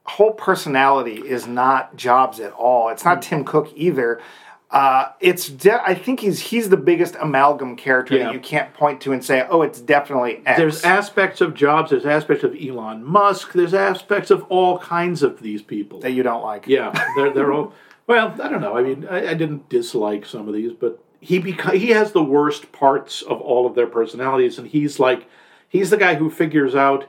whole 0.07 0.31
personality 0.31 1.15
is 1.15 1.47
not 1.47 1.95
Jobs 1.95 2.39
at 2.39 2.53
all. 2.53 2.89
It's 2.89 3.03
not 3.05 3.21
Tim 3.21 3.43
Cook 3.43 3.71
either. 3.75 4.21
Uh, 4.69 5.09
it's 5.21 5.47
de- 5.47 5.81
I 5.81 5.95
think 5.95 6.19
he's 6.19 6.39
he's 6.39 6.67
the 6.69 6.75
biggest 6.77 7.15
amalgam 7.21 7.77
character 7.77 8.17
Yeah. 8.17 8.25
that 8.25 8.33
you 8.33 8.39
can't 8.41 8.73
point 8.73 8.99
to 9.01 9.13
and 9.13 9.23
say, 9.23 9.45
oh, 9.49 9.61
it's 9.61 9.79
definitely 9.79 10.41
X. 10.45 10.57
There's 10.57 10.83
aspects 10.83 11.39
of 11.39 11.53
Jobs. 11.53 11.91
There's 11.91 12.05
aspects 12.05 12.43
of 12.43 12.53
Elon 12.61 13.03
Musk. 13.05 13.53
There's 13.53 13.73
aspects 13.73 14.29
of 14.29 14.43
all 14.49 14.77
kinds 14.79 15.23
of 15.23 15.41
these 15.41 15.61
people. 15.61 15.99
that 16.01 16.11
you 16.11 16.21
don't 16.23 16.43
like. 16.43 16.67
Yeah, 16.67 16.91
they're 17.15 17.31
they're 17.33 17.53
all. 17.53 17.73
Well, 18.07 18.35
I 18.41 18.49
don't 18.49 18.61
know. 18.61 18.75
I 18.77 18.81
mean, 18.83 19.07
I, 19.09 19.29
I 19.31 19.33
didn't 19.35 19.69
dislike 19.69 20.25
some 20.25 20.47
of 20.49 20.53
these, 20.53 20.73
but 20.73 21.01
he 21.21 21.39
beca- 21.41 21.75
he 21.77 21.89
has 21.91 22.11
the 22.11 22.23
worst 22.23 22.71
parts 22.73 23.21
of 23.21 23.39
all 23.41 23.65
of 23.67 23.73
their 23.75 23.87
personalities, 23.87 24.57
and 24.57 24.67
he's 24.67 24.99
like, 24.99 25.27
he's 25.69 25.89
the 25.91 25.97
guy 25.97 26.15
who 26.15 26.29
figures 26.29 26.75
out 26.75 27.05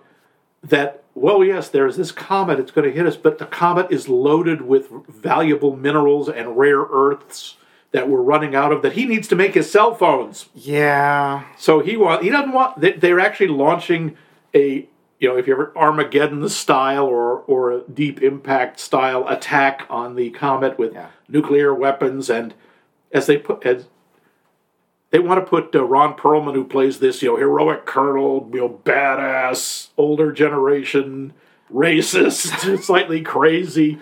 that 0.63 1.03
well, 1.21 1.45
yes, 1.45 1.69
there's 1.69 1.97
this 1.97 2.13
comet. 2.13 2.59
It's 2.61 2.71
going 2.71 2.89
to 2.89 2.95
hit 2.95 3.07
us, 3.07 3.17
but 3.17 3.39
the 3.39 3.47
comet 3.47 3.89
is 3.91 4.09
loaded 4.09 4.63
with 4.63 4.89
valuable 5.09 5.77
minerals 5.77 6.29
and 6.29 6.57
rare 6.57 6.81
earths 6.81 7.57
that 7.93 8.09
we're 8.09 8.23
running 8.23 8.55
out 8.55 8.73
of. 8.73 8.83
That 8.83 8.93
he 8.93 9.05
needs 9.07 9.29
to 9.29 9.37
make 9.37 9.55
his 9.55 9.71
cell 9.71 9.95
phones. 9.95 10.47
Yeah. 10.55 11.45
So 11.57 11.81
he 11.81 11.97
want 11.97 12.23
he 12.23 12.31
doesn't 12.31 12.53
want. 12.53 12.81
They, 12.81 12.93
they're 12.93 13.21
actually 13.21 13.49
launching 13.49 14.17
a 14.55 14.89
you 15.21 15.29
know 15.29 15.37
if 15.37 15.47
you 15.47 15.53
ever 15.55 15.73
Armageddon 15.77 16.49
style 16.49 17.05
or 17.07 17.39
or 17.41 17.73
a 17.73 17.81
Deep 17.83 18.23
Impact 18.23 18.79
style 18.79 19.27
attack 19.29 19.87
on 19.91 20.15
the 20.15 20.31
comet 20.31 20.79
with 20.79 20.93
Yeah. 20.95 21.09
nuclear 21.29 21.75
weapons 21.75 22.31
and 22.31 22.55
as 23.13 23.27
they 23.27 23.37
put 23.39 23.65
as 23.67 23.87
they 25.11 25.19
want 25.19 25.43
to 25.43 25.49
put 25.49 25.75
uh, 25.75 25.83
Ron 25.85 26.15
Perlman 26.17 26.55
who 26.55 26.65
plays 26.65 26.99
this 26.99 27.23
you 27.23 27.31
know 27.31 27.37
heroic 27.37 27.87
colonel 27.87 28.49
you 28.53 28.61
know 28.61 28.81
badass 28.85 29.89
older 29.97 30.33
generation 30.33 31.33
racist 31.73 32.79
slightly 32.83 33.23
crazy 33.23 33.99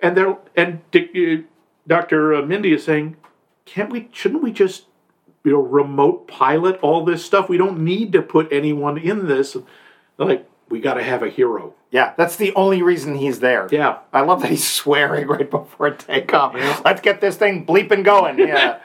and 0.00 0.16
they're 0.16 0.36
and 0.56 0.80
Dick, 0.90 1.10
uh, 1.16 1.42
Dr. 1.86 2.42
Mindy 2.44 2.72
is 2.72 2.84
saying 2.84 3.16
can't 3.64 3.90
we 3.90 4.08
shouldn't 4.12 4.42
we 4.42 4.52
just 4.52 4.84
you 5.44 5.52
know 5.52 5.60
remote 5.60 6.26
pilot 6.28 6.78
all 6.82 7.04
this 7.04 7.24
stuff 7.24 7.48
we 7.48 7.56
don't 7.58 7.78
need 7.80 8.12
to 8.12 8.22
put 8.22 8.52
anyone 8.52 8.98
in 8.98 9.26
this 9.28 9.52
They're 10.16 10.26
like 10.26 10.48
we 10.68 10.80
got 10.80 10.94
to 10.94 11.02
have 11.02 11.22
a 11.22 11.30
hero 11.30 11.74
Yeah, 11.92 12.12
that's 12.16 12.34
the 12.36 12.52
only 12.54 12.82
reason 12.82 13.14
he's 13.14 13.38
there. 13.40 13.68
yeah 13.70 13.98
I 14.12 14.22
love 14.22 14.42
that 14.42 14.50
he's 14.50 14.66
swearing 14.80 15.28
right 15.28 15.48
before 15.50 15.90
takeoff. 15.92 16.54
Let's 16.84 17.00
get 17.00 17.20
this 17.20 17.36
thing 17.36 17.64
bleeping 17.64 18.04
going. 18.04 18.38
Yeah. 18.48 18.80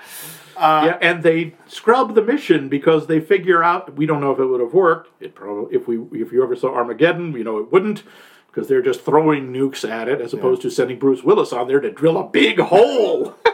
Yeah. 0.62 0.98
and 1.02 1.24
they 1.24 1.56
scrub 1.68 2.16
the 2.16 2.22
mission 2.22 2.70
because 2.70 3.08
they 3.08 3.20
figure 3.20 3.64
out 3.64 3.96
we 3.96 4.06
don't 4.06 4.22
know 4.22 4.32
if 4.32 4.40
it 4.40 4.46
would 4.46 4.62
have 4.62 4.74
worked. 4.74 5.10
It 5.22 5.36
probably 5.36 5.76
if 5.76 5.88
we 5.88 5.98
if 6.14 6.32
you 6.32 6.44
ever 6.44 6.56
saw 6.56 6.74
armageddon 6.74 7.34
you 7.34 7.44
know 7.44 7.58
it 7.58 7.72
wouldn't 7.72 8.04
because 8.48 8.68
they're 8.68 8.82
just 8.82 9.02
throwing 9.02 9.54
nukes 9.54 9.90
at 9.90 10.10
it 10.10 10.20
as 10.20 10.34
opposed 10.34 10.62
to 10.62 10.70
sending 10.70 11.00
bruce 11.00 11.24
willis 11.24 11.54
on 11.54 11.68
there 11.68 11.80
to 11.80 11.92
drill 11.92 12.18
a 12.18 12.28
big 12.28 12.60
hole. 12.60 13.36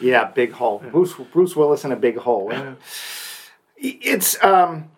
Yeah, 0.00 0.24
big 0.24 0.52
hole. 0.52 0.82
Bruce 0.90 1.14
Bruce 1.14 1.56
Willis 1.56 1.84
in 1.84 1.92
a 1.92 1.96
big 1.96 2.18
hole. 2.18 2.52
It's 3.76 4.42
um 4.44 4.90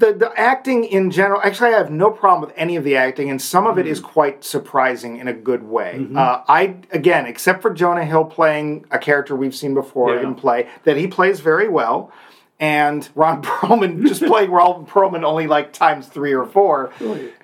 the 0.00 0.12
the 0.12 0.32
acting 0.38 0.84
in 0.84 1.10
general. 1.10 1.40
Actually, 1.42 1.74
I 1.74 1.78
have 1.78 1.90
no 1.90 2.10
problem 2.10 2.40
with 2.40 2.52
any 2.56 2.76
of 2.76 2.84
the 2.84 2.96
acting, 2.96 3.30
and 3.30 3.40
some 3.40 3.66
of 3.66 3.78
it 3.78 3.86
is 3.86 4.00
mm-hmm. 4.00 4.08
quite 4.08 4.44
surprising 4.44 5.18
in 5.18 5.28
a 5.28 5.32
good 5.32 5.62
way. 5.62 5.96
Mm-hmm. 5.98 6.16
Uh, 6.16 6.42
I 6.48 6.76
again, 6.90 7.26
except 7.26 7.62
for 7.62 7.72
Jonah 7.72 8.04
Hill 8.04 8.24
playing 8.24 8.86
a 8.90 8.98
character 8.98 9.36
we've 9.36 9.54
seen 9.54 9.74
before 9.74 10.14
Yeah. 10.14 10.22
in 10.22 10.34
play, 10.34 10.68
that 10.84 10.96
he 10.96 11.06
plays 11.06 11.40
very 11.40 11.68
well. 11.68 12.12
And 12.58 13.08
Ron 13.14 13.40
Perlman 13.48 14.06
just 14.06 14.22
playing 14.22 14.50
Ron 14.58 14.84
Perlman 14.86 15.22
only 15.22 15.46
like 15.46 15.72
times 15.72 16.08
three 16.08 16.34
or 16.34 16.44
four. 16.44 16.92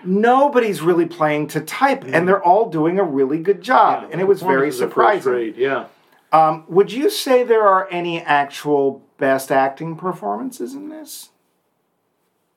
Nobody's 0.05 0.83
really 0.83 1.07
playing 1.07 1.49
to 1.49 1.61
type, 1.61 2.05
and 2.05 2.29
they're 2.29 2.43
all 2.43 2.69
doing 2.69 2.99
a 2.99 3.05
really 3.05 3.39
good 3.39 3.63
job. 3.63 4.09
and 4.11 4.21
it 4.21 4.25
was 4.25 4.41
very 4.41 4.71
Performances 4.71 4.81
are 4.81 4.85
first 4.87 4.93
surprising. 5.23 5.33
rate, 5.33 5.57
yeah 5.57 5.87
um, 6.33 6.65
Would 6.69 6.93
you 6.93 7.09
say 7.11 7.45
there 7.45 7.67
are 7.67 7.89
any 7.91 8.21
actual 8.21 9.03
best 9.19 9.51
acting 9.51 9.97
performances 9.97 10.75
in 10.75 10.89
this? 10.89 11.31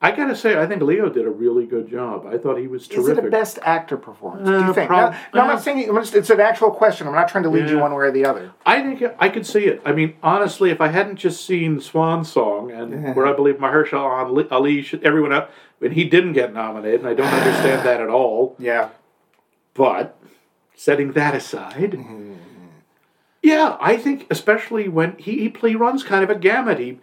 I 0.02 0.12
gotta 0.12 0.34
say, 0.36 0.58
I 0.58 0.66
think 0.66 0.82
Leo 0.82 1.10
did 1.10 1.26
a 1.26 1.30
really 1.30 1.66
good 1.66 1.90
job. 1.90 2.26
I 2.26 2.38
thought 2.38 2.58
he 2.58 2.68
was 2.68 2.88
terrific. 2.88 3.12
Is 3.12 3.18
it 3.18 3.26
a 3.26 3.30
best 3.30 3.60
actor 3.64 3.98
performance? 3.98 4.48
do 4.48 4.56
Uh, 4.56 4.68
you 4.68 4.74
think? 4.74 4.88
prob- 4.88 5.12
no, 5.12 5.18
no, 5.34 5.42
I'm 5.42 5.50
uh, 5.50 5.54
not 5.56 5.62
saying 5.64 5.90
I'm 5.90 5.96
just, 5.98 6.16
it's 6.16 6.30
an 6.30 6.40
actual 6.40 6.72
question. 6.72 7.06
I'm 7.06 7.14
not 7.14 7.28
trying 7.28 7.44
to 7.44 7.50
lead 7.50 7.70
you 7.70 7.80
one 7.80 7.92
way 7.94 8.06
or 8.06 8.12
the 8.12 8.24
other. 8.26 8.52
I 8.66 8.82
think 8.82 9.04
I 9.20 9.28
could 9.28 9.46
see 9.46 9.66
it. 9.66 9.82
I 9.84 9.92
mean, 9.92 10.16
honestly, 10.24 10.70
if 10.70 10.80
I 10.80 10.88
hadn't 10.88 11.18
just 11.18 11.46
seen 11.46 11.82
Swan 11.82 12.24
Song 12.24 12.72
and 12.72 13.14
where 13.14 13.26
I 13.26 13.34
believe 13.34 13.56
Mahershala 13.56 14.48
Ali, 14.52 14.82
should, 14.84 15.04
everyone 15.04 15.34
up, 15.34 15.52
and 15.82 15.92
he 15.92 16.06
didn't 16.06 16.32
get 16.34 16.54
nominated, 16.54 17.02
and 17.02 17.10
I 17.10 17.14
don't 17.14 17.28
understand 17.28 17.86
that 17.86 18.00
at 18.02 18.10
all. 18.10 18.56
Yeah. 18.60 18.90
But 19.74 20.18
setting 20.76 21.12
that 21.14 21.36
aside, 21.36 21.98
yeah, 23.42 23.78
I 23.80 23.96
think 23.98 24.28
especially 24.30 24.88
when 24.90 25.18
he 25.18 25.40
he 25.40 25.50
play 25.50 25.76
runs 25.76 26.04
kind 26.04 26.24
of 26.24 26.30
a 26.30 26.36
gamut. 26.36 26.80
He 26.80 27.00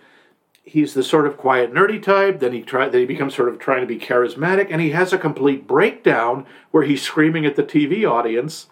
he's 0.66 0.92
the 0.92 1.02
sort 1.02 1.26
of 1.26 1.38
quiet 1.38 1.72
nerdy 1.72 2.02
type. 2.02 2.40
Then 2.40 2.52
he 2.52 2.61
try 2.61 2.88
then 2.88 3.00
he 3.00 3.07
becomes 3.07 3.35
sort 3.35 3.48
of 3.48 3.59
trying 3.59 3.81
to 3.81 3.87
be 3.87 3.98
charismatic, 3.98 4.66
and 4.70 4.83
he 4.83 4.90
has 4.90 5.12
a 5.12 5.18
complete 5.18 5.66
breakdown 5.66 6.44
where 6.72 6.83
he's 6.83 7.00
screaming 7.00 7.46
at 7.46 7.57
the 7.57 7.62
TV 7.62 8.09
audience 8.09 8.66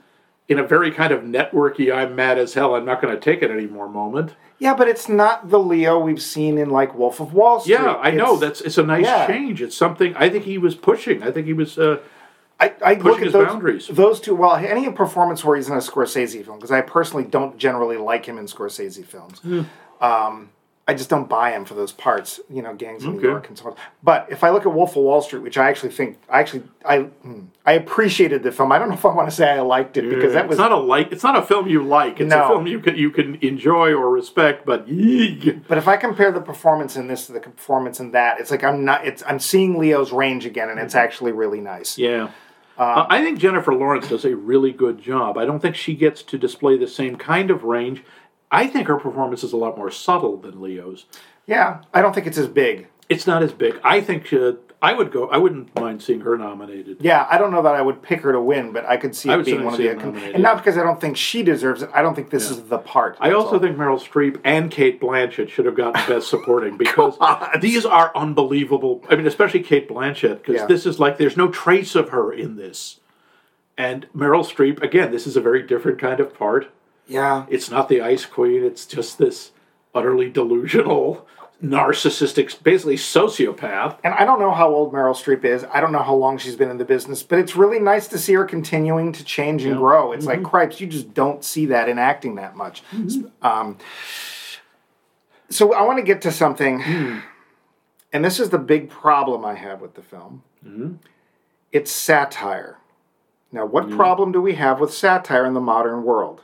in 0.46 0.58
a 0.58 0.66
very 0.66 0.90
kind 0.90 1.12
of 1.12 1.22
networky 1.22 1.94
"I'm 1.94 2.14
mad 2.14 2.36
as 2.36 2.52
hell, 2.52 2.74
I'm 2.74 2.84
not 2.84 3.00
going 3.00 3.14
to 3.14 3.20
take 3.20 3.42
it 3.42 3.50
anymore" 3.50 3.88
moment. 3.88 4.34
Yeah, 4.58 4.74
but 4.74 4.88
it's 4.88 5.08
not 5.08 5.50
the 5.50 5.58
Leo 5.58 5.98
we've 5.98 6.22
seen 6.22 6.58
in 6.58 6.70
like 6.70 6.94
Wolf 6.94 7.20
of 7.20 7.32
Wall 7.32 7.60
Street. 7.60 7.74
Yeah, 7.74 7.96
I 7.96 8.10
know 8.10 8.36
that's 8.36 8.60
it's 8.60 8.78
a 8.78 8.82
nice 8.82 9.04
yeah. 9.04 9.26
change. 9.26 9.62
It's 9.62 9.76
something 9.76 10.14
I 10.16 10.28
think 10.28 10.44
he 10.44 10.58
was 10.58 10.74
pushing. 10.74 11.22
I 11.22 11.30
think 11.30 11.46
he 11.46 11.52
was. 11.52 11.78
Uh, 11.78 12.00
I, 12.60 12.72
I 12.84 12.94
look 12.94 13.02
pushing 13.02 13.20
at 13.20 13.24
his 13.24 13.32
those, 13.32 13.46
boundaries. 13.48 13.86
Those 13.88 14.20
two, 14.20 14.34
well, 14.36 14.54
any 14.54 14.88
performance 14.92 15.44
where 15.44 15.56
he's 15.56 15.68
in 15.68 15.74
a 15.74 15.78
Scorsese 15.78 16.44
film, 16.44 16.58
because 16.58 16.70
I 16.70 16.82
personally 16.82 17.24
don't 17.24 17.58
generally 17.58 17.96
like 17.96 18.26
him 18.26 18.38
in 18.38 18.46
Scorsese 18.46 19.04
films. 19.04 19.40
Um, 20.00 20.50
I 20.86 20.92
just 20.92 21.08
don't 21.08 21.30
buy 21.30 21.52
him 21.52 21.64
for 21.64 21.72
those 21.72 21.92
parts, 21.92 22.40
you 22.50 22.60
know, 22.60 22.74
gangs 22.74 23.04
in 23.04 23.16
New 23.16 23.22
York 23.22 23.48
and 23.48 23.56
so 23.56 23.68
on. 23.70 23.76
But 24.02 24.26
if 24.30 24.44
I 24.44 24.50
look 24.50 24.66
at 24.66 24.74
Wolf 24.74 24.90
of 24.90 25.02
Wall 25.02 25.22
Street, 25.22 25.42
which 25.42 25.56
I 25.56 25.70
actually 25.70 25.92
think, 25.92 26.18
I 26.28 26.40
actually, 26.40 26.64
I, 26.84 26.98
hmm, 27.04 27.44
I 27.64 27.72
appreciated 27.72 28.42
the 28.42 28.52
film. 28.52 28.70
I 28.70 28.78
don't 28.78 28.88
know 28.90 28.94
if 28.94 29.04
I 29.06 29.14
want 29.14 29.30
to 29.30 29.34
say 29.34 29.48
I 29.50 29.60
liked 29.60 29.96
it 29.96 30.10
because 30.10 30.34
that 30.34 30.46
was 30.46 30.56
it's 30.56 30.60
not 30.60 30.72
a 30.72 30.76
like. 30.76 31.10
It's 31.10 31.22
not 31.24 31.36
a 31.36 31.42
film 31.42 31.68
you 31.68 31.82
like. 31.82 32.20
It's 32.20 32.28
No. 32.28 32.44
a 32.44 32.48
film 32.48 32.66
you 32.66 32.80
can 32.80 32.96
you 32.96 33.10
can 33.10 33.36
enjoy 33.36 33.94
or 33.94 34.10
respect. 34.10 34.66
But 34.66 34.86
yeeg. 34.86 35.62
But 35.66 35.78
if 35.78 35.88
I 35.88 35.96
compare 35.96 36.30
the 36.30 36.42
performance 36.42 36.96
in 36.96 37.06
this 37.08 37.26
to 37.28 37.32
the 37.32 37.40
performance 37.40 37.98
in 37.98 38.10
that, 38.10 38.38
it's 38.38 38.50
like 38.50 38.62
I'm 38.62 38.84
not. 38.84 39.06
It's 39.06 39.22
I'm 39.26 39.38
seeing 39.38 39.78
Leo's 39.78 40.12
range 40.12 40.44
again, 40.44 40.68
and 40.68 40.78
it's 40.78 40.94
actually 40.94 41.32
really 41.32 41.60
nice. 41.62 41.96
yeah. 41.96 42.30
Uh, 42.76 43.06
I 43.08 43.22
think 43.22 43.38
Jennifer 43.38 43.72
Lawrence 43.72 44.08
does 44.08 44.24
a 44.24 44.34
really 44.34 44.72
good 44.72 45.00
job. 45.00 45.38
I 45.38 45.44
don't 45.44 45.60
think 45.60 45.76
she 45.76 45.94
gets 45.94 46.24
to 46.24 46.36
display 46.36 46.76
the 46.76 46.88
same 46.88 47.14
kind 47.14 47.52
of 47.52 47.62
range. 47.62 48.02
I 48.54 48.66
think 48.68 48.86
her 48.88 48.96
performance 48.96 49.42
is 49.42 49.52
a 49.52 49.56
lot 49.56 49.76
more 49.76 49.90
subtle 49.90 50.36
than 50.36 50.60
Leo's. 50.60 51.06
Yeah, 51.46 51.82
I 51.92 52.00
don't 52.00 52.14
think 52.14 52.26
it's 52.26 52.38
as 52.38 52.46
big. 52.48 52.86
It's 53.08 53.26
not 53.26 53.42
as 53.42 53.52
big. 53.52 53.78
I 53.84 54.00
think 54.00 54.32
uh, 54.32 54.52
I 54.80 54.92
would 54.94 55.10
go. 55.12 55.28
I 55.28 55.36
wouldn't 55.38 55.74
mind 55.78 56.02
seeing 56.02 56.20
her 56.20 56.38
nominated. 56.38 56.98
Yeah, 57.00 57.26
I 57.28 57.36
don't 57.36 57.50
know 57.50 57.62
that 57.62 57.74
I 57.74 57.82
would 57.82 58.00
pick 58.02 58.20
her 58.22 58.32
to 58.32 58.40
win, 58.40 58.72
but 58.72 58.86
I 58.86 58.96
could 58.96 59.14
see 59.16 59.28
I 59.28 59.38
it 59.38 59.44
being 59.44 59.64
one 59.64 59.74
of 59.74 59.78
the 59.78 59.92
nominated. 59.94 60.34
and 60.34 60.42
not 60.42 60.56
because 60.58 60.78
I 60.78 60.82
don't 60.82 61.00
think 61.00 61.16
she 61.16 61.42
deserves 61.42 61.82
it. 61.82 61.90
I 61.92 62.00
don't 62.00 62.14
think 62.14 62.30
this 62.30 62.50
is 62.50 62.62
the 62.62 62.78
part. 62.78 63.16
I 63.20 63.32
also 63.32 63.54
all. 63.54 63.58
think 63.58 63.76
Meryl 63.76 64.00
Streep 64.00 64.40
and 64.44 64.70
Cate 64.70 65.00
Blanchett 65.00 65.48
should 65.50 65.66
have 65.66 65.74
gotten 65.74 66.00
Best 66.08 66.28
Supporting 66.28 66.76
because 66.84 67.18
these 67.60 67.84
are 67.84 68.10
unbelievable. 68.16 69.02
I 69.10 69.16
mean, 69.16 69.26
especially 69.26 69.62
Cate 69.62 69.88
Blanchett 69.88 70.38
because 70.38 70.56
Yeah. 70.56 70.66
this 70.66 70.86
is 70.86 71.00
like 71.00 71.18
there's 71.18 71.36
no 71.36 71.48
trace 71.48 71.94
of 71.94 72.10
her 72.10 72.32
in 72.32 72.56
this. 72.56 73.00
And 73.76 74.06
Meryl 74.16 74.44
Streep, 74.46 74.80
again, 74.82 75.10
this 75.10 75.26
is 75.26 75.36
a 75.36 75.40
very 75.40 75.62
different 75.62 75.98
kind 75.98 76.20
of 76.20 76.32
part. 76.32 76.68
Yeah, 77.06 77.46
It's 77.48 77.70
not 77.70 77.88
the 77.88 78.00
Ice 78.00 78.24
Queen. 78.26 78.64
It's 78.64 78.86
just 78.86 79.18
this 79.18 79.50
utterly 79.94 80.28
delusional, 80.30 81.26
narcissistic, 81.62 82.62
basically 82.62 82.96
sociopath. 82.96 83.98
and 84.04 84.12
I 84.14 84.24
don't 84.24 84.40
know 84.40 84.50
how 84.50 84.68
old 84.74 84.92
Meryl 84.92 85.14
Streep 85.14 85.44
is. 85.44 85.64
I 85.72 85.80
don't 85.80 85.92
know 85.92 86.02
how 86.02 86.14
long 86.14 86.36
she's 86.38 86.56
been 86.56 86.70
in 86.70 86.78
the 86.78 86.84
business, 86.84 87.22
but 87.22 87.38
it's 87.38 87.54
really 87.56 87.78
nice 87.78 88.08
to 88.08 88.18
see 88.18 88.32
her 88.34 88.44
continuing 88.44 89.12
to 89.12 89.24
change 89.24 89.64
and 89.64 89.76
grow. 89.76 90.12
It's 90.12 90.26
Mm-hmm. 90.26 90.42
like 90.42 90.50
cripes, 90.50 90.80
you 90.80 90.86
just 90.86 91.14
don't 91.14 91.44
see 91.44 91.66
that 91.66 91.88
in 91.88 91.98
acting 91.98 92.34
that 92.36 92.56
much. 92.56 92.82
Um, 93.42 93.78
so 95.50 95.72
I 95.74 95.82
want 95.82 95.98
to 95.98 96.02
get 96.04 96.22
to 96.22 96.32
something, 96.32 96.80
Hmm. 96.80 97.18
and 98.12 98.24
this 98.24 98.40
is 98.40 98.50
the 98.50 98.58
big 98.58 98.90
problem 98.90 99.44
I 99.44 99.54
have 99.54 99.80
with 99.80 99.94
the 99.94 100.02
film. 100.02 100.42
Mm-hmm. 100.66 100.94
It's 101.72 101.92
satire. 101.92 102.78
Now, 103.52 103.64
what 103.66 103.84
Hmm. 103.84 103.96
problem 103.96 104.32
do 104.32 104.40
we 104.40 104.54
have 104.54 104.80
with 104.80 104.92
satire 104.92 105.46
in 105.46 105.54
the 105.54 105.60
modern 105.60 106.02
world? 106.02 106.42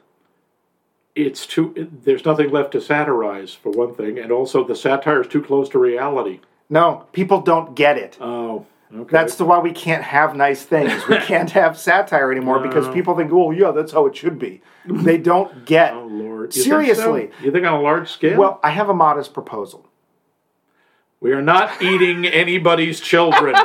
It's 1.15 1.47
too. 1.47 1.89
There's 2.05 2.25
nothing 2.25 2.51
left 2.51 2.73
to 2.73 2.81
satirize 2.81 3.53
for 3.55 3.71
one 3.71 3.95
thing, 3.95 4.19
and 4.19 4.31
also 4.31 4.65
the 4.65 4.77
satire 4.77 5.21
is 5.23 5.27
too 5.29 5.43
close 5.43 5.69
to 5.71 5.79
reality. 5.79 6.41
No, 6.69 7.07
people 7.13 7.41
don't 7.41 7.75
get 7.75 7.99
it. 7.99 8.17
Oh, 8.21 8.65
okay. 8.95 9.11
That's 9.11 9.35
the 9.35 9.45
why 9.45 9.59
we 9.59 9.73
can't 9.73 10.05
have 10.05 10.37
nice 10.37 10.63
things. 10.63 10.93
We 11.09 11.17
can't 11.33 11.51
have 11.51 11.77
satire 11.77 12.31
anymore 12.31 12.61
because 12.61 12.89
people 12.95 13.17
think, 13.17 13.33
"Oh, 13.33 13.51
yeah, 13.51 13.73
that's 13.73 13.91
how 13.93 14.07
it 14.07 14.15
should 14.17 14.39
be." 14.39 14.63
They 14.87 15.19
don't 15.19 15.65
get. 15.67 15.93
Oh 15.95 16.05
Lord! 16.07 16.55
You 16.55 16.63
think 16.63 16.65
so? 16.65 16.81
Seriously. 16.81 17.31
you 17.43 17.51
think 17.53 17.67
on 17.67 17.75
a 17.75 17.81
large 17.81 18.09
scale? 18.11 18.39
Well, 18.39 18.61
I 18.63 18.71
have 18.71 18.89
a 18.89 18.95
modest 18.95 19.35
proposal. 19.35 19.90
We 21.21 21.33
are 21.33 21.43
not 21.43 21.83
eating 21.83 22.27
anybody's 22.27 23.01
children. 23.01 23.55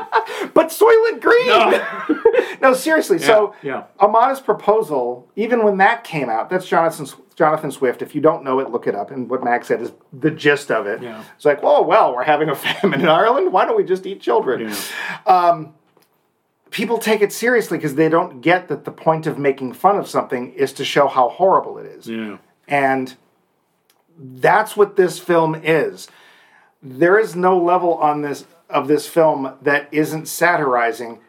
But 0.53 0.67
Soylent 0.67 1.21
Green. 1.21 1.47
No. 1.47 2.01
No, 2.61 2.73
seriously. 2.73 3.19
so, 3.19 3.53
yeah. 3.61 3.83
a 3.99 4.07
modest 4.07 4.45
proposal. 4.45 5.29
Even 5.35 5.63
when 5.63 5.77
that 5.77 6.03
came 6.03 6.29
out, 6.29 6.49
that's 6.49 6.65
Jonathan 6.65 7.05
Jonathan 7.35 7.69
Swift. 7.69 8.01
If 8.01 8.15
you 8.15 8.21
don't 8.21 8.43
know 8.43 8.59
it, 8.59 8.71
look 8.71 8.87
it 8.87 8.95
up. 8.95 9.11
And 9.11 9.29
what 9.29 9.43
Max 9.43 9.67
said 9.67 9.81
is 9.81 9.91
the 10.13 10.31
gist 10.31 10.71
of 10.71 10.87
it. 10.87 11.03
Yeah. 11.03 11.23
It's 11.35 11.45
like, 11.45 11.59
oh 11.61 11.83
well, 11.83 12.15
we're 12.15 12.23
having 12.23 12.49
a 12.49 12.55
famine 12.55 13.01
in 13.01 13.07
Ireland. 13.07 13.51
Why 13.51 13.65
don't 13.65 13.75
we 13.75 13.83
just 13.83 14.05
eat 14.05 14.21
children? 14.21 14.69
Yeah. 14.69 14.75
Um, 15.27 15.73
people 16.71 16.97
take 16.97 17.21
it 17.21 17.31
seriously 17.31 17.77
because 17.77 17.95
they 17.95 18.09
don't 18.09 18.41
get 18.41 18.67
that 18.69 18.85
the 18.85 18.91
point 18.91 19.27
of 19.27 19.37
making 19.37 19.73
fun 19.73 19.97
of 19.97 20.07
something 20.07 20.53
is 20.53 20.73
to 20.73 20.85
show 20.85 21.07
how 21.07 21.29
horrible 21.29 21.77
it 21.77 21.85
is. 21.85 22.07
Yeah. 22.07 22.37
And 22.67 23.15
that's 24.17 24.75
what 24.77 24.95
this 24.95 25.19
film 25.19 25.55
is. 25.55 26.07
There 26.81 27.17
is 27.19 27.35
no 27.35 27.57
level 27.57 27.95
on 27.95 28.21
this 28.21 28.45
of 28.69 28.87
this 28.87 29.07
film 29.07 29.53
that 29.61 29.87
isn't 29.91 30.27
satirizing 30.27 31.19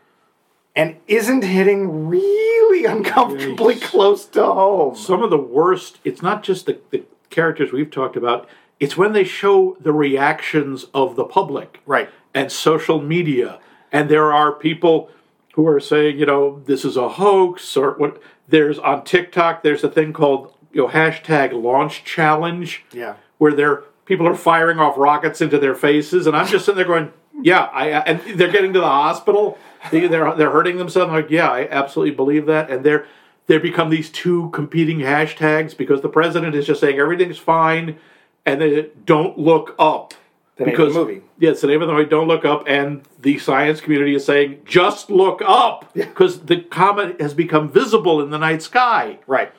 and 0.75 0.97
isn't 1.07 1.45
hitting 1.45 2.09
really 2.09 2.85
uncomfortably 2.95 3.77
close 3.77 4.25
to 4.27 4.45
home. 4.45 4.97
Some 4.97 5.23
of 5.23 5.31
the 5.31 5.39
worst. 5.39 5.99
It's 6.05 6.23
not 6.23 6.43
just 6.43 6.67
the, 6.67 6.81
the 6.91 7.05
characters 7.31 7.73
we've 7.73 7.91
talked 7.91 8.17
about. 8.17 8.49
It's 8.81 8.97
when 8.97 9.13
they 9.13 9.25
show 9.25 9.77
the 9.81 9.93
reactions 9.93 10.85
of 10.93 11.17
the 11.17 11.25
public. 11.25 11.81
Right. 11.87 12.09
and 12.35 12.53
social 12.53 13.01
media. 13.01 13.59
And 13.93 14.11
there 14.11 14.33
are 14.33 14.53
people 14.53 15.11
who 15.55 15.67
are 15.67 15.81
saying, 15.81 16.19
you 16.19 16.27
know, 16.27 16.63
this 16.67 16.85
is 16.85 16.97
a 16.99 17.09
hoax, 17.11 17.77
or 17.77 17.93
what. 17.93 18.21
There's 18.49 18.79
on 18.79 19.05
TikTok. 19.05 19.63
There's 19.63 19.83
a 19.83 19.91
thing 19.91 20.13
called 20.13 20.55
you 20.73 20.83
know 20.83 20.89
hashtag 20.89 21.53
launch 21.53 22.05
challenge. 22.05 22.85
Yeah. 22.93 23.15
where 23.39 23.53
they're 23.55 23.85
people 24.07 24.27
are 24.27 24.35
firing 24.35 24.79
off 24.79 24.97
rockets 24.97 25.41
into 25.41 25.59
their 25.59 25.75
faces, 25.75 26.27
and 26.27 26.35
I'm 26.37 26.47
just 26.47 26.65
sitting 26.65 26.77
there 26.77 26.87
going, 26.87 27.13
yeah, 27.43 27.65
I 27.65 27.93
uh, 27.93 28.03
and 28.07 28.21
they're 28.39 28.51
getting 28.51 28.73
to 28.73 28.81
the 28.81 28.87
hospital. 28.87 29.59
They, 29.91 30.07
they're 30.07 30.35
they're 30.35 30.51
hurting 30.51 30.79
themselves. 30.79 31.11
I'm 31.11 31.15
like, 31.15 31.31
yeah, 31.31 31.51
I 31.51 31.69
absolutely 31.71 32.15
believe 32.15 32.47
that, 32.47 32.71
and 32.71 32.83
they're 32.85 33.07
they 33.47 33.59
become 33.59 33.91
these 33.91 34.11
two 34.11 34.49
competing 34.51 34.99
hashtags 35.01 35.77
because 35.77 36.01
the 36.01 36.09
president 36.09 36.55
is 36.55 36.67
just 36.67 36.81
saying 36.81 36.99
everything's 36.99 37.39
fine, 37.39 37.99
and 38.47 38.61
then 38.61 38.89
don't 39.05 39.39
look 39.39 39.75
up. 39.79 40.15
The 40.57 40.65
name 40.65 40.73
of 40.75 40.79
the 40.79 40.85
because 40.85 40.95
movie. 40.95 41.23
yes, 41.39 41.61
the 41.61 41.67
name 41.67 41.83
of 41.83 41.89
the 41.89 41.93
movie, 41.95 42.09
don't 42.09 42.27
look 42.29 42.47
up, 42.47 42.65
and 42.67 43.03
the 43.21 43.39
science 43.39 43.83
community 43.83 44.15
is 44.15 44.25
saying 44.25 44.63
just 44.65 45.11
look 45.11 45.43
up 45.45 45.93
because 45.93 46.41
the 46.47 46.63
comet 46.63 47.21
has 47.21 47.35
become 47.35 47.69
visible 47.71 48.23
in 48.23 48.31
the 48.31 48.39
night 48.39 48.63
sky. 48.63 49.19
Right. 49.27 49.53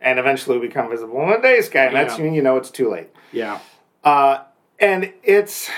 And 0.00 0.18
eventually 0.20 0.58
become 0.60 0.88
visible 0.90 1.20
in 1.22 1.30
the 1.30 1.38
day 1.38 1.60
sky, 1.60 1.86
and 1.86 1.96
that's 1.96 2.18
Yeah. 2.18 2.24
when 2.24 2.34
you 2.34 2.42
know 2.42 2.56
it's 2.56 2.70
too 2.70 2.88
late. 2.90 3.08
Yeah, 3.32 3.58
Uh, 4.04 4.38
and 4.78 5.12
it's 5.22 5.70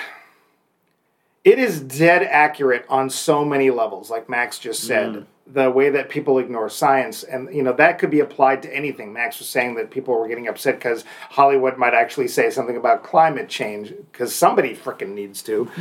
it 1.44 1.58
is 1.58 1.80
dead 1.80 2.22
accurate 2.22 2.84
on 2.88 3.10
so 3.10 3.44
many 3.44 3.70
levels 3.70 4.10
like 4.10 4.28
max 4.28 4.58
just 4.58 4.84
said. 4.84 5.26
The 5.46 5.70
way 5.70 5.90
that 5.90 6.08
people 6.08 6.38
ignore 6.38 6.70
science 6.70 7.22
and 7.22 7.54
you 7.54 7.62
know 7.62 7.74
that 7.74 7.98
could 7.98 8.10
be 8.10 8.20
applied 8.20 8.62
to 8.62 8.74
anything. 8.74 9.12
Max 9.12 9.38
was 9.38 9.46
saying 9.48 9.74
that 9.74 9.90
people 9.90 10.18
were 10.18 10.26
getting 10.26 10.48
upset 10.48 10.76
because 10.76 11.04
hollywood 11.30 11.76
might 11.76 11.92
actually 11.92 12.28
say 12.28 12.48
something 12.48 12.78
about 12.78 13.02
climate 13.02 13.50
change 13.50 13.92
because 14.10 14.34
somebody 14.34 14.74
freaking 14.74 15.10
needs 15.14 15.42
to. 15.42 15.70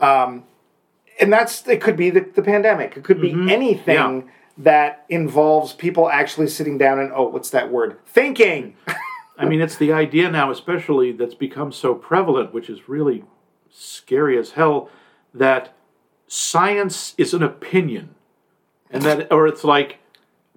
Um, 0.00 0.42
and 1.20 1.32
that's 1.32 1.66
it 1.68 1.80
could 1.80 1.96
be 1.96 2.10
the, 2.10 2.20
the 2.34 2.42
pandemic. 2.42 2.96
It 2.96 3.04
could 3.04 3.20
be 3.20 3.30
anything 3.30 3.94
Yeah. 3.94 4.32
that 4.58 5.04
involves 5.08 5.72
people 5.72 6.10
actually 6.10 6.48
sitting 6.48 6.78
down 6.78 6.98
and 6.98 7.12
oh 7.14 7.28
what's 7.28 7.50
that 7.50 7.70
word? 7.70 7.98
Thinking 8.04 8.74
I 9.36 9.46
mean, 9.46 9.60
it's 9.60 9.76
the 9.76 9.92
idea 9.92 10.30
now, 10.30 10.50
especially 10.50 11.12
that's 11.12 11.34
become 11.34 11.72
so 11.72 11.94
prevalent, 11.94 12.54
which 12.54 12.70
is 12.70 12.88
really 12.88 13.24
scary 13.70 14.38
as 14.38 14.52
hell, 14.52 14.88
that 15.32 15.74
science 16.28 17.14
is 17.18 17.34
an 17.34 17.42
opinion. 17.42 18.14
And 18.90 19.02
that, 19.02 19.32
or 19.32 19.48
it's 19.48 19.64
like 19.64 19.98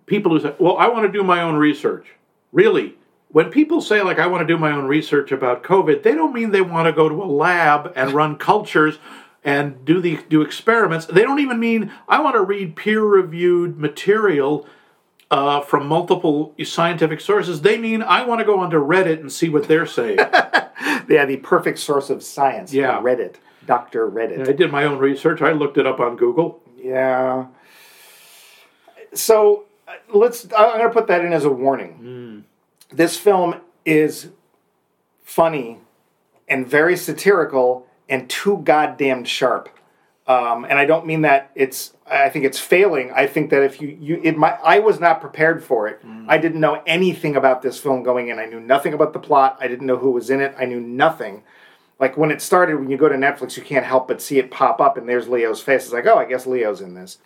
people 0.05 0.31
who 0.31 0.39
say, 0.39 0.55
well, 0.59 0.77
I 0.77 0.87
want 0.87 1.05
to 1.05 1.11
do 1.11 1.23
my 1.23 1.41
own 1.41 1.55
research. 1.55 2.13
Really? 2.51 2.95
When 3.29 3.49
people 3.49 3.81
say, 3.81 4.01
like, 4.01 4.19
I 4.19 4.27
want 4.27 4.47
to 4.47 4.53
do 4.53 4.59
my 4.59 4.71
own 4.71 4.85
research 4.85 5.31
about 5.31 5.63
COVID, 5.63 6.03
they 6.03 6.13
don't 6.13 6.33
mean 6.33 6.51
they 6.51 6.61
want 6.61 6.85
to 6.85 6.93
go 6.93 7.09
to 7.09 7.23
a 7.23 7.25
lab 7.25 7.91
and 7.95 8.11
run 8.11 8.35
cultures 8.37 8.99
and 9.43 9.83
do 9.85 10.01
the 10.01 10.19
do 10.29 10.41
experiments. 10.41 11.05
They 11.05 11.23
don't 11.23 11.39
even 11.39 11.59
mean 11.59 11.91
I 12.07 12.21
want 12.21 12.35
to 12.35 12.41
read 12.41 12.75
peer-reviewed 12.75 13.77
material 13.77 14.67
uh, 15.31 15.61
from 15.61 15.87
multiple 15.87 16.53
scientific 16.63 17.19
sources. 17.21 17.61
They 17.61 17.77
mean 17.77 18.01
I 18.01 18.25
want 18.25 18.39
to 18.39 18.45
go 18.45 18.59
onto 18.59 18.77
Reddit 18.77 19.19
and 19.19 19.31
see 19.31 19.49
what 19.49 19.67
they're 19.67 19.85
saying. 19.85 20.17
yeah 21.09 21.25
the 21.25 21.37
perfect 21.37 21.79
source 21.79 22.09
of 22.09 22.21
science 22.23 22.73
Yeah. 22.73 22.99
reddit 23.01 23.35
dr 23.65 24.09
reddit 24.11 24.47
I 24.47 24.51
did 24.53 24.71
my 24.71 24.83
own 24.85 24.97
research. 24.97 25.41
I 25.41 25.51
looked 25.51 25.77
it 25.77 25.85
up 25.87 25.99
on 25.99 26.15
Google. 26.15 26.61
Yeah. 26.77 27.47
So 29.13 29.65
uh, 29.87 29.93
let's. 30.13 30.45
I'm 30.57 30.77
going 30.77 30.87
to 30.87 30.89
put 30.93 31.07
that 31.07 31.23
in 31.25 31.33
as 31.33 31.45
a 31.45 31.49
warning. 31.51 32.43
This 32.91 33.17
film 33.17 33.55
is 33.85 34.29
funny 35.23 35.79
and 36.47 36.65
very 36.67 36.95
satirical 36.95 37.85
and 38.07 38.29
too 38.29 38.59
goddamn 38.63 39.25
sharp. 39.25 39.69
Um, 40.27 40.65
and 40.65 40.77
I 40.77 40.85
don't 40.85 41.05
mean 41.05 41.21
that 41.21 41.51
it's. 41.55 41.93
I 42.05 42.29
think 42.29 42.45
it's 42.45 42.59
failing. 42.59 43.11
I 43.15 43.27
think 43.27 43.49
that 43.49 43.63
if 43.63 43.81
you 43.81 43.97
you 43.99 44.19
it 44.23 44.37
might. 44.37 44.57
I 44.63 44.79
was 44.79 44.99
not 44.99 45.21
prepared 45.21 45.63
for 45.63 45.87
it. 45.87 46.01
I 46.27 46.37
didn't 46.37 46.59
know 46.59 46.81
anything 46.85 47.35
about 47.35 47.61
this 47.61 47.79
film 47.79 48.03
going 48.03 48.27
in. 48.27 48.39
I 48.39 48.45
knew 48.45 48.59
nothing 48.59 48.93
about 48.93 49.13
the 49.13 49.19
plot. 49.19 49.57
I 49.59 49.67
didn't 49.67 49.87
know 49.87 49.97
who 49.97 50.11
was 50.11 50.29
in 50.29 50.41
it. 50.41 50.53
I 50.57 50.65
knew 50.65 50.81
nothing. 50.81 51.43
Like 51.99 52.17
when 52.17 52.29
it 52.29 52.41
started, 52.41 52.75
when 52.75 52.89
you 52.89 52.97
go 52.97 53.09
to 53.09 53.15
Netflix, 53.15 53.57
you 53.57 53.63
can't 53.63 53.85
help 53.85 54.07
but 54.07 54.21
see 54.21 54.37
it 54.37 54.51
pop 54.51 54.79
up, 54.79 54.97
and 54.97 55.07
there's 55.07 55.27
Leo's 55.27 55.61
face. 55.61 55.85
It's 55.85 55.93
like, 55.93 56.05
oh, 56.05 56.17
I 56.17 56.25
guess 56.25 56.45
Leo's 56.45 56.81
in 56.81 56.93
this 56.93 57.17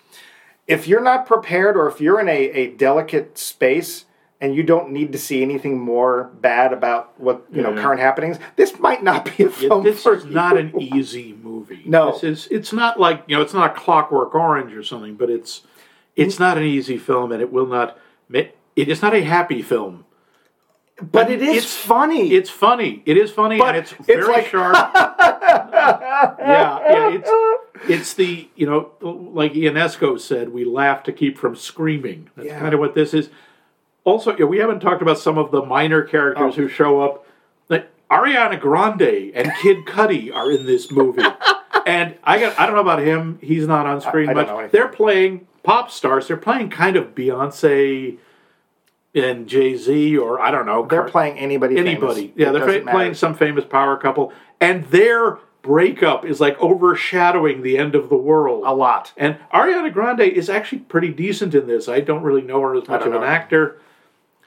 if 0.68 0.88
you're 0.88 1.02
not 1.02 1.26
prepared 1.26 1.76
or 1.76 1.88
if 1.88 2.00
you're 2.00 2.20
in 2.20 2.30
a, 2.30 2.50
a 2.52 2.68
delicate 2.72 3.38
space 3.38 4.06
and 4.42 4.56
you 4.56 4.64
don't 4.64 4.92
need 4.92 5.12
to 5.12 5.18
see 5.20 5.42
anything 5.44 5.80
more 5.80 6.32
bad 6.42 6.74
about 6.74 7.18
what 7.20 7.46
you 7.54 7.62
know 7.62 7.74
Yeah. 7.76 7.82
current 7.82 8.02
happenings, 8.02 8.38
this 8.56 8.80
might 8.80 9.04
not 9.04 9.26
be 9.26 9.44
a 9.44 9.48
Yeah, 9.48 9.52
film 9.54 9.84
this 9.84 10.02
for 10.04 10.16
is 10.16 10.26
not 10.26 10.58
an 10.58 10.74
easy 10.82 11.38
movie. 11.42 11.84
No. 11.86 12.12
this 12.12 12.24
is. 12.24 12.48
It's 12.52 12.74
not 12.74 13.00
like 13.00 13.24
you 13.28 13.36
know. 13.36 13.42
It's 13.42 13.54
not 13.54 13.72
a 13.72 13.74
Clockwork 13.80 14.34
Orange 14.36 14.74
or 14.74 14.84
something, 14.84 15.16
but 15.16 15.30
it's 15.30 15.62
it's 16.16 16.40
not 16.40 16.58
an 16.58 16.64
easy 16.64 16.98
film, 16.98 17.32
and 17.32 17.42
it 17.42 17.52
will 17.54 17.68
not. 17.68 17.98
It 18.34 18.88
is 18.88 19.02
not 19.02 19.14
a 19.14 19.22
happy 19.24 19.62
film. 19.62 20.06
but 21.12 21.30
it 21.32 21.42
is 21.42 21.50
it's- 21.50 21.76
funny. 21.76 22.32
It's 22.34 22.50
funny. 22.50 23.02
It 23.06 23.18
is 23.18 23.32
funny, 23.32 23.58
But 23.58 23.70
and 23.76 23.78
it's 23.78 23.92
it's 23.94 24.06
very 24.08 24.24
like- 24.24 24.48
sharp. 24.48 24.76
yeah, 24.96 26.36
yeah. 26.40 27.10
It's 27.12 27.32
it's 27.90 28.14
the 28.14 28.50
you 28.56 28.66
know 28.68 28.92
like 29.34 29.54
Ionesco 29.54 30.20
said, 30.20 30.50
we 30.50 30.64
laugh 30.66 31.04
to 31.04 31.12
keep 31.12 31.38
from 31.38 31.56
screaming. 31.56 32.30
That's 32.36 32.48
Yeah. 32.48 32.60
kind 32.60 32.74
of 32.74 32.80
what 32.80 32.96
this 32.96 33.14
is. 33.14 33.30
Also, 34.04 34.36
yeah, 34.38 34.46
we 34.46 34.58
haven't 34.58 34.80
talked 34.80 35.02
about 35.02 35.20
some 35.20 35.38
of 35.38 35.52
the 35.52 35.64
minor 35.64 36.02
characters 36.02 36.54
Oh. 36.56 36.62
who 36.62 36.68
show 36.68 37.02
up. 37.02 37.26
Like 37.70 37.88
Ariana 38.10 38.60
Grande 38.60 39.32
and 39.36 39.52
Kid 39.62 39.86
Cudi 39.86 40.34
are 40.34 40.52
in 40.52 40.66
this 40.66 40.92
movie, 40.92 41.24
and 41.86 42.16
I 42.24 42.40
got 42.40 42.60
I 42.60 42.66
don't 42.66 42.76
know 42.76 42.82
about 42.82 43.00
him. 43.00 43.38
He's 43.42 43.68
not 43.68 43.86
on 43.86 44.02
screen 44.02 44.30
I 44.30 44.34
don't 44.34 44.48
much. 44.56 44.72
They're 44.72 44.88
playing 44.88 45.48
pop 45.64 45.92
stars. 45.92 46.28
They're 46.28 46.38
playing 46.38 46.70
kind 46.72 46.96
of 46.98 47.14
Beyonce 47.16 48.18
and 49.14 49.48
Jay 49.48 49.76
Z, 49.76 50.18
or 50.18 50.40
I 50.42 50.52
don't 50.52 50.66
know. 50.66 50.86
They're 50.88 51.02
Car- 51.02 51.10
playing 51.10 51.38
anybody. 51.38 51.78
anybody. 51.78 52.22
famous. 52.30 52.34
Yeah, 52.38 52.52
they're 52.52 52.82
fa- 52.82 52.90
playing 52.92 53.14
some 53.14 53.36
famous 53.36 53.66
power 53.66 53.98
couple, 53.98 54.34
and 54.60 54.86
their 54.86 55.38
breakup 55.62 56.26
is 56.26 56.42
like 56.42 56.60
overshadowing 56.60 57.62
the 57.62 57.78
end 57.78 57.94
of 57.94 58.10
the 58.10 58.16
world. 58.18 58.64
a 58.66 58.74
lot. 58.74 59.14
And 59.16 59.38
Ariana 59.54 59.94
Grande 59.94 60.22
is 60.22 60.50
actually 60.50 60.80
pretty 60.80 61.10
decent 61.10 61.54
in 61.54 61.68
this. 61.68 61.88
I 61.88 62.00
don't 62.00 62.24
really 62.24 62.42
know 62.42 62.62
her 62.62 62.76
as 62.76 62.88
much 62.88 63.04
of 63.04 63.14
an 63.14 63.22
actor. 63.24 63.78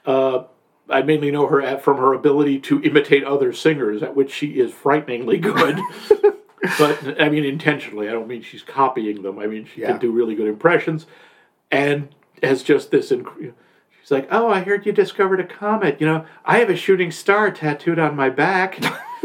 Uh, 0.05 0.45
I 0.89 1.03
mainly 1.03 1.31
know 1.31 1.47
her 1.47 1.63
at, 1.63 1.83
from 1.83 1.97
her 1.97 2.13
ability 2.13 2.59
to 2.61 2.83
imitate 2.83 3.25
other 3.25 3.53
singers, 3.53 4.03
at 4.03 4.15
which 4.15 4.31
she 4.31 4.59
is 4.61 4.71
frighteningly 4.73 5.39
good. 5.39 5.79
but 6.79 7.21
I 7.21 7.29
mean, 7.31 7.45
intentionally. 7.45 8.09
I 8.09 8.13
don't 8.13 8.29
mean 8.29 8.43
she's 8.43 8.63
copying 8.63 9.23
them. 9.23 9.39
I 9.39 9.47
mean, 9.47 9.67
she 9.73 9.81
Yeah. 9.81 9.93
can 9.93 9.99
do 10.01 10.11
really 10.13 10.35
good 10.35 10.49
impressions, 10.49 11.07
and 11.71 12.09
has 12.43 12.63
just 12.63 12.91
this. 12.91 13.11
Inc- 13.11 13.53
she's 14.01 14.11
like, 14.11 14.29
"Oh, 14.31 14.49
I 14.49 14.61
heard 14.61 14.85
you 14.85 14.93
discovered 14.93 15.41
a 15.41 15.45
comet. 15.45 16.01
You 16.01 16.07
know, 16.07 16.27
I 16.45 16.59
have 16.59 16.69
a 16.71 16.77
shooting 16.77 17.11
star 17.11 17.51
tattooed 17.51 17.99
on 17.99 18.15
my 18.15 18.29
back." 18.29 18.79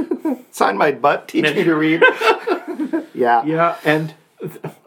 Sign 0.52 0.78
my 0.78 0.92
butt. 0.92 1.28
Teach 1.28 1.44
me 1.44 1.64
to 1.64 1.76
read. 1.76 2.02
yeah. 3.14 3.44
Yeah, 3.46 3.76
and 3.84 4.14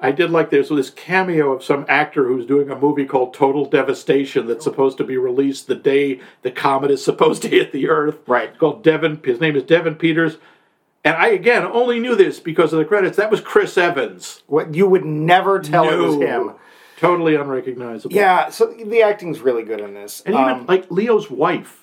I 0.01 0.13
did 0.13 0.31
like 0.31 0.51
there's 0.51 0.71
this 0.71 0.91
cameo 0.91 1.53
of 1.53 1.63
some 1.63 1.85
actor 1.89 2.27
who's 2.27 2.47
doing 2.47 2.71
a 2.71 2.79
movie 2.79 3.05
called 3.05 3.35
Total 3.35 3.67
Devastation 3.67 4.47
that's 4.47 4.65
supposed 4.65 4.97
to 4.99 5.05
be 5.05 5.17
released 5.19 5.67
the 5.67 5.75
day 5.75 6.21
the 6.41 6.51
comet 6.51 6.91
is 6.91 7.05
supposed 7.05 7.43
to 7.43 7.49
hit 7.49 7.73
the 7.73 7.89
Earth. 7.89 8.19
Right. 8.27 8.49
It's 8.49 8.59
called 8.59 8.83
Devin. 8.83 9.21
His 9.25 9.41
name 9.41 9.55
is 9.55 9.63
Devin 9.65 9.97
Peters. 9.97 10.39
And 11.05 11.17
I 11.17 11.29
again 11.29 11.65
only 11.65 12.01
knew 12.01 12.15
this 12.15 12.41
because 12.41 12.73
of 12.73 12.79
the 12.79 12.85
credits. 12.85 13.17
That 13.17 13.31
was 13.31 13.41
Chris 13.41 13.77
Evans. 13.77 14.43
What 14.47 14.75
you 14.75 14.87
would 14.87 15.05
never 15.05 15.59
tell 15.59 15.89
it 15.89 15.97
was 15.97 16.17
him. 16.17 16.53
Totally 16.99 17.35
unrecognizable. 17.35 18.15
Yeah. 18.15 18.49
So 18.51 18.73
the 18.73 19.03
acting's 19.03 19.41
really 19.41 19.65
good 19.65 19.81
in 19.81 19.93
this. 19.95 20.23
And 20.25 20.35
even 20.35 20.49
Um, 20.49 20.67
like 20.67 20.91
Leo's 20.91 21.29
wife, 21.31 21.82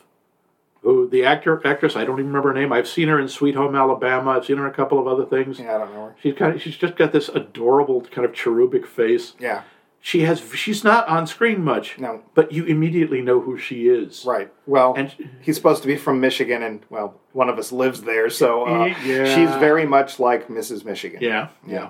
who 0.81 1.07
the 1.09 1.25
actor 1.25 1.61
actress 1.65 1.95
I 1.95 2.05
don't 2.05 2.19
even 2.19 2.27
remember 2.27 2.49
her 2.49 2.53
name. 2.59 2.71
I've 2.71 2.87
seen 2.87 3.07
her 3.09 3.19
in 3.19 3.27
Sweet 3.27 3.55
Home 3.55 3.75
Alabama. 3.75 4.31
I've 4.31 4.45
seen 4.45 4.57
her 4.57 4.65
in 4.67 4.71
a 4.71 4.75
couple 4.75 4.99
of 4.99 5.07
other 5.07 5.25
things. 5.25 5.59
yeah, 5.59 5.75
I 5.75 5.77
don't 5.79 5.93
know. 5.93 6.05
Her. 6.07 6.15
She's 6.21 6.35
kind 6.35 6.55
of 6.55 6.61
she's 6.61 6.77
just 6.77 6.95
got 6.95 7.11
this 7.11 7.29
adorable 7.29 8.01
kind 8.01 8.25
of 8.25 8.33
cherubic 8.33 8.85
face. 8.87 9.33
Yeah. 9.39 9.63
She 10.01 10.21
has 10.21 10.39
she's 10.55 10.83
not 10.85 11.07
on 11.09 11.27
screen 11.27 11.61
much. 11.63 11.99
No. 11.99 12.21
But 12.33 12.53
you 12.53 12.63
immediately 12.63 13.21
know 13.21 13.41
who 13.41 13.57
she 13.57 13.89
is. 13.89 14.23
Right. 14.25 14.49
Well, 14.65 14.93
And- 14.95 15.13
he's 15.41 15.57
supposed 15.57 15.81
to 15.81 15.87
be 15.89 15.97
from 15.97 16.21
Michigan, 16.21 16.63
and 16.63 16.79
well, 16.89 17.19
one 17.33 17.49
of 17.49 17.59
us 17.59 17.73
lives 17.73 18.03
there, 18.03 18.29
so 18.29 18.65
uh, 18.65 18.85
Yeah. 19.03 19.25
she's 19.25 19.49
very 19.59 19.85
much 19.85 20.17
like 20.17 20.47
Mrs. 20.47 20.85
Michigan. 20.85 21.19
Yeah. 21.21 21.49
Yeah. 21.67 21.89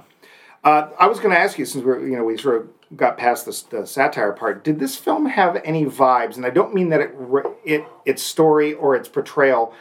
Uh, 0.64 0.90
I 1.00 1.06
was 1.08 1.20
going 1.20 1.30
to 1.32 1.40
ask 1.40 1.58
you, 1.60 1.66
since 1.66 1.86
we're 1.86 2.00
you 2.06 2.18
know 2.18 2.24
we 2.24 2.36
sort 2.38 2.56
of 2.64 2.68
got 2.96 3.18
past 3.18 3.46
this, 3.46 3.62
the 3.62 3.86
satire 3.86 4.32
part, 4.32 4.64
did 4.64 4.80
this 4.80 4.96
film 4.96 5.28
have 5.28 5.62
any 5.64 5.86
vibes? 5.86 6.36
And 6.36 6.46
I 6.46 6.50
don't 6.50 6.74
mean 6.74 6.90
that 6.90 7.02
it 7.02 7.16
it 7.64 7.86
its 8.06 8.24
story 8.24 8.74
or 8.74 8.96
its 8.96 9.08
portrayal 9.08 9.74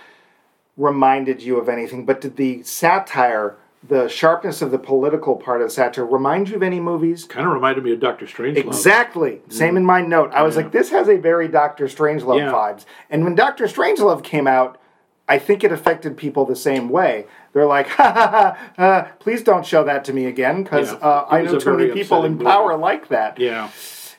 reminded 0.77 1.43
you 1.43 1.59
of 1.59 1.69
anything, 1.69 2.05
but 2.07 2.21
did 2.21 2.37
the 2.37 2.63
satire, 2.63 3.57
the 3.87 4.09
sharpness 4.09 4.63
of 4.63 4.71
the 4.71 4.79
political 4.79 5.35
part 5.37 5.61
of 5.61 5.73
satire, 5.73 6.07
remind 6.07 6.49
you 6.49 6.57
of 6.57 6.63
any 6.63 6.79
movies? 6.79 7.25
Kind 7.25 7.47
of 7.47 7.53
reminded 7.53 7.83
me 7.83 7.93
of 7.93 8.01
Doctor 8.01 8.27
Strange. 8.27 8.57
Exactly. 8.57 9.41
Mm. 9.49 9.53
Same 9.53 9.77
in 9.77 9.85
my 9.85 10.01
note. 10.01 10.31
I 10.33 10.43
was 10.43 10.57
like, 10.57 10.71
this 10.71 10.91
has 10.91 11.09
a 11.09 11.17
very 11.17 11.49
Doctor 11.49 11.87
Strangelove 11.87 12.39
Yeah. 12.39 12.53
vibes. 12.53 12.85
And 13.11 13.25
when 13.25 13.35
Doctor 13.35 13.65
Strangelove 13.65 14.23
came 14.23 14.47
out, 14.47 14.81
I 15.29 15.39
think 15.39 15.63
it 15.63 15.73
affected 15.73 16.17
people 16.17 16.45
the 16.47 16.57
same 16.57 16.89
way. 16.89 17.27
They're 17.53 17.67
like, 17.67 17.89
ha 17.99 18.13
ha 18.13 18.31
ha, 18.77 18.83
uh, 18.83 19.03
please 19.19 19.43
don't 19.43 19.65
show 19.67 19.85
that 19.85 20.05
to 20.07 20.13
me 20.13 20.25
again 20.27 20.63
because 20.63 20.93
Yeah. 20.93 20.99
uh, 20.99 21.27
I 21.29 21.43
know 21.43 21.59
too 21.59 21.77
many 21.77 21.93
people 21.93 22.25
in 22.25 22.39
power 22.39 22.71
movie. 22.73 22.83
like 22.83 23.09
that. 23.09 23.39
Yeah. 23.39 23.71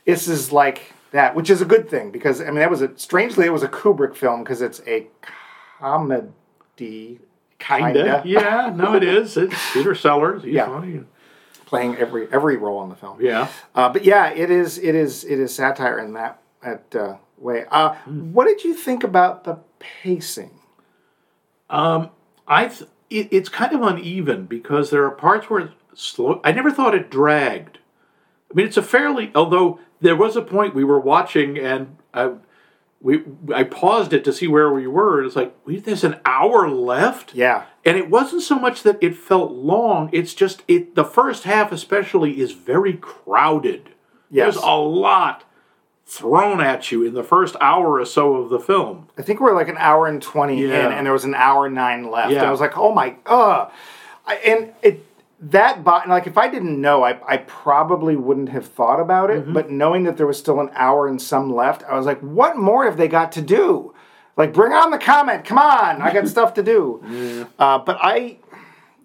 This 0.05 0.27
is 0.27 0.51
like 0.51 0.93
that, 1.11 1.35
which 1.35 1.49
is 1.49 1.61
a 1.61 1.65
good 1.65 1.89
thing 1.89 2.11
because, 2.11 2.41
I 2.41 2.45
mean, 2.45 2.55
that 2.55 2.69
was 2.69 2.81
a, 2.81 2.95
strangely, 2.97 3.45
it 3.45 3.53
was 3.53 3.63
a 3.63 3.67
Kubrick 3.67 4.15
film 4.15 4.43
because 4.43 4.61
it's 4.61 4.81
a 4.87 5.07
comedy. 5.79 7.19
Kinda. 7.57 8.21
Yeah. 8.25 8.73
No, 8.75 8.95
it 8.95 9.03
is. 9.03 9.35
It's 9.35 9.53
Peter 9.73 9.93
Sellers. 9.93 10.43
He's 10.43 10.53
Yeah. 10.53 10.67
funny. 10.67 11.03
Playing 11.65 11.97
every 11.97 12.27
every 12.31 12.55
role 12.57 12.81
in 12.83 12.89
the 12.89 12.95
film. 12.95 13.17
Yeah. 13.21 13.47
Uh, 13.75 13.89
but 13.89 14.03
yeah, 14.05 14.29
it 14.31 14.49
is 14.49 14.77
it 14.79 14.95
is 14.95 15.23
it 15.23 15.39
is 15.39 15.53
satire 15.53 15.99
in 15.99 16.13
that 16.13 16.39
that 16.63 16.95
uh, 16.95 17.17
way. 17.37 17.65
Uh, 17.69 17.93
What 18.05 18.45
did 18.45 18.63
you 18.63 18.73
think 18.73 19.03
about 19.03 19.43
the 19.43 19.59
pacing? 19.77 20.51
Um, 21.69 22.09
I 22.47 22.67
th- 22.67 22.89
it, 23.09 23.29
it's 23.31 23.49
kind 23.49 23.73
of 23.73 23.81
uneven 23.81 24.45
because 24.45 24.89
there 24.89 25.05
are 25.05 25.11
parts 25.11 25.49
where 25.49 25.61
it's 25.61 25.73
slow. 25.93 26.41
I 26.43 26.51
never 26.51 26.71
thought 26.71 26.95
it 26.95 27.09
dragged. 27.09 27.79
I 28.51 28.55
mean, 28.55 28.65
it's 28.65 28.77
a 28.77 28.83
fairly 28.83 29.31
although 29.35 29.79
there 30.01 30.15
was 30.15 30.35
a 30.35 30.41
point 30.41 30.73
we 30.73 30.83
were 30.83 30.99
watching 30.99 31.57
and 31.57 31.97
I 32.13 32.33
we 33.01 33.23
I 33.53 33.63
paused 33.63 34.11
it 34.13 34.23
to 34.25 34.33
see 34.33 34.47
where 34.47 34.71
we 34.73 34.87
were 34.87 35.19
and 35.19 35.27
it's 35.27 35.35
like 35.35 35.55
wait, 35.65 35.85
there's 35.85 36.03
an 36.03 36.19
hour 36.25 36.69
left. 36.69 37.35
Yeah, 37.35 37.65
And 37.85 37.97
it 37.97 38.09
wasn't 38.09 38.41
so 38.41 38.57
much 38.57 38.83
that 38.83 38.97
it 39.01 39.15
felt 39.15 39.51
long, 39.51 40.09
it's 40.11 40.33
just 40.33 40.63
it 40.67 40.95
the 40.95 41.05
first 41.05 41.43
half 41.43 41.71
especially 41.71 42.39
is 42.39 42.53
very 42.53 42.93
crowded. 42.93 43.91
Yes. 44.31 44.55
There's 44.55 44.63
a 44.63 44.75
lot 44.75 45.43
thrown 46.09 46.59
at 46.59 46.91
you 46.91 47.05
in 47.05 47.13
the 47.13 47.23
first 47.23 47.55
hour 47.61 47.99
or 47.99 48.05
so 48.05 48.35
of 48.37 48.49
the 48.49 48.59
film. 48.59 49.07
I 49.17 49.21
think 49.21 49.39
we're 49.39 49.53
like 49.55 49.67
an 49.69 49.77
hour 49.77 50.07
and 50.07 50.21
twenty 50.21 50.59
Yeah. 50.67 50.87
in, 50.87 50.91
and 50.93 51.05
there 51.05 51.13
was 51.13 51.23
an 51.25 51.35
hour 51.35 51.69
nine 51.69 52.09
left. 52.09 52.31
Yeah. 52.31 52.43
I 52.43 52.51
was 52.51 52.59
like, 52.59 52.77
oh 52.77 52.91
my, 52.93 53.15
uh, 53.25 53.69
and 54.45 54.73
it 54.81 55.05
that 55.41 55.83
bo- 55.83 56.01
like 56.07 56.25
if 56.27 56.37
I 56.37 56.47
didn't 56.49 56.81
know, 56.81 57.03
I 57.03 57.19
I 57.27 57.37
probably 57.37 58.15
wouldn't 58.15 58.49
have 58.49 58.65
thought 58.65 58.99
about 58.99 59.29
Mm-hmm. 59.29 59.51
it. 59.51 59.53
But 59.53 59.69
knowing 59.69 60.03
that 60.05 60.17
there 60.17 60.25
was 60.27 60.37
still 60.39 60.59
an 60.59 60.69
hour 60.73 61.07
and 61.07 61.21
some 61.21 61.53
left, 61.53 61.83
I 61.83 61.95
was 61.95 62.05
like, 62.07 62.19
what 62.21 62.57
more 62.57 62.85
have 62.85 62.97
they 62.97 63.07
got 63.07 63.31
to 63.33 63.41
do? 63.41 63.93
Like, 64.35 64.53
bring 64.53 64.73
on 64.73 64.89
the 64.91 64.97
comment! 64.97 65.45
Come 65.45 65.57
on, 65.59 66.01
I 66.01 66.11
got 66.13 66.27
stuff 66.35 66.53
to 66.55 66.63
do. 66.63 67.45
Uh, 67.59 67.77
but 67.79 67.97
I, 68.01 68.37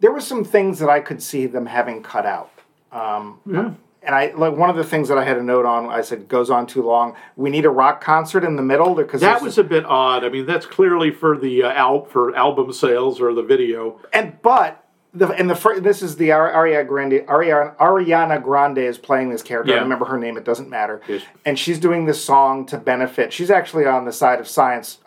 there 0.01 0.13
were 0.13 0.21
some 0.21 0.45
things 0.45 0.79
that 0.79 0.89
I 0.89 1.01
could 1.01 1.21
see 1.23 1.47
them 1.47 1.67
having 1.67 2.03
cut 2.03 2.25
out. 2.25 2.51
Um, 2.93 3.77
And 4.05 4.15
I 4.15 4.33
like 4.37 4.55
one 4.57 4.71
of 4.71 4.77
the 4.77 4.85
things 4.85 5.09
that 5.09 5.17
I 5.19 5.25
had 5.25 5.39
a 5.39 5.43
note 5.43 5.65
on. 5.67 5.89
I 5.89 6.03
said 6.03 6.29
goes 6.29 6.51
on 6.51 6.67
too 6.67 6.83
long. 6.83 7.15
We 7.37 7.51
need 7.51 7.65
a 7.65 7.71
rock 7.71 8.01
concert 8.03 8.45
in 8.45 8.57
the 8.57 8.63
middle 8.63 8.95
because 8.95 9.21
That 9.23 9.43
was 9.43 9.57
a 9.59 9.65
bit 9.65 9.85
odd. 9.87 10.25
I 10.25 10.29
mean, 10.29 10.47
that's 10.47 10.67
clearly 10.67 11.11
for 11.11 11.39
the 11.39 11.63
uh, 11.65 11.73
al- 11.73 12.05
for 12.05 12.35
album 12.37 12.73
sales 12.73 13.21
or 13.21 13.33
the 13.33 13.43
video. 13.43 14.01
and 14.13 14.41
but 14.43 14.81
the 15.17 15.29
and 15.29 15.49
the 15.49 15.55
fir- 15.55 15.79
this 15.81 16.03
is 16.03 16.17
the 16.17 16.33
Ari- 16.33 16.53
Ariana 16.53 16.89
Grande 16.89 17.13
Ariana, 17.29 17.77
Ariana 17.77 18.43
Grande 18.43 18.79
is 18.79 18.99
playing 18.99 19.31
this 19.31 19.43
character. 19.43 19.71
I 19.71 19.75
Yeah. 19.75 19.81
don't 19.81 19.89
remember 19.89 20.07
her 20.07 20.19
name. 20.19 20.37
It 20.37 20.45
doesn't 20.45 20.69
matter. 20.69 21.01
Yes. 21.09 21.23
And 21.47 21.57
she's 21.59 21.79
doing 21.79 22.05
this 22.07 22.23
song 22.23 22.67
to 22.67 22.79
benefit. 22.79 23.33
She's 23.33 23.51
actually 23.51 23.87
on 23.87 24.05
the 24.07 24.13
side 24.13 24.41
of 24.41 24.49
science 24.49 24.99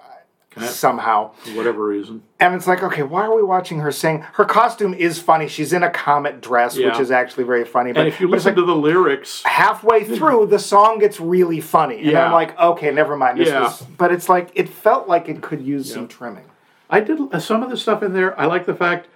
somehow. 0.61 1.31
For 1.43 1.51
whatever 1.51 1.85
reason. 1.85 2.23
And 2.39 2.53
it's 2.55 2.67
like, 2.67 2.83
okay, 2.83 3.03
why 3.03 3.25
are 3.25 3.35
we 3.35 3.43
watching 3.43 3.79
her 3.79 3.91
sing? 3.91 4.21
Her 4.33 4.45
costume 4.45 4.93
is 4.93 5.19
funny. 5.19 5.47
She's 5.47 5.73
in 5.73 5.83
a 5.83 5.89
comet 5.89 6.41
dress, 6.41 6.77
which 6.77 6.99
is 6.99 7.11
actually 7.11 7.43
very 7.45 7.65
funny. 7.65 7.91
But 7.93 8.01
And 8.01 8.07
if 8.07 8.19
you 8.19 8.27
listen 8.27 8.49
like 8.49 8.55
to 8.55 8.65
the 8.65 8.75
lyrics, 8.75 9.41
halfway 9.43 10.03
through, 10.03 10.47
the 10.47 10.59
song 10.59 10.99
gets 10.99 11.19
really 11.19 11.61
funny, 11.61 11.97
and 11.97 12.05
Yeah. 12.11 12.25
I'm 12.25 12.31
like, 12.31 12.57
okay, 12.59 12.91
never 12.91 13.15
mind. 13.17 13.39
This 13.39 13.49
Yeah. 13.49 13.63
was, 13.63 13.81
but 13.81 14.11
it's 14.11 14.29
like 14.29 14.49
it 14.55 14.69
felt 14.69 15.07
like 15.07 15.29
it 15.29 15.41
could 15.41 15.61
use 15.61 15.93
some 15.93 16.07
trimming. 16.07 16.45
I 16.89 16.99
did 17.01 17.19
uh, 17.31 17.39
some 17.39 17.63
of 17.63 17.69
the 17.69 17.77
stuff 17.77 18.01
in 18.03 18.13
there. 18.13 18.39
I 18.39 18.45
like 18.45 18.65
the 18.65 18.75
fact 18.75 19.07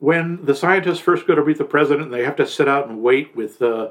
when 0.00 0.44
the 0.44 0.54
scientists 0.54 1.00
first 1.00 1.26
go 1.26 1.34
to 1.34 1.44
meet 1.44 1.58
the 1.58 1.64
president, 1.64 2.10
they 2.10 2.24
have 2.24 2.36
to 2.36 2.46
sit 2.46 2.68
out 2.68 2.88
and 2.88 3.02
wait 3.02 3.36
with. 3.36 3.60
Uh, 3.60 3.88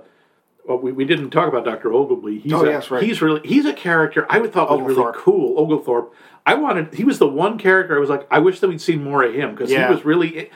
well, 0.67 0.77
we, 0.79 0.91
we 0.91 1.05
didn't 1.05 1.29
talk 1.31 1.47
about 1.47 1.65
Dr. 1.65 1.93
Ogilvy. 1.93 2.39
He's 2.39 2.53
Oh, 2.53 2.63
a, 2.65 2.69
yes, 2.69 2.91
right. 2.91 3.01
He's 3.01 3.21
really 3.21 3.41
he's 3.47 3.65
a 3.65 3.73
character 3.73 4.25
I 4.29 4.39
would 4.39 4.51
thought 4.53 4.69
was 4.69 4.95
really 4.95 5.11
cool. 5.15 5.57
Oglethorpe. 5.59 6.13
I 6.45 6.53
wanted. 6.55 6.93
He 6.93 7.03
was 7.03 7.19
the 7.19 7.27
one 7.27 7.57
character 7.57 7.95
I 7.95 7.99
was 7.99 8.09
like, 8.09 8.27
I 8.31 8.39
wish 8.39 8.59
that 8.59 8.67
we'd 8.67 8.81
seen 8.81 9.03
more 9.03 9.23
of 9.23 9.33
him 9.33 9.51
because 9.51 9.71
Yeah. 9.71 9.87
he 9.87 9.93
was 9.95 10.05
really. 10.05 10.49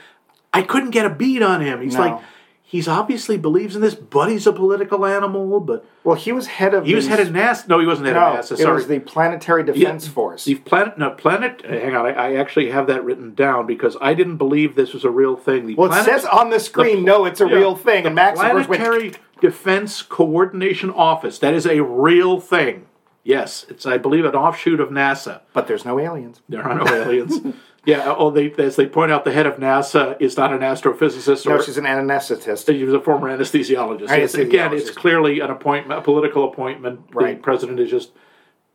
I 0.54 0.62
couldn't 0.62 0.90
get 0.90 1.06
a 1.06 1.10
beat 1.10 1.42
on 1.42 1.60
him. 1.62 1.80
He's 1.82 1.94
No. 1.94 2.00
like. 2.00 2.18
he's 2.62 2.88
obviously 2.88 3.36
believes 3.36 3.74
in 3.76 3.82
this, 3.82 3.94
but 3.94 4.30
he's 4.30 4.46
a 4.46 4.52
political 4.52 5.04
animal. 5.04 5.60
But 5.60 5.84
Well, 6.04 6.16
he 6.16 6.32
was 6.32 6.46
head 6.46 6.72
of. 6.72 6.84
he 6.86 6.94
was 6.94 7.06
head 7.06 7.20
of 7.20 7.28
NASA. 7.28 7.68
No, 7.68 7.78
he 7.78 7.86
wasn't 7.86 8.06
head 8.06 8.14
No, 8.16 8.32
of 8.32 8.38
NASA. 8.44 8.58
it 8.58 8.68
was 8.72 8.86
the 8.86 8.98
Planetary 9.00 9.62
Defense 9.64 10.08
Force. 10.08 10.44
The 10.46 10.54
planet, 10.56 10.96
no, 10.98 11.10
planet. 11.10 11.62
uh, 11.66 11.68
Hang 11.72 11.94
on, 11.94 12.06
I, 12.06 12.12
I 12.12 12.34
actually 12.36 12.70
have 12.70 12.86
that 12.86 13.04
written 13.04 13.34
down 13.34 13.66
because 13.66 13.96
I 14.00 14.14
didn't 14.14 14.36
believe 14.38 14.74
this 14.74 14.94
was 14.94 15.04
a 15.04 15.10
real 15.10 15.36
thing. 15.36 15.66
The 15.66 15.74
well, 15.74 15.92
it 15.92 16.04
says 16.04 16.24
on 16.24 16.48
the 16.50 16.60
screen, 16.60 17.04
no, 17.04 17.26
it's 17.26 17.40
a 17.42 17.46
yeah, 17.48 17.54
real 17.56 17.76
thing. 17.76 18.04
The 18.04 18.08
And 18.08 18.14
Max 18.14 18.40
course, 18.40 18.68
went, 18.68 18.82
Planetary 18.82 19.12
Defense 19.42 20.02
Coordination 20.02 20.88
Office. 20.90 21.38
That 21.40 21.52
is 21.52 21.66
a 21.66 21.82
real 21.82 22.40
thing. 22.40 22.86
Yes, 23.24 23.66
it's 23.68 23.84
I 23.84 23.98
believe 23.98 24.24
an 24.24 24.34
offshoot 24.34 24.80
of 24.80 24.88
NASA. 24.88 25.42
but 25.52 25.66
there's 25.66 25.84
no 25.84 25.98
aliens. 25.98 26.40
There 26.48 26.62
are 26.62 26.74
no 26.74 26.86
aliens. 26.86 27.34
Yeah, 27.84 28.14
oh, 28.16 28.30
they, 28.30 28.52
as 28.52 28.76
they 28.76 28.86
point 28.86 29.10
out, 29.10 29.24
the 29.24 29.32
head 29.32 29.44
of 29.44 29.56
NASA 29.56 30.16
is 30.20 30.36
not 30.36 30.52
an 30.52 30.60
astrophysicist 30.60 31.44
No, 31.46 31.56
or 31.56 31.62
she's 31.64 31.78
an 31.78 31.84
anesthetist. 31.84 32.72
he 32.72 32.84
was 32.84 32.94
a 32.94 33.00
former 33.00 33.28
anesthesiologist. 33.28 34.06
Yes, 34.08 34.34
again, 34.34 34.72
it's 34.72 34.92
clearly 34.92 35.40
an 35.40 35.50
appointment, 35.50 35.98
a 35.98 36.02
political 36.04 36.48
appointment. 36.48 37.00
Right. 37.12 37.38
The 37.38 37.42
president 37.42 37.80
is 37.80 37.90
just 37.90 38.12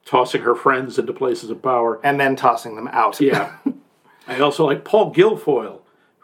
tossing 0.04 0.42
her 0.42 0.56
friends 0.56 1.00
into 1.00 1.14
places 1.14 1.50
of 1.50 1.62
power. 1.62 2.02
And 2.04 2.20
then 2.20 2.36
tossing 2.36 2.76
them 2.76 2.90
out. 2.90 3.22
Yeah. 3.22 3.56
I 4.28 4.42
also 4.42 4.66
like 4.66 4.84
Paul 4.84 5.14
Guilfoyle, 5.14 5.80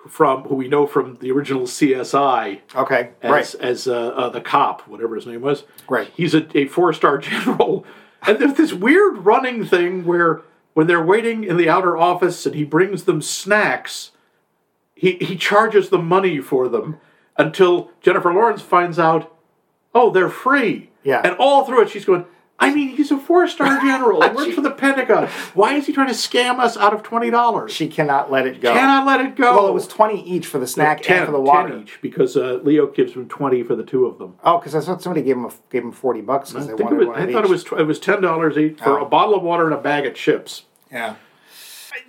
from 0.08 0.44
who 0.44 0.56
we 0.56 0.68
know 0.68 0.86
from 0.86 1.18
the 1.22 1.32
original 1.32 1.64
CSI 1.64 2.62
Okay. 2.76 3.12
as 3.22 3.32
right. 3.32 3.56
as 3.64 3.88
uh, 3.88 4.08
uh, 4.10 4.30
the 4.30 4.42
cop, 4.42 4.82
whatever 4.88 5.16
his 5.16 5.26
name 5.26 5.42
was. 5.42 5.64
Right. 5.90 6.12
He's 6.16 6.34
a, 6.34 6.46
a 6.58 6.68
four 6.68 6.94
star 6.94 7.18
general, 7.30 7.86
and 8.26 8.40
there's 8.40 8.56
this 8.56 8.74
weird 8.74 9.20
running 9.20 9.66
thing 9.66 10.06
where 10.06 10.42
when 10.74 10.88
they're 10.88 11.04
waiting 11.04 11.44
in 11.44 11.58
the 11.58 11.70
outer 11.70 11.98
office 11.98 12.46
and 12.46 12.56
he 12.56 12.64
brings 12.64 13.04
them 13.04 13.22
snacks, 13.22 14.12
he 14.96 15.14
he 15.22 15.36
charges 15.36 15.90
them 15.90 16.06
money 16.08 16.40
for 16.40 16.68
them 16.68 16.98
until 17.38 17.92
Jennifer 18.02 18.34
Lawrence 18.34 18.62
finds 18.62 19.00
out, 19.00 19.34
oh, 19.96 20.10
they're 20.12 20.30
free. 20.30 20.90
Yeah. 21.04 21.22
And 21.24 21.36
all 21.38 21.66
through 21.66 21.82
it, 21.84 21.90
she's 21.90 22.06
going. 22.06 22.26
I 22.64 22.74
mean, 22.74 22.90
he's 22.96 23.12
a 23.12 23.18
four-star 23.18 23.80
general. 23.82 24.22
He 24.22 24.30
works 24.36 24.54
for 24.56 24.62
the 24.62 24.72
Pentagon. 24.72 25.28
Why 25.54 25.76
is 25.76 25.86
he 25.88 25.94
trying 25.94 26.08
to 26.08 26.14
scam 26.14 26.60
us 26.60 26.78
out 26.78 26.94
of 26.94 27.04
twenty 27.04 27.30
dollars? 27.30 27.72
She 27.72 27.88
cannot 27.88 28.32
let 28.32 28.48
it 28.48 28.62
go. 28.62 28.74
Cannot 28.74 29.06
let 29.06 29.20
it 29.22 29.36
go. 29.36 29.56
Well, 29.56 29.68
it 29.68 29.74
was 29.74 29.88
20 29.88 30.24
each 30.28 30.48
for 30.48 30.60
the 30.60 30.68
snack 30.68 31.02
10, 31.02 31.18
and 31.18 31.26
for 31.26 31.32
the 31.32 31.38
10 31.40 31.46
water. 31.46 31.78
each 31.80 32.00
because 32.02 32.36
uh, 32.38 32.60
Leo 32.64 32.88
gives 32.88 33.14
him 33.14 33.28
twenty 33.28 33.64
for 33.64 33.76
the 33.76 33.84
two 33.84 34.06
of 34.06 34.18
them. 34.18 34.36
Oh, 34.44 34.58
because 34.58 34.76
I 34.76 34.82
thought 34.82 35.02
somebody 35.02 35.24
gave 35.26 35.36
him 35.38 35.46
a, 35.46 35.52
gave 35.70 35.84
him 35.84 35.92
40 35.92 36.22
bucks 36.22 36.52
because 36.52 36.68
they 36.68 36.74
it 36.74 36.80
wanted 36.80 36.98
was, 37.00 37.08
one 37.08 37.20
I 37.20 37.24
of 37.26 37.32
thought 37.32 37.46
it 37.46 37.50
was 37.50 37.64
tw- 37.64 37.74
it 37.74 37.84
was 37.88 38.00
ten 38.00 38.22
dollars 38.22 38.58
each 38.58 38.80
for 38.80 39.00
Oh. 39.00 39.06
a 39.06 39.10
bottle 39.10 39.36
of 39.36 39.44
water 39.44 39.66
and 39.66 39.74
a 39.74 39.78
bag 39.82 40.06
of 40.06 40.14
chips. 40.16 40.64
Yeah. 40.92 41.16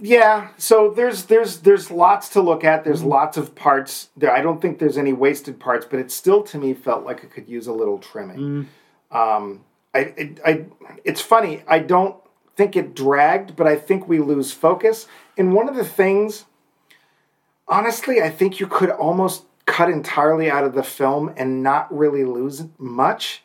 Yeah, 0.01 0.49
so 0.57 0.91
there's 0.91 1.25
there's 1.27 1.59
there's 1.59 1.91
lots 1.91 2.31
to 2.31 2.41
look 2.41 2.65
at. 2.65 2.81
Mm-hmm. 2.81 2.89
There's 2.89 3.03
lots 3.05 3.37
of 3.37 3.55
parts. 3.55 4.09
There, 4.17 4.33
I 4.35 4.41
don't 4.41 4.61
think 4.61 4.79
there's 4.79 4.97
any 4.97 5.13
wasted 5.13 5.61
parts, 5.61 5.87
but 5.89 5.99
it 6.01 6.11
still 6.11 6.43
to 6.45 6.59
me 6.59 6.73
felt 6.73 7.05
like 7.05 7.23
it 7.23 7.31
could 7.31 7.49
use 7.49 7.67
a 7.67 7.73
little 7.73 7.99
trimming. 7.99 8.67
Mm. 9.13 9.17
Um, 9.17 9.61
I, 9.95 9.99
it, 9.99 10.41
I, 10.45 10.65
it's 11.05 11.21
funny. 11.21 11.63
I 11.69 11.79
don't 11.79 12.17
think 12.57 12.77
it 12.77 12.95
dragged, 12.95 13.57
but 13.57 13.67
I 13.67 13.77
think 13.77 14.09
we 14.09 14.19
lose 14.19 14.53
focus. 14.53 15.07
And 15.39 15.55
one 15.55 15.69
of 15.69 15.77
the 15.77 15.85
things, 15.85 16.45
honestly, 17.69 18.21
I 18.23 18.31
think 18.31 18.61
you 18.61 18.67
could 18.67 18.91
almost 18.91 19.45
cut 19.67 19.89
entirely 19.89 20.51
out 20.51 20.65
of 20.65 20.75
the 20.75 20.83
film 20.83 21.33
and 21.37 21.63
not 21.63 21.95
really 21.97 22.25
lose 22.25 22.65
much. 22.79 23.43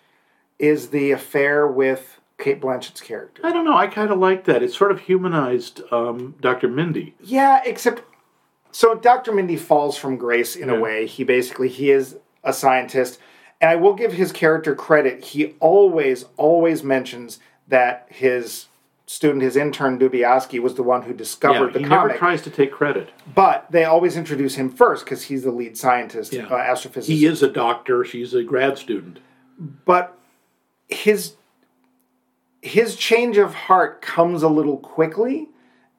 Is 0.57 0.89
the 0.89 1.11
affair 1.11 1.65
with 1.67 2.19
Cate 2.37 2.59
Blanchett's 2.59 2.99
character? 2.99 3.41
I 3.45 3.53
don't 3.53 3.63
know. 3.63 3.77
I 3.77 3.87
kind 3.87 4.11
of 4.11 4.19
like 4.19 4.43
that. 4.45 4.61
It 4.61 4.73
sort 4.73 4.91
of 4.91 4.99
humanized 4.99 5.81
um, 5.91 6.35
Dr. 6.41 6.67
Mindy. 6.67 7.15
Yeah, 7.21 7.61
except 7.65 8.03
so 8.71 8.93
Dr. 8.95 9.31
Mindy 9.31 9.55
falls 9.55 9.97
from 9.97 10.17
grace 10.17 10.55
in 10.57 10.67
Yeah. 10.67 10.75
a 10.75 10.79
way. 10.79 11.05
He 11.07 11.23
basically 11.23 11.69
he 11.69 11.91
is 11.91 12.17
a 12.43 12.51
scientist, 12.51 13.19
and 13.61 13.69
I 13.69 13.75
will 13.75 13.93
give 13.93 14.13
his 14.13 14.31
character 14.31 14.75
credit. 14.75 15.23
He 15.23 15.55
always 15.59 16.25
always 16.37 16.83
mentions 16.83 17.39
that 17.67 18.07
his 18.09 18.67
student, 19.05 19.41
his 19.43 19.55
intern 19.55 19.97
Dubiowski, 19.99 20.59
was 20.59 20.75
the 20.75 20.83
one 20.83 21.01
who 21.03 21.13
discovered 21.13 21.67
Yeah, 21.67 21.73
the 21.73 21.79
he 21.79 21.85
comic. 21.85 22.07
never 22.09 22.17
tries 22.19 22.41
to 22.43 22.49
take 22.51 22.71
credit. 22.71 23.09
but 23.33 23.65
they 23.71 23.83
always 23.83 24.15
introduce 24.15 24.55
him 24.55 24.69
first 24.69 25.03
because 25.03 25.23
he's 25.23 25.43
the 25.43 25.51
lead 25.51 25.77
scientist, 25.77 26.31
Yeah. 26.31 26.45
uh, 26.45 26.57
astrophysicist. 26.75 27.05
He 27.05 27.25
is 27.25 27.41
a 27.43 27.49
doctor. 27.49 28.03
She's 28.05 28.33
a 28.33 28.43
grad 28.43 28.77
student. 28.77 29.19
but 29.85 30.15
his 30.87 31.33
his 32.61 32.95
change 32.95 33.37
of 33.37 33.53
heart 33.53 34.01
comes 34.01 34.43
a 34.43 34.49
little 34.49 34.77
quickly 34.77 35.47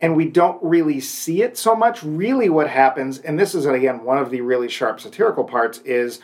and 0.00 0.14
we 0.16 0.26
don't 0.26 0.62
really 0.62 1.00
see 1.00 1.42
it 1.42 1.56
so 1.56 1.74
much 1.74 2.02
really 2.02 2.48
what 2.50 2.68
happens 2.68 3.18
and 3.18 3.38
this 3.38 3.54
is 3.54 3.64
again 3.66 4.04
one 4.04 4.18
of 4.18 4.30
the 4.30 4.40
really 4.42 4.68
sharp 4.68 5.00
satirical 5.00 5.44
parts 5.44 5.78
is 5.80 6.20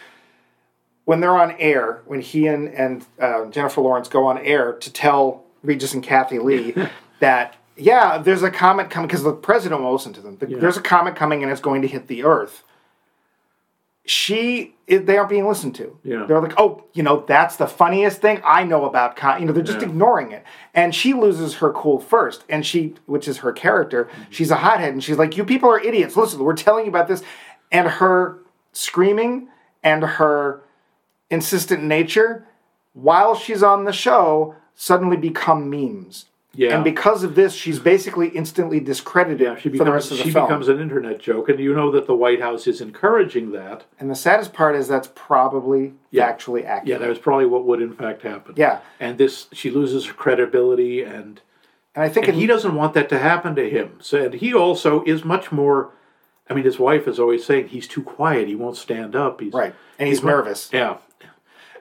when 1.07 1.21
they're 1.21 1.37
on 1.39 1.53
air 1.59 2.03
when 2.05 2.21
he 2.21 2.47
and, 2.47 2.69
and 2.69 3.05
uh, 3.19 3.47
jennifer 3.47 3.81
lawrence 3.81 4.09
go 4.09 4.27
on 4.27 4.37
air 4.39 4.75
to 4.75 4.93
tell 4.93 5.45
regis 5.63 5.95
and 5.95 6.05
kathie 6.05 6.39
lee 6.39 6.75
that 7.21 7.57
yeah 7.77 8.19
there's 8.19 8.43
a 8.43 8.51
comet 8.51 8.91
coming 8.91 9.07
because 9.09 9.23
the 9.23 9.33
president 9.33 9.81
will 9.83 9.93
listen 9.93 10.13
to 10.13 10.21
them 10.21 10.37
The- 10.37 10.47
there's 10.57 10.77
a 10.77 10.83
comet 10.83 11.17
coming 11.17 11.43
and 11.43 11.51
it's 11.51 11.61
going 11.63 11.81
to 11.83 11.89
hit 11.89 12.07
the 12.09 12.23
earth 12.25 12.63
she 14.09 14.75
they 14.87 15.17
aren't 15.17 15.31
being 15.31 15.49
listened 15.49 15.75
to. 15.75 15.99
Yeah. 16.05 16.27
They're 16.29 16.41
like, 16.41 16.55
oh, 16.59 16.85
you 16.93 17.03
know, 17.03 17.25
that's 17.27 17.57
the 17.57 17.67
funniest 17.67 18.21
thing 18.21 18.41
I 18.45 18.63
know 18.63 18.85
about. 18.85 19.17
Con-. 19.17 19.41
You 19.41 19.47
know, 19.49 19.53
they're 19.53 19.65
just 19.65 19.81
Yeah. 19.81 19.89
ignoring 19.89 20.31
it, 20.31 20.45
and 20.75 20.95
she 20.95 21.13
loses 21.13 21.57
her 21.57 21.73
cool 21.73 21.99
first, 21.99 22.45
and 22.49 22.65
she, 22.65 22.95
which 23.07 23.27
is 23.27 23.39
her 23.39 23.51
character, 23.53 24.09
she's 24.31 24.53
a 24.53 24.57
hothead, 24.57 24.93
and 24.93 25.03
she's 25.03 25.19
like, 25.19 25.37
you 25.37 25.45
people 25.45 25.69
are 25.69 25.81
idiots. 25.81 26.17
Listen, 26.17 26.39
we're 26.39 26.55
telling 26.55 26.85
you 26.85 26.89
about 26.91 27.09
this, 27.09 27.25
and 27.73 27.89
her 27.89 28.39
screaming 28.73 29.49
and 29.83 30.05
her 30.05 30.63
insistent 31.31 31.83
nature, 31.83 32.47
while 32.93 33.35
she's 33.35 33.63
on 33.63 33.85
the 33.85 33.93
show, 33.93 34.55
suddenly 34.75 35.17
become 35.17 35.69
memes. 35.71 36.27
Yeah. 36.55 36.75
And 36.75 36.83
because 36.85 37.23
of 37.23 37.35
this, 37.35 37.53
she's 37.53 37.79
basically 37.79 38.29
instantly 38.29 38.81
discredited 38.81 39.41
Yeah, 39.43 39.57
she 39.57 39.69
for 39.77 39.85
the 39.85 39.93
rest 39.93 40.09
becomes 40.09 40.11
of 40.13 40.17
the 40.19 40.23
she 40.25 40.31
film. 40.33 40.47
becomes 40.47 40.69
an 40.69 40.81
internet 40.81 41.19
joke, 41.21 41.51
and 41.51 41.61
you 41.61 41.75
know 41.75 41.91
that 41.91 42.07
the 42.07 42.15
White 42.15 42.41
House 42.41 42.67
is 42.67 42.81
encouraging 42.81 43.53
that. 43.53 43.85
and 44.01 44.11
the 44.11 44.15
saddest 44.15 44.55
part 44.55 44.75
is 44.75 44.89
that's 44.89 45.11
probably 45.15 45.93
Yeah. 46.11 46.33
factually 46.33 46.65
accurate. 46.65 46.87
Yeah, 46.87 46.97
that 46.99 47.09
was 47.11 47.19
probably 47.19 47.45
what 47.45 47.67
would 47.67 47.83
in 47.83 47.93
fact 47.93 48.23
happen. 48.23 48.55
Yeah. 48.57 48.79
and 48.99 49.19
this 49.19 49.49
she 49.53 49.71
loses 49.71 50.07
her 50.07 50.15
credibility, 50.15 51.03
and 51.03 51.43
And 51.95 52.03
I 52.05 52.09
think 52.09 52.27
and 52.29 52.37
it- 52.37 52.41
he 52.41 52.47
doesn't 52.47 52.75
want 52.75 52.95
that 52.95 53.11
to 53.11 53.19
happen 53.19 53.55
to 53.57 53.69
him. 53.69 53.99
So 54.01 54.25
and 54.25 54.35
he 54.35 54.55
also 54.55 55.03
is 55.05 55.25
much 55.27 55.53
more. 55.53 55.91
I 56.49 56.55
mean, 56.55 56.65
his 56.65 56.79
wife 56.79 57.07
is 57.09 57.19
always 57.19 57.45
saying 57.45 57.69
he's 57.69 57.89
too 57.89 58.03
quiet. 58.03 58.49
He 58.49 58.55
won't 58.55 58.77
stand 58.77 59.15
up. 59.17 59.41
He's 59.43 59.53
Right. 59.53 59.75
And 59.99 60.09
he's 60.09 60.23
mu- 60.23 60.31
nervous. 60.31 60.71
Yeah, 60.73 60.97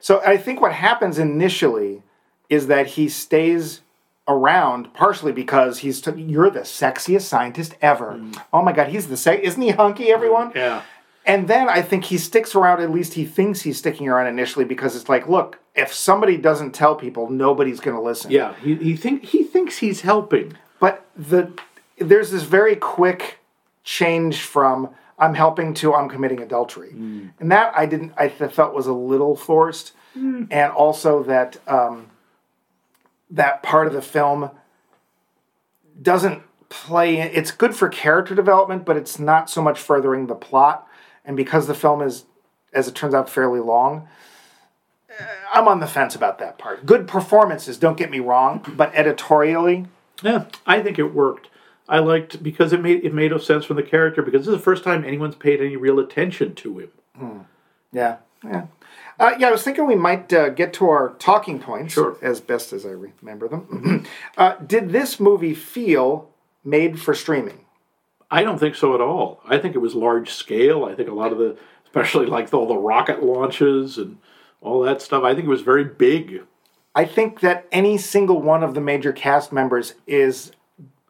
So 0.06 0.22
I 0.24 0.38
think 0.38 0.62
what 0.62 0.72
happens 0.72 1.18
initially 1.18 2.03
is 2.47 2.68
that 2.68 2.86
he 2.86 3.10
stays 3.10 3.82
around 4.28 4.93
partially 4.93 5.32
because 5.32 5.80
he's 5.80 5.99
t- 5.99 6.12
you're 6.16 6.51
the 6.51 6.60
sexiest 6.60 7.24
scientist 7.24 7.74
ever. 7.82 8.22
Oh 8.53 8.62
my 8.62 8.72
god, 8.72 8.89
he's 8.89 9.08
the 9.08 9.18
sex 9.18 9.41
isn't 9.43 9.60
he 9.60 9.72
hunky 9.72 10.12
everyone? 10.12 10.51
Mm. 10.51 10.56
yeah. 10.58 10.82
And 11.26 11.47
then 11.47 11.68
I 11.68 11.82
think 11.82 12.03
he 12.03 12.20
sticks 12.20 12.53
around 12.53 12.84
at 12.84 12.91
least 12.91 13.16
he 13.16 13.26
thinks 13.26 13.62
he's 13.62 13.80
sticking 13.80 14.08
around 14.08 14.28
initially 14.28 14.64
because 14.64 14.95
it's 14.95 15.10
like, 15.10 15.28
look, 15.28 15.58
if 15.74 15.91
somebody 15.91 16.38
doesn't 16.38 16.74
tell 16.76 16.93
people, 16.95 17.32
nobody's 17.32 17.80
going 17.80 17.97
to 17.97 18.03
listen. 18.03 18.30
Yeah, 18.30 18.53
he, 18.62 18.76
he 18.76 18.95
think 18.95 19.24
he 19.24 19.43
thinks 19.43 19.80
he's 19.80 20.01
helping. 20.01 20.56
But 20.80 21.03
the 21.18 21.51
there's 21.97 22.30
this 22.30 22.43
very 22.43 22.76
quick 22.76 23.39
change 23.84 24.41
from 24.41 24.89
I'm 25.18 25.34
helping 25.34 25.74
to 25.76 25.93
I'm 25.93 26.09
committing 26.09 26.41
adultery, 26.41 26.91
and 27.39 27.51
that 27.51 27.74
I 27.78 27.86
didn't 27.86 28.13
I 28.18 28.28
felt 28.30 28.74
was 28.74 28.88
a 28.88 28.93
little 28.93 29.36
forced, 29.36 29.93
and 30.16 30.72
also 30.72 31.24
that 31.24 31.57
um, 31.68 32.07
that 33.30 33.63
part 33.63 33.88
of 33.88 33.93
the 33.93 34.01
film 34.01 34.49
doesn't 36.01 36.41
play. 36.70 37.20
It's 37.22 37.51
good 37.51 37.76
for 37.76 37.88
character 37.89 38.36
development, 38.36 38.86
but 38.86 38.97
it's 38.97 39.18
not 39.20 39.49
so 39.49 39.61
much 39.61 39.80
furthering 39.80 40.28
the 40.28 40.36
plot. 40.36 40.88
And 41.24 41.36
because 41.38 41.68
the 41.68 41.74
film 41.74 42.01
is, 42.01 42.26
as 42.74 42.88
it 42.88 42.95
turns 42.95 43.13
out, 43.13 43.30
fairly 43.30 43.59
long. 43.59 44.07
eh, 45.09 45.13
I'm 45.53 45.68
on 45.68 45.80
the 45.80 45.88
fence 45.88 46.16
about 46.16 46.38
that 46.39 46.57
part. 46.57 46.86
Good 46.86 47.07
performances, 47.07 47.78
don't 47.78 47.97
get 47.97 48.11
me 48.11 48.20
wrong, 48.20 48.63
but 48.76 48.93
editorially, 48.93 49.88
Yeah, 50.22 50.45
I 50.66 50.82
think 50.82 50.99
it 50.99 51.13
worked. 51.13 51.49
I 51.88 52.00
liked 52.00 52.42
because 52.42 52.74
it 52.74 52.82
made 52.82 53.04
it 53.06 53.14
made 53.14 53.32
no 53.32 53.38
sense 53.38 53.66
from 53.66 53.76
the 53.76 53.84
character 53.84 54.22
because 54.22 54.42
this 54.42 54.48
is 54.54 54.58
the 54.58 54.64
first 54.64 54.84
time 54.84 55.04
anyone's 55.06 55.36
paid 55.36 55.62
any 55.62 55.76
real 55.76 56.00
attention 56.00 56.56
to 56.56 56.80
him. 56.80 57.46
Yeah, 57.92 58.18
yeah. 58.44 58.66
Uh, 59.18 59.32
yeah, 59.40 59.48
I 59.48 59.52
was 59.52 59.64
thinking 59.64 59.88
we 59.88 59.96
might 59.96 60.34
uh, 60.34 60.50
get 60.50 60.74
to 60.74 60.90
our 60.90 61.10
talking 61.20 61.60
points 61.60 61.94
Sure. 61.94 62.18
as 62.22 62.42
best 62.42 62.74
as 62.74 62.86
I 62.86 62.90
remember 62.90 63.48
them. 63.48 64.06
uh, 64.38 64.56
did 64.56 64.90
this 64.90 65.20
movie 65.20 65.54
feel 65.54 66.30
made 66.66 67.00
for 67.00 67.14
streaming? 67.14 67.60
I 68.30 68.44
don't 68.44 68.60
think 68.60 68.76
so 68.76 68.94
at 68.94 69.00
all. 69.00 69.40
I 69.48 69.58
think 69.58 69.74
it 69.76 69.80
was 69.80 69.96
large 69.96 70.32
scale. 70.32 70.84
I 70.84 70.96
think 70.96 71.08
a 71.08 71.14
lot 71.14 71.32
of 71.32 71.38
the, 71.38 71.56
especially 71.86 72.26
like 72.26 72.54
all 72.54 72.68
the 72.68 72.76
rocket 72.76 73.24
launches 73.24 73.98
and 73.98 74.18
all 74.60 74.82
that 74.82 75.02
stuff. 75.02 75.24
I 75.24 75.34
think 75.34 75.46
it 75.46 75.50
was 75.50 75.62
very 75.62 75.86
big. 75.86 76.42
I 76.94 77.06
think 77.06 77.40
that 77.40 77.68
any 77.72 77.98
single 77.98 78.42
one 78.42 78.64
of 78.64 78.74
the 78.74 78.82
major 78.82 79.14
cast 79.14 79.54
members 79.54 79.94
is 80.08 80.52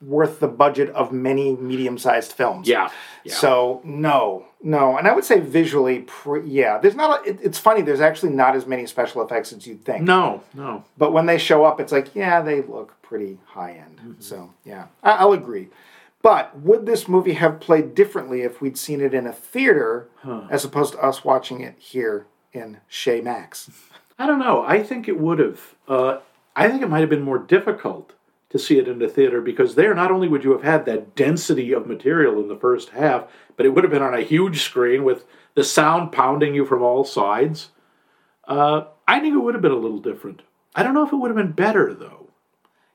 worth 0.05 0.39
the 0.39 0.47
budget 0.47 0.89
of 0.89 1.11
many 1.11 1.55
medium-sized 1.55 2.31
films. 2.31 2.67
Yeah, 2.67 2.89
yeah. 3.23 3.33
So 3.33 3.81
no, 3.83 4.45
no, 4.61 4.97
and 4.97 5.07
I 5.07 5.13
would 5.13 5.25
say 5.25 5.39
visually, 5.39 6.01
pre- 6.01 6.47
yeah. 6.47 6.77
There's 6.77 6.95
not. 6.95 7.25
A, 7.25 7.29
it, 7.31 7.39
it's 7.41 7.57
funny. 7.57 7.81
There's 7.81 8.01
actually 8.01 8.33
not 8.33 8.55
as 8.55 8.65
many 8.65 8.85
special 8.85 9.21
effects 9.23 9.51
as 9.51 9.65
you'd 9.65 9.83
think. 9.83 10.03
No, 10.03 10.43
no. 10.53 10.83
But 10.97 11.13
when 11.13 11.25
they 11.25 11.37
show 11.37 11.65
up, 11.65 11.79
it's 11.79 11.91
like, 11.91 12.15
yeah, 12.15 12.41
they 12.41 12.61
look 12.61 13.01
pretty 13.01 13.39
high 13.45 13.73
end. 13.73 14.17
So 14.19 14.53
yeah, 14.63 14.87
I, 15.03 15.11
I'll 15.11 15.33
agree. 15.33 15.69
But 16.21 16.59
would 16.59 16.87
this 16.87 17.07
movie 17.07 17.33
have 17.33 17.59
played 17.59 17.93
differently 17.93 18.41
if 18.41 18.59
we'd 18.59 18.79
seen 18.79 18.99
it 18.99 19.13
in 19.13 19.27
a 19.27 19.31
theater 19.33 20.09
as 20.49 20.65
opposed 20.65 20.93
to 20.93 20.99
us 20.99 21.23
watching 21.23 21.61
it 21.61 21.75
here 21.77 22.25
in 22.51 22.77
Chez 22.87 23.21
Max? 23.21 23.69
I 24.17 24.25
don't 24.25 24.39
know. 24.39 24.63
I 24.65 24.81
think 24.81 25.07
it 25.07 25.19
would 25.19 25.37
have. 25.37 25.75
Uh, 25.87 26.17
I 26.55 26.67
think 26.67 26.81
it 26.81 26.89
might 26.89 27.01
have 27.01 27.11
been 27.11 27.21
more 27.21 27.37
difficult 27.37 28.13
to 28.49 28.59
see 28.59 28.77
it 28.77 28.87
in 28.87 28.99
the 28.99 29.07
theater 29.07 29.41
because 29.41 29.75
there, 29.75 29.93
not 29.93 30.11
only 30.11 30.27
would 30.27 30.43
you 30.43 30.51
have 30.51 30.63
had 30.63 30.85
that 30.85 31.15
density 31.15 31.73
of 31.73 31.87
material 31.87 32.39
in 32.39 32.47
the 32.47 32.55
first 32.55 32.89
half, 32.89 33.27
but 33.57 33.65
it 33.65 33.69
would 33.69 33.83
have 33.83 33.91
been 33.91 34.01
on 34.01 34.13
a 34.13 34.21
huge 34.21 34.61
screen 34.61 35.03
with 35.03 35.25
the 35.55 35.63
sound 35.63 36.11
pounding 36.11 36.53
you 36.53 36.65
from 36.65 36.83
all 36.83 37.03
sides. 37.03 37.69
Uh, 38.47 38.85
I 39.07 39.19
think 39.19 39.33
it 39.33 39.39
would 39.39 39.55
have 39.55 39.61
been 39.61 39.71
a 39.71 39.75
little 39.77 39.99
different. 39.99 40.41
I 40.75 40.83
don't 40.83 40.93
know 40.93 41.05
if 41.05 41.11
it 41.11 41.15
would 41.15 41.29
have 41.29 41.37
been 41.37 41.53
better 41.53 41.93
though. 41.93 42.29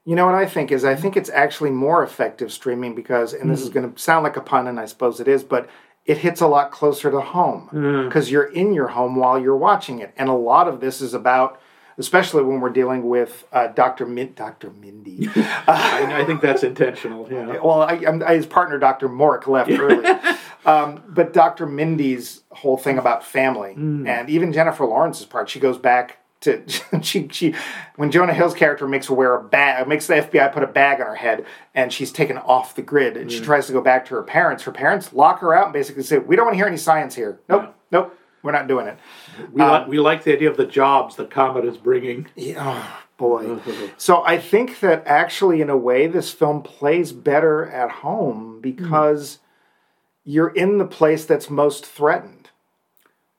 You 0.05 0.17
know 0.17 0.27
what 0.27 0.35
I 0.35 0.47
think 0.47 0.73
is 0.73 0.85
I 0.85 0.95
think 0.97 1.17
it's 1.17 1.31
actually 1.31 1.71
more 1.71 2.03
effective 2.03 2.53
streaming 2.53 2.95
because, 2.95 3.33
and 3.33 3.51
this 3.51 3.61
is 3.61 3.69
going 3.69 3.93
to 3.93 3.99
sound 4.01 4.25
like 4.25 4.37
a 4.37 4.41
pun, 4.41 4.67
and 4.67 4.81
I 4.81 4.87
suppose 4.87 5.21
it 5.21 5.29
is, 5.29 5.45
but 5.45 5.69
it 6.07 6.19
hits 6.19 6.41
a 6.41 6.47
lot 6.47 6.71
closer 6.73 7.11
to 7.11 7.21
home 7.21 7.69
because 8.07 8.31
you're 8.31 8.51
in 8.51 8.73
your 8.73 8.89
home 8.89 9.15
while 9.17 9.39
you're 9.39 9.57
watching 9.57 9.99
it, 10.01 10.13
and 10.17 10.29
a 10.29 10.35
lot 10.35 10.69
of 10.69 10.81
this 10.81 11.01
is 11.01 11.13
about, 11.13 11.61
especially 12.01 12.43
when 12.43 12.61
we're 12.61 12.71
dealing 12.71 13.09
with 13.09 13.47
uh, 13.53 13.69
Dr. 13.69 14.07
Min- 14.07 14.35
Dr. 14.35 14.71
Mindy. 14.71 15.29
I, 15.37 16.23
I 16.23 16.25
think 16.25 16.41
that's 16.41 16.63
intentional. 16.63 17.31
Yeah. 17.31 17.59
well, 17.63 17.83
I, 17.83 18.01
I, 18.27 18.35
his 18.35 18.47
partner, 18.47 18.79
Dr. 18.79 19.09
Mork, 19.09 19.47
left 19.47 19.71
early. 19.71 20.09
Um, 20.67 21.03
but 21.09 21.33
Dr. 21.33 21.65
Mindy's 21.65 22.43
whole 22.51 22.77
thing 22.77 22.99
about 22.99 23.25
family, 23.25 23.73
and 23.73 24.29
even 24.29 24.53
Jennifer 24.53 24.85
Lawrence's 24.85 25.25
part, 25.25 25.49
she 25.49 25.59
goes 25.59 25.79
back 25.79 26.19
to 26.41 26.63
she 27.03 27.29
she 27.29 27.55
when 27.97 28.11
Jonah 28.11 28.35
Hill's 28.35 28.53
character 28.53 28.87
makes 28.87 29.07
her 29.07 29.15
wear 29.15 29.35
a 29.35 29.43
bag, 29.43 29.89
makes 29.89 30.07
the 30.07 30.17
FBI 30.17 30.53
put 30.53 30.63
a 30.63 30.67
bag 30.67 31.01
on 31.01 31.07
her 31.07 31.15
head, 31.15 31.47
and 31.75 31.91
she's 31.91 32.13
taken 32.13 32.37
off 32.37 32.75
the 32.75 32.83
grid, 32.83 33.17
and 33.17 33.33
she 33.33 33.41
tries 33.41 33.69
to 33.69 33.73
go 33.73 33.81
back 33.81 34.05
to 34.07 34.15
her 34.15 34.23
parents. 34.23 34.65
Her 34.65 34.73
parents 34.73 35.15
lock 35.15 35.41
her 35.41 35.55
out 35.55 35.65
and 35.65 35.73
basically 35.73 36.03
say, 36.03 36.19
"We 36.19 36.37
don't 36.37 36.45
want 36.45 36.55
to 36.55 36.59
hear 36.59 36.67
any 36.67 36.77
science 36.77 37.15
here. 37.15 37.41
Nope, 37.49 37.75
nope, 37.91 38.15
we're 38.43 38.53
not 38.53 38.69
doing 38.69 38.87
it." 38.87 38.99
We, 39.53 39.63
like, 39.63 39.87
we 39.89 39.99
like 40.01 40.25
the 40.25 40.33
idea 40.33 40.51
of 40.51 40.57
the 40.57 40.67
jobs 40.67 41.17
the 41.17 41.25
comet 41.27 41.65
is 41.65 41.77
bringing. 41.77 42.27
Oh 42.57 43.03
boy. 43.17 43.59
So 43.97 44.23
I 44.25 44.39
think 44.39 44.81
that 44.81 45.03
actually, 45.07 45.61
in 45.61 45.69
a 45.71 45.77
way, 45.77 46.07
this 46.07 46.31
film 46.31 46.63
plays 46.63 47.13
better 47.13 47.67
at 47.67 47.91
home 47.91 48.61
because 48.61 49.39
you're 50.25 50.49
in 50.51 50.79
the 50.79 50.87
place 50.87 51.25
that's 51.25 51.51
most 51.51 51.85
threatened. 51.87 52.51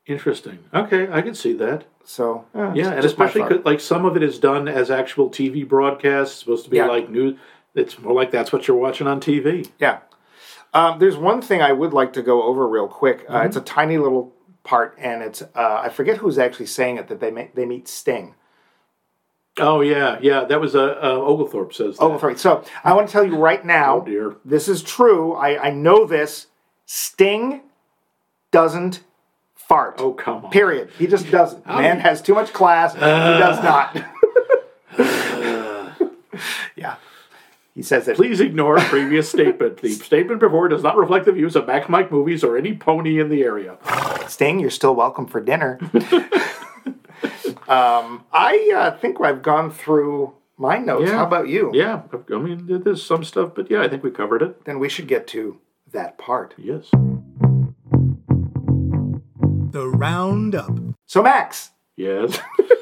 Interesting. 0.08 0.60
Okay, 0.74 1.08
I 1.12 1.22
can 1.22 1.36
see 1.36 1.54
that. 1.54 1.86
So 2.04 2.45
Yeah, 2.56 2.91
and 2.91 3.06
especially 3.06 3.60
like 3.60 3.80
some 3.80 4.06
of 4.06 4.18
it 4.18 4.24
is 4.24 4.39
done 4.39 4.68
as 4.68 4.89
actual 4.91 5.30
TV 5.30 5.68
broadcasts, 5.68 6.38
supposed 6.39 6.66
to 6.66 6.70
be 6.72 6.78
Yeah. 6.78 6.88
like 6.88 7.10
news. 7.10 7.38
It's 7.76 7.97
more 7.99 8.14
like 8.14 8.32
that's 8.32 8.52
what 8.52 8.68
you're 8.68 8.78
watching 8.78 9.08
on 9.08 9.20
TV. 9.22 9.70
yeah. 9.80 9.99
Um, 10.74 10.99
there's 10.99 11.18
one 11.18 11.41
thing 11.41 11.62
I 11.62 11.74
would 11.74 11.91
like 11.93 12.14
to 12.14 12.22
go 12.22 12.43
over 12.43 12.66
real 12.68 12.88
quick. 12.88 13.26
Uh, 13.30 13.39
It's 13.45 13.58
a 13.58 13.62
tiny 13.62 13.97
little 13.97 14.34
part, 14.64 14.95
and 14.99 15.22
it's 15.22 15.41
uh, 15.41 15.82
I 15.84 15.89
forget 15.89 16.18
who's 16.18 16.38
actually 16.38 16.68
saying 16.68 16.97
it 16.97 17.07
that 17.07 17.20
they 17.20 17.32
ma- 17.32 17.47
they 17.53 17.66
meet 17.66 17.88
Sting. 17.88 18.36
Oh 19.57 19.82
yeah, 19.82 20.18
yeah. 20.22 20.45
That 20.45 20.62
was 20.62 20.76
uh, 20.76 20.97
uh, 21.01 21.18
Oglethorpe 21.18 21.74
says. 21.74 21.97
That. 21.97 22.20
Sorry. 22.20 22.38
So 22.38 22.64
I 22.84 22.93
want 22.93 23.07
to 23.07 23.12
tell 23.12 23.26
you 23.26 23.36
right 23.36 23.66
now. 23.66 23.97
Oh, 24.01 24.05
dear. 24.05 24.36
This 24.45 24.68
is 24.68 24.82
true. 24.82 25.34
I, 25.34 25.68
I 25.68 25.70
know 25.72 26.05
this. 26.05 26.47
Sting 26.86 27.62
doesn't 28.51 29.01
fart. 29.55 29.95
Oh 29.97 30.14
come 30.14 30.45
on. 30.45 30.51
Period. 30.51 30.89
He 30.97 31.07
just 31.07 31.30
doesn't. 31.32 31.66
Man 31.66 31.99
has 31.99 32.22
too 32.22 32.34
much 32.34 32.53
class. 32.53 32.93
he 32.93 32.99
does 32.99 33.64
not. 33.64 33.95
yeah. 36.76 36.95
He 37.74 37.82
says 37.82 38.05
that. 38.05 38.15
Please 38.17 38.39
ignore 38.39 38.78
previous 38.80 39.30
statement. 39.36 39.82
The 39.82 39.91
statement 39.91 40.39
before 40.39 40.67
does 40.67 40.84
not 40.84 40.97
reflect 40.97 41.26
the 41.26 41.32
views 41.32 41.55
of 41.55 41.67
Max 41.67 41.88
Mike 41.89 42.11
Movies 42.11 42.43
or 42.43 42.57
any 42.57 42.76
pony 42.76 43.19
in 43.19 43.30
the 43.30 43.43
area. 43.43 43.78
Sting, 44.28 44.59
you're 44.59 44.69
still 44.69 44.95
welcome 44.95 45.26
for 45.26 45.39
dinner. 45.39 45.80
um, 47.67 48.26
I 48.34 48.72
uh, 48.76 48.91
think 48.97 49.22
I've 49.22 49.41
gone 49.41 49.72
through 49.72 50.34
my 50.57 50.78
notes. 50.78 51.09
Yeah. 51.09 51.17
How 51.17 51.26
about 51.26 51.47
you? 51.47 51.72
Yeah, 51.74 52.01
I 52.34 52.38
mean, 52.38 52.84
there's 52.84 53.03
some 53.03 53.24
stuff, 53.24 53.53
but 53.55 53.72
yeah, 53.72 53.82
I 53.82 53.88
think 53.88 54.03
we 54.03 54.11
covered 54.11 54.41
it. 54.41 54.65
Then 54.65 54.80
we 54.80 54.89
should 54.89 55.07
get 55.07 55.28
to 55.28 55.59
that 55.91 56.17
part. 56.17 56.53
Yes. 56.57 56.89
The 59.72 59.88
Roundup. 59.88 60.78
So, 61.05 61.24
Max, 61.24 61.72
Yes. 62.01 62.39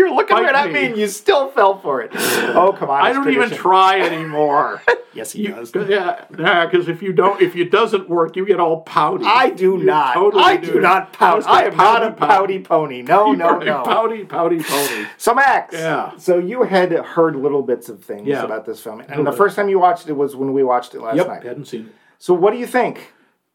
you're 0.00 0.14
looking 0.14 0.36
right 0.36 0.54
at 0.54 0.66
me. 0.68 0.72
me 0.72 0.86
and 0.86 0.96
you 0.96 1.06
still 1.08 1.50
fell 1.50 1.78
for 1.78 2.00
it. 2.00 2.10
Oh, 2.14 2.74
come 2.76 2.88
on. 2.90 3.02
I 3.02 3.12
don't 3.12 3.30
even 3.30 3.50
try 3.50 4.00
anymore. 4.00 4.82
Yes, 5.12 5.32
he 5.32 5.42
You, 5.42 5.48
does. 5.56 5.72
yeah, 5.74 6.24
yeah, 6.38 6.66
because 6.66 6.86
if 6.88 7.02
you 7.02 7.12
don't, 7.12 7.42
if 7.42 7.56
it 7.56 7.72
doesn't 7.72 8.08
work, 8.08 8.36
you 8.36 8.46
get 8.46 8.60
all 8.60 8.82
pouty. 8.82 9.24
I 9.26 9.50
do 9.50 9.72
You 9.76 9.82
not. 9.82 10.14
totally 10.14 10.40
I 10.44 10.56
do 10.56 10.78
not 10.80 11.12
pout. 11.12 11.44
I 11.48 11.64
am 11.64 11.76
not 11.76 12.04
a 12.04 12.12
pouty 12.12 12.60
pouty 12.60 12.62
pony. 12.62 13.02
No, 13.02 13.32
no, 13.32 13.54
You're 13.54 13.60
a 13.62 13.64
no. 13.64 13.82
Pouty, 13.82 14.24
pouty 14.24 14.60
pony. 14.62 15.06
So 15.16 15.34
Max, 15.34 15.74
Yeah. 15.74 16.12
So 16.16 16.38
you 16.38 16.62
had 16.62 16.92
heard 16.92 17.34
little 17.34 17.62
bits 17.62 17.88
of 17.88 18.04
things 18.04 18.28
Yeah. 18.28 18.44
about 18.44 18.66
this 18.66 18.80
film, 18.80 19.00
and 19.00 19.26
the 19.26 19.32
bit. 19.32 19.36
first 19.36 19.56
time 19.56 19.68
you 19.68 19.80
watched 19.80 20.08
it 20.08 20.12
was 20.12 20.36
when 20.36 20.52
we 20.52 20.62
watched 20.62 20.94
it 20.94 21.00
last 21.00 21.16
Yep, 21.16 21.26
night. 21.26 21.42
hadn't 21.42 21.64
seen 21.66 21.86
it. 21.86 21.92
So 22.20 22.32
what 22.32 22.52
do 22.52 22.58
you 22.60 22.66
think? 22.68 23.12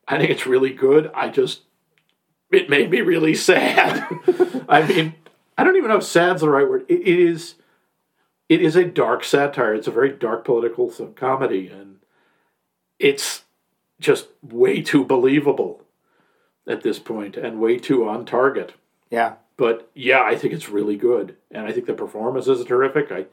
I 0.09 0.17
think 0.17 0.31
it's 0.31 0.45
really 0.45 0.71
good. 0.73 1.09
I 1.15 1.29
just, 1.29 1.61
it 2.51 2.69
made 2.69 2.89
me 2.91 2.99
really 2.99 3.33
sad. 3.49 4.05
I 4.67 4.85
mean, 4.85 5.15
I 5.57 5.63
don't 5.63 5.75
even 5.77 5.89
know 5.89 5.97
if 5.97 6.03
sad's 6.03 6.41
the 6.41 6.49
right 6.49 6.67
word. 6.69 6.85
It, 6.89 7.01
it 7.07 7.19
is, 7.19 7.55
it 8.49 8.61
is 8.61 8.75
a 8.75 8.83
dark 8.85 9.23
satire. 9.23 9.73
It's 9.73 9.87
a 9.87 9.91
very 9.91 10.09
dark 10.11 10.43
political 10.45 10.89
comedy, 11.15 11.67
and 11.67 11.97
it's 12.99 13.43
just 13.99 14.27
way 14.41 14.81
too 14.81 15.05
believable 15.05 15.81
at 16.67 16.81
this 16.83 16.99
point, 16.99 17.37
and 17.37 17.59
way 17.61 17.77
too 17.77 18.07
on 18.07 18.25
target. 18.25 18.73
Yeah, 19.11 19.35
But 19.55 19.89
yeah, 19.93 20.23
I 20.23 20.35
think 20.35 20.53
it's 20.53 20.67
really 20.69 20.97
good, 20.97 21.35
and 21.51 21.65
I 21.67 21.71
think 21.71 21.85
the 21.85 21.93
performances 21.93 22.59
are 22.59 22.65
terrific. 22.65 23.11
I, 23.11 23.25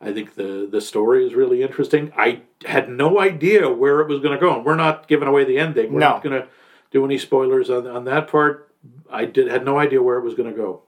I 0.00 0.12
think 0.12 0.34
the 0.34 0.68
the 0.70 0.80
story 0.82 1.26
is 1.26 1.34
really 1.34 1.62
interesting. 1.62 2.12
I 2.16 2.42
had 2.66 2.88
no 2.90 3.18
idea 3.18 3.70
where 3.70 4.00
it 4.00 4.08
was 4.08 4.20
going 4.20 4.38
to 4.38 4.40
go, 4.40 4.54
and 4.54 4.64
we're 4.64 4.76
not 4.76 5.08
giving 5.08 5.26
away 5.28 5.44
the 5.44 5.58
ending. 5.58 5.92
We're 5.92 6.00
No. 6.00 6.10
not 6.10 6.22
going 6.22 6.40
to 6.42 6.48
do 6.90 7.04
any 7.04 7.16
spoilers 7.18 7.70
on 7.70 7.86
on 7.86 8.04
that 8.04 8.28
part. 8.28 8.70
I 9.10 9.24
did 9.24 9.48
had 9.48 9.64
no 9.64 9.78
idea 9.78 10.02
where 10.02 10.18
it 10.18 10.24
was 10.24 10.34
going 10.34 10.50
to 10.50 10.56
go. 10.56 10.82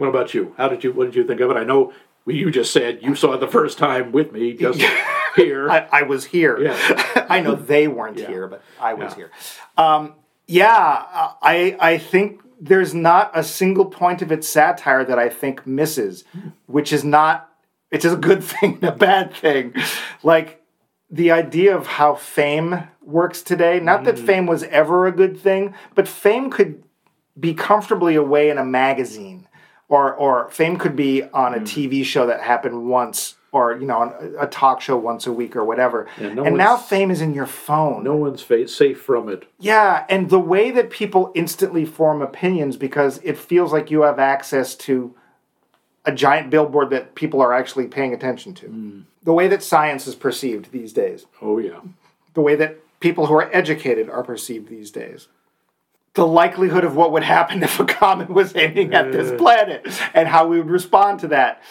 What 0.00 0.08
about 0.08 0.32
you? 0.32 0.54
How 0.56 0.66
did 0.68 0.82
you? 0.82 0.92
What 0.94 1.04
did 1.04 1.14
you 1.14 1.24
think 1.24 1.42
of 1.42 1.50
it? 1.50 1.58
I 1.58 1.64
know 1.64 1.92
you 2.26 2.50
just 2.50 2.72
said 2.72 3.00
you 3.02 3.14
saw 3.14 3.34
it 3.34 3.40
the 3.40 3.46
first 3.46 3.76
time 3.76 4.12
with 4.12 4.32
me, 4.32 4.54
just 4.54 4.80
here. 5.36 5.68
I, 5.70 5.86
I 5.92 6.02
was 6.04 6.24
here. 6.24 6.58
Yeah. 6.58 7.26
I 7.28 7.40
know 7.40 7.54
they 7.54 7.86
weren't 7.86 8.16
Yeah. 8.16 8.28
here, 8.28 8.48
but 8.48 8.62
I 8.80 8.94
was 8.94 9.12
Yeah. 9.12 9.16
here. 9.16 9.30
Um, 9.76 10.14
yeah, 10.46 11.04
I 11.42 11.76
I 11.78 11.98
think 11.98 12.40
there's 12.58 12.94
not 12.94 13.30
a 13.34 13.44
single 13.44 13.84
point 13.84 14.22
of 14.22 14.32
its 14.32 14.48
satire 14.48 15.04
that 15.04 15.18
I 15.18 15.28
think 15.28 15.66
misses, 15.66 16.24
which 16.64 16.94
is 16.94 17.04
not. 17.04 17.50
It's 17.90 18.06
a 18.06 18.16
good 18.16 18.42
thing 18.52 18.76
and 18.80 18.84
a 18.84 18.92
bad 18.92 19.34
thing. 19.34 19.74
Like 20.22 20.62
the 21.10 21.30
idea 21.30 21.76
of 21.76 21.86
how 21.86 22.14
fame 22.14 22.84
works 23.02 23.42
today. 23.42 23.80
Not 23.80 24.04
that 24.04 24.18
fame 24.18 24.46
was 24.46 24.62
ever 24.62 25.06
a 25.06 25.12
good 25.12 25.38
thing, 25.38 25.74
but 25.94 26.08
fame 26.08 26.48
could 26.48 26.84
be 27.38 27.52
comfortably 27.52 28.14
away 28.14 28.48
in 28.48 28.56
a 28.56 28.64
magazine, 28.64 29.46
or 29.90 30.14
or 30.14 30.48
fame 30.48 30.78
could 30.78 30.96
be 30.96 31.24
on 31.24 31.52
a 31.52 31.58
hmm. 31.58 31.64
TV 31.64 32.02
show 32.02 32.26
that 32.26 32.40
happened 32.40 32.88
once, 32.88 33.34
or 33.52 33.76
you 33.76 33.86
know, 33.86 33.98
on 33.98 34.34
a, 34.38 34.46
talk 34.46 34.80
show 34.80 34.96
once 34.96 35.26
a 35.26 35.32
week 35.32 35.54
or 35.54 35.64
whatever. 35.64 36.08
Yeah, 36.18 36.32
no 36.32 36.44
and 36.44 36.56
now 36.56 36.78
fame 36.78 37.10
is 37.10 37.20
in 37.20 37.34
your 37.34 37.46
phone. 37.46 38.02
no 38.04 38.16
one's 38.16 38.42
safe 38.72 39.02
from 39.02 39.28
it. 39.28 39.46
Yeah, 39.58 40.06
and 40.08 40.30
the 40.30 40.38
way 40.38 40.70
that 40.70 40.88
people 40.88 41.32
instantly 41.34 41.84
form 41.84 42.22
opinions 42.22 42.78
because 42.78 43.18
it 43.22 43.36
feels 43.36 43.72
like 43.72 43.90
you 43.90 44.02
have 44.02 44.18
access 44.18 44.74
to 44.76 45.14
a 46.06 46.12
giant 46.12 46.48
billboard 46.48 46.88
that 46.90 47.14
people 47.14 47.42
are 47.42 47.52
actually 47.52 47.86
paying 47.86 48.14
attention 48.14 48.54
to. 48.54 48.66
Hmm. 48.68 49.00
The 49.22 49.34
way 49.34 49.48
that 49.48 49.62
science 49.62 50.06
is 50.06 50.14
perceived 50.14 50.72
these 50.72 50.94
days 50.94 51.26
Oh 51.42 51.58
yeah. 51.58 51.80
the 52.32 52.40
way 52.40 52.54
that 52.56 52.78
people 53.00 53.26
who 53.26 53.34
are 53.34 53.50
educated 53.54 54.08
are 54.08 54.22
perceived 54.22 54.68
these 54.68 54.90
days. 54.90 55.28
The 56.20 56.26
likelihood 56.26 56.84
of 56.84 56.94
what 56.96 57.12
would 57.12 57.22
happen 57.22 57.62
if 57.70 57.80
a 57.80 57.86
comet 57.86 58.28
was 58.28 58.54
aiming 58.54 58.92
at 58.92 59.10
this 59.10 59.32
planet 59.40 59.88
and 60.12 60.28
how 60.28 60.46
we 60.46 60.58
would 60.58 60.68
respond 60.68 61.18
to 61.20 61.28
that. 61.28 61.62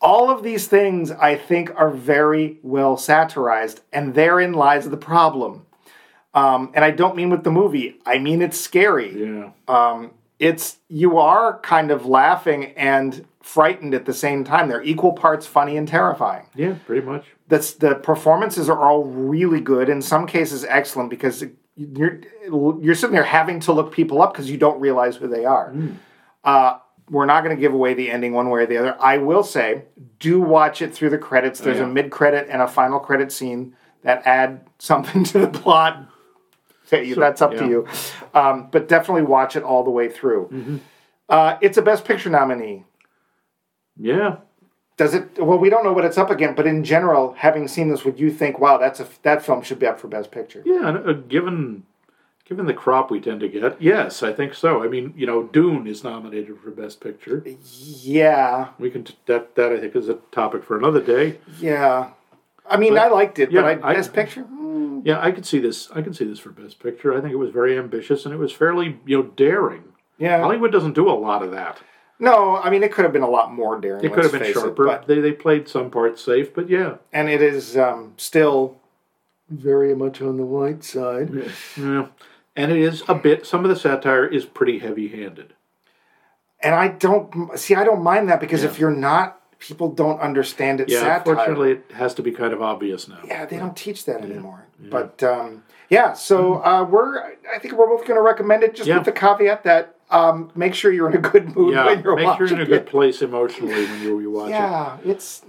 All 0.00 0.30
of 0.30 0.42
these 0.42 0.66
things, 0.66 1.12
I 1.12 1.36
think, 1.36 1.70
are 1.76 1.90
very 1.90 2.58
well 2.64 2.96
satirized, 2.96 3.82
and 3.92 4.12
therein 4.12 4.52
lies 4.52 4.90
the 4.90 4.96
problem. 4.96 5.66
Um, 6.34 6.72
and 6.74 6.84
I 6.84 6.90
don't 6.90 7.14
mean 7.14 7.30
with 7.30 7.44
the 7.44 7.52
movie, 7.52 8.00
I 8.04 8.18
mean 8.18 8.42
it's 8.42 8.60
scary. 8.60 9.52
Yeah. 9.68 10.08
it's 10.40 10.78
you 10.88 11.18
are 11.18 11.60
kind 11.60 11.92
of 11.92 12.04
laughing 12.04 12.72
and 12.76 13.24
frightened 13.42 13.94
at 13.94 14.06
the 14.06 14.12
same 14.12 14.42
time. 14.42 14.68
They're 14.68 14.82
equal 14.82 15.12
parts 15.12 15.46
funny 15.46 15.76
and 15.76 15.86
terrifying. 15.86 16.48
Yeah, 16.56 16.74
pretty 16.84 17.06
much. 17.06 17.26
That's 17.46 17.74
the 17.74 17.94
performances 17.94 18.68
are 18.68 18.80
all 18.80 19.04
really 19.04 19.60
good. 19.60 19.88
In 19.88 20.02
some 20.02 20.26
cases, 20.26 20.64
excellent 20.64 21.10
because 21.10 21.44
you're 21.76 22.20
you're 22.80 22.94
sitting 22.94 23.14
there 23.14 23.24
having 23.24 23.60
to 23.60 23.72
look 23.72 23.92
people 23.92 24.22
up 24.22 24.32
because 24.32 24.50
you 24.50 24.56
don't 24.56 24.80
realize 24.80 25.16
who 25.16 25.28
they 25.28 25.44
are. 25.44 25.72
Uh, 26.44 26.78
we're 27.10 27.26
not 27.26 27.44
going 27.44 27.54
to 27.54 27.60
give 27.60 27.74
away 27.74 27.94
the 27.94 28.10
ending 28.10 28.32
one 28.32 28.48
way 28.48 28.62
or 28.62 28.66
the 28.66 28.78
other. 28.78 28.96
I 29.00 29.18
will 29.18 29.42
say, 29.42 29.84
do 30.18 30.40
watch 30.40 30.80
it 30.80 30.94
through 30.94 31.10
the 31.10 31.18
credits. 31.18 31.60
There's 31.60 31.78
yeah. 31.78 31.84
a 31.84 31.88
mid 31.88 32.10
credit 32.10 32.48
and 32.48 32.62
a 32.62 32.68
final 32.68 32.98
credit 32.98 33.32
scene 33.32 33.74
that 34.02 34.22
add 34.24 34.66
something 34.78 35.24
to 35.32 35.38
the 35.40 35.48
plot. 35.48 36.08
That's 37.20 37.42
up 37.42 37.52
to 37.56 37.66
you, 37.66 37.88
um, 38.34 38.68
but 38.70 38.88
definitely 38.88 39.22
watch 39.22 39.56
it 39.56 39.62
all 39.62 39.84
the 39.84 39.90
way 39.90 40.08
through. 40.08 40.48
Uh, 41.28 41.56
it's 41.60 41.78
a 41.78 41.82
Best 41.82 42.04
Picture 42.04 42.30
nominee. 42.30 42.84
Yeah. 43.96 44.36
Does 44.96 45.12
it? 45.14 45.42
Well, 45.42 45.58
we 45.58 45.70
don't 45.70 45.82
know 45.84 45.92
what 45.92 46.04
it's 46.04 46.18
up 46.18 46.30
against, 46.30 46.56
but 46.56 46.66
in 46.66 46.84
general, 46.84 47.32
having 47.38 47.66
seen 47.66 47.88
this, 47.88 48.04
would 48.04 48.18
you 48.20 48.30
think, 48.30 48.60
wow, 48.60 48.78
that's 48.78 49.00
a 49.00 49.06
that 49.22 49.42
film 49.44 49.62
should 49.62 49.80
be 49.80 49.86
up 49.86 49.98
for 49.98 50.06
Best 50.08 50.30
Picture? 50.30 50.62
Yeah, 50.64 50.88
and, 50.88 50.98
uh, 51.08 51.12
given 51.14 51.82
given 52.44 52.66
the 52.66 52.74
crop 52.74 53.10
we 53.10 53.20
tend 53.20 53.40
to 53.40 53.48
get, 53.48 53.80
yes, 53.80 54.22
I 54.22 54.32
think 54.32 54.54
so. 54.54 54.84
I 54.84 54.86
mean, 54.88 55.14
you 55.16 55.26
know, 55.26 55.44
Dune 55.44 55.86
is 55.86 56.04
nominated 56.04 56.58
for 56.60 56.70
Best 56.70 57.00
Picture. 57.00 57.42
Yeah, 58.02 58.68
We 58.78 58.90
can 58.90 59.04
t- 59.04 59.16
that 59.26 59.54
that 59.56 59.72
I 59.72 59.80
think 59.80 59.96
is 59.96 60.08
a 60.08 60.14
topic 60.30 60.62
for 60.64 60.76
another 60.78 61.00
day. 61.00 61.38
yeah. 61.58 62.10
I 62.66 62.76
mean, 62.78 62.94
But- 62.94 63.02
I 63.02 63.08
liked 63.08 63.38
it, 63.38 63.50
yeah, 63.50 63.60
but 63.62 63.84
I, 63.84 63.90
I- 63.90 63.94
Best 63.94 64.12
Picture. 64.12 64.42
Hmm. 64.42 65.00
Yeah, 65.04 65.20
I 65.20 65.32
could 65.32 65.44
see 65.44 65.58
this. 65.58 65.90
I 65.90 66.00
can 66.02 66.14
see 66.14 66.24
this 66.24 66.38
for 66.38 66.48
Best 66.50 66.78
Picture. 66.82 67.12
I 67.12 67.20
think 67.20 67.32
it 67.32 67.36
was 67.36 67.50
very 67.50 67.76
ambitious 67.76 68.24
and 68.24 68.32
it 68.34 68.38
was 68.38 68.52
fairly, 68.52 68.98
you 69.04 69.16
know, 69.18 69.22
daring. 69.24 69.84
Yeah. 70.18 70.40
Hollywood 70.40 70.70
doesn't 70.72 70.94
do 70.94 71.08
a 71.10 71.12
lot 71.12 71.42
of 71.42 71.50
that. 71.50 71.80
No, 72.24 72.56
I 72.56 72.70
mean, 72.70 72.82
it 72.82 72.90
could 72.92 73.04
have 73.04 73.12
been 73.12 73.22
a 73.22 73.28
lot 73.28 73.52
more 73.52 73.78
daring. 73.78 74.04
It 74.04 74.12
could 74.12 74.24
have 74.24 74.32
been 74.32 74.42
it, 74.42 74.54
sharper. 74.54 74.86
but- 74.86 75.06
they 75.06 75.20
they 75.20 75.32
played 75.32 75.68
some 75.68 75.90
parts 75.90 76.22
safe, 76.24 76.54
but 76.54 76.68
yeah, 76.68 76.96
and 77.12 77.28
it 77.28 77.42
is 77.42 77.76
um, 77.76 78.14
still 78.16 78.78
very 79.50 79.94
much 79.94 80.20
on 80.22 80.36
the 80.36 80.44
white 80.44 80.82
side. 80.84 81.30
yeah. 81.76 82.06
And 82.56 82.70
it 82.70 82.78
is 82.78 83.02
a 83.08 83.14
bit. 83.14 83.44
Some 83.46 83.64
of 83.64 83.68
the 83.68 83.76
satire 83.76 84.24
is 84.24 84.44
pretty 84.44 84.78
heavy-handed. 84.78 85.54
And 86.62 86.74
I 86.74 86.88
don't 86.88 87.58
see. 87.58 87.74
I 87.74 87.84
don't 87.84 88.02
mind 88.02 88.28
that 88.30 88.40
because 88.40 88.62
Yeah. 88.62 88.70
if 88.70 88.78
you're 88.78 88.90
not, 88.90 89.40
people 89.58 89.90
don't 89.90 90.20
understand 90.20 90.80
it. 90.80 90.88
Yeah, 90.88 91.00
satire. 91.00 91.32
unfortunately, 91.34 91.72
it 91.72 91.90
has 91.94 92.14
to 92.14 92.22
be 92.22 92.30
kind 92.30 92.52
of 92.52 92.62
obvious 92.62 93.08
now. 93.08 93.18
Yeah, 93.26 93.44
they 93.44 93.56
don't 93.58 93.76
teach 93.76 94.04
that 94.06 94.22
anymore. 94.22 94.63
But 94.78 95.22
um, 95.22 95.62
yeah, 95.90 96.12
so 96.12 96.62
uh, 96.64 96.84
we're. 96.84 97.18
I 97.52 97.58
think 97.60 97.74
we're 97.74 97.86
both 97.86 98.02
going 98.06 98.16
to 98.16 98.22
recommend 98.22 98.62
it, 98.62 98.74
just. 98.74 98.88
Yeah. 98.88 98.96
with 98.96 99.06
the 99.06 99.12
caveat 99.12 99.64
that 99.64 99.96
um, 100.10 100.50
make 100.54 100.74
sure 100.74 100.92
you're 100.92 101.08
in 101.10 101.16
a 101.16 101.20
good 101.30 101.54
mood 101.56 101.74
Yeah, 101.74 101.86
when 101.86 102.02
you're 102.02 102.16
make 102.16 102.36
sure 102.36 102.46
you're 102.46 102.56
in 102.56 102.62
a 102.62 102.66
good 102.66 102.82
it. 102.82 102.86
place 102.86 103.22
emotionally 103.22 103.84
when 103.86 104.02
you, 104.02 104.20
you 104.20 104.30
watch 104.30 104.48
it. 104.48 104.52
Yeah, 104.52 104.98
it's. 105.04 105.42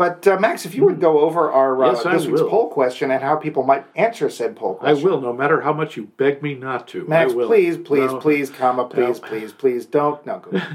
Mm. 0.00 0.22
But 0.22 0.26
uh, 0.26 0.40
Max, 0.40 0.64
if 0.64 0.74
you 0.74 0.84
would 0.84 1.00
go 1.00 1.20
over 1.20 1.50
our 1.52 1.84
uh, 1.84 1.92
Yes, 1.92 2.04
this 2.04 2.26
week's 2.26 2.40
will. 2.40 2.48
poll 2.48 2.70
question 2.70 3.10
and 3.10 3.22
how 3.22 3.36
people 3.36 3.62
might 3.62 3.84
answer 3.94 4.30
said 4.30 4.56
poll 4.56 4.76
question. 4.76 5.06
I 5.06 5.10
will, 5.10 5.20
no 5.20 5.32
matter 5.32 5.60
how 5.60 5.72
much 5.72 5.96
you 5.96 6.06
beg 6.16 6.42
me 6.42 6.54
not 6.54 6.88
to. 6.88 7.04
Max, 7.06 7.32
I 7.32 7.34
will. 7.36 7.46
please, 7.46 7.76
please, 7.76 8.10
No. 8.10 8.18
please, 8.18 8.50
comma, 8.50 8.86
please, 8.86 9.20
No. 9.20 9.28
please, 9.28 9.52
please, 9.52 9.86
don't. 9.86 10.24
No, 10.24 10.38
go. 10.38 10.60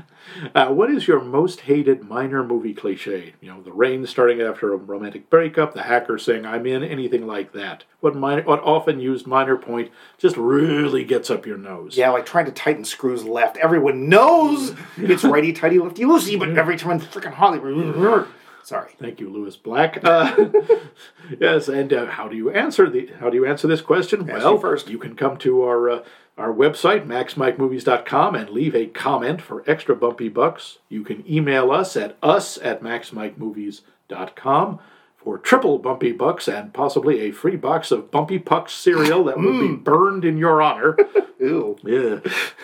Uh, 0.56 0.68
what 0.70 0.90
is 0.90 1.08
your 1.08 1.22
most 1.22 1.62
hated 1.62 2.04
minor 2.10 2.44
movie 2.44 2.74
cliche? 2.74 3.34
You 3.42 3.50
know, 3.50 3.62
the 3.62 3.72
rain 3.72 4.08
starting 4.08 4.42
after 4.42 4.74
a 4.74 4.76
romantic 4.76 5.30
breakup, 5.30 5.76
the 5.76 5.84
hacker 5.84 6.18
saying 6.18 6.48
"I'm 6.48 6.66
in," 6.66 6.84
anything 6.84 7.28
like 7.28 7.52
that. 7.54 7.84
What 8.00 8.16
minor, 8.16 8.42
what 8.42 8.60
often 8.64 9.00
used 9.00 9.28
minor 9.28 9.56
point 9.56 9.92
just 10.18 10.36
really 10.36 11.04
gets 11.04 11.30
up 11.30 11.46
your 11.46 11.60
nose. 11.60 11.96
Yeah, 11.96 12.10
like 12.10 12.26
trying 12.26 12.46
to 12.46 12.52
tighten 12.52 12.86
screws 12.86 13.24
left. 13.24 13.58
Everyone 13.58 14.10
knows 14.10 14.74
it's 14.98 15.24
righty 15.24 15.54
tighty 15.54 15.78
lefty 15.78 16.04
loosey, 16.04 16.40
but 16.40 16.58
every 16.58 16.76
time 16.78 16.94
in 16.94 17.00
freaking 17.02 17.34
Hollywood. 17.34 18.28
Sorry. 18.66 18.92
Thank 19.00 19.20
you, 19.20 19.30
Lewis 19.30 19.56
Black. 19.58 20.04
Uh, 20.04 20.50
yes, 21.40 21.68
and 21.68 21.94
uh, 21.94 22.08
how 22.08 22.28
do 22.28 22.36
you 22.36 22.50
answer 22.50 22.90
the 22.90 23.12
how 23.20 23.30
do 23.30 23.38
you 23.38 23.46
answer 23.46 23.68
this 23.68 23.82
question? 23.82 24.28
Ask 24.28 24.44
well, 24.44 24.54
you 24.56 24.60
first. 24.60 24.90
you 24.90 24.98
can 24.98 25.16
come 25.16 25.38
to 25.38 25.62
our 25.62 25.88
uh, 25.88 26.04
our 26.36 26.52
website 26.52 27.06
maxmikemovies.com 27.06 28.34
and 28.34 28.50
leave 28.50 28.76
a 28.76 28.88
comment 28.88 29.40
for 29.40 29.64
extra 29.70 29.96
bumpy 29.96 30.30
bucks. 30.30 30.80
You 30.90 31.04
can 31.04 31.24
email 31.32 31.70
us 31.70 31.96
at 31.96 32.18
us 32.24 32.58
at 32.58 32.82
maxmikemovies.com 32.82 34.80
for 35.26 35.38
triple 35.40 35.80
bumpy 35.80 36.12
bucks 36.14 36.48
and 36.48 36.72
possibly 36.74 37.20
a 37.22 37.32
free 37.32 37.56
box 37.58 37.90
of 37.92 38.12
bumpy 38.12 38.38
pucks 38.40 38.72
cereal 38.74 39.24
that 39.26 39.38
will 39.38 39.52
Mm. 39.54 39.60
be 39.60 39.76
burned 39.76 40.24
in 40.24 40.38
your 40.38 40.62
honor. 40.62 40.96
Ew. 41.40 41.76
Yeah, 41.84 42.20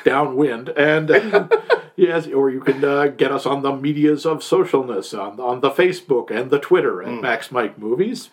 downwind. 0.05 0.69
And 0.69 1.09
uh, 1.11 1.47
yes, 1.95 2.27
or 2.27 2.49
you 2.51 2.61
can 2.61 2.85
uh, 2.85 3.07
get 3.07 3.31
us 3.31 3.45
on 3.47 3.63
the 3.63 3.75
medias 3.75 4.25
of 4.27 4.39
socialness 4.39 5.17
on, 5.19 5.39
on 5.39 5.59
the 5.61 5.71
Facebook 5.71 6.29
and 6.31 6.51
the 6.51 6.59
Twitter 6.59 7.01
at 7.03 7.19
Max 7.21 7.51
Mike 7.51 7.77
Movies. 7.79 8.29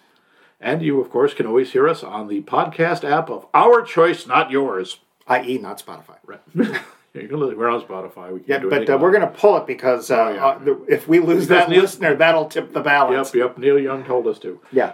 And 0.60 0.82
you, 0.82 1.00
of 1.00 1.08
course, 1.10 1.32
can 1.34 1.46
always 1.46 1.72
hear 1.72 1.88
us 1.88 2.02
on 2.04 2.28
the 2.28 2.42
podcast 2.42 3.08
app 3.08 3.30
of 3.30 3.46
our 3.54 3.80
choice, 3.82 4.26
not 4.26 4.50
yours. 4.50 4.98
I.e., 5.26 5.56
not 5.58 5.82
Spotify. 5.84 6.16
Right. 6.26 6.40
you 7.22 7.28
can 7.28 7.38
we're 7.40 7.68
on 7.68 7.80
Spotify. 7.82 8.32
We 8.32 8.40
can't 8.40 8.48
Yeah, 8.48 8.58
do 8.58 8.70
but 8.70 8.88
uh, 8.90 8.98
we're 8.98 9.10
going 9.12 9.22
to 9.22 9.28
pull 9.38 9.56
it 9.56 9.66
because 9.66 10.10
uh, 10.10 10.16
Oh, 10.16 10.28
yeah. 10.32 10.46
uh, 10.46 10.58
the, 10.58 10.84
if 10.88 11.06
we 11.08 11.18
lose 11.20 11.46
Because 11.46 11.48
that 11.48 11.68
Neil- 11.70 11.82
listener, 11.82 12.14
that'll 12.14 12.46
tip 12.48 12.72
the 12.72 12.80
balance. 12.80 13.34
Yep, 13.34 13.56
yep. 13.56 13.58
Neil 13.58 13.78
Young 13.78 14.04
told 14.04 14.26
us 14.26 14.38
to. 14.40 14.60
Yeah. 14.72 14.92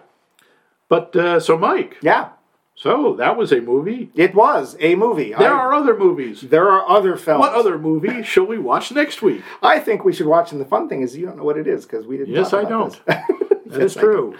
But 0.88 1.14
uh, 1.16 1.40
so, 1.40 1.56
Mike, 1.56 1.96
Yeah. 2.02 2.30
so 2.74 3.14
that 3.16 3.36
was 3.36 3.52
a 3.52 3.60
movie. 3.60 4.10
It 4.14 4.34
was 4.34 4.76
a 4.80 4.94
movie. 4.94 5.32
There 5.32 5.52
I- 5.54 5.58
are 5.58 5.72
other 5.74 5.96
movies. 5.96 6.42
there 6.42 6.68
are 6.70 6.88
other 6.88 7.16
films. 7.16 7.40
What 7.40 7.54
other 7.54 7.78
movie 7.78 8.22
shall 8.22 8.44
we 8.46 8.58
watch 8.58 8.92
next 8.92 9.22
week? 9.22 9.42
I 9.62 9.78
think 9.78 10.04
we 10.04 10.12
should 10.12 10.26
watch, 10.26 10.52
and 10.52 10.60
the 10.60 10.64
fun 10.66 10.88
thing 10.88 11.02
is 11.02 11.16
you 11.16 11.26
don't 11.26 11.36
know 11.38 11.44
what 11.44 11.56
it 11.58 11.66
is 11.66 11.84
because 11.86 12.06
we 12.06 12.16
didn't. 12.18 12.34
Yes, 12.34 12.52
I 12.52 12.64
don't. 12.64 13.00
That 13.74 13.84
is 13.84 13.94
true. 13.94 14.36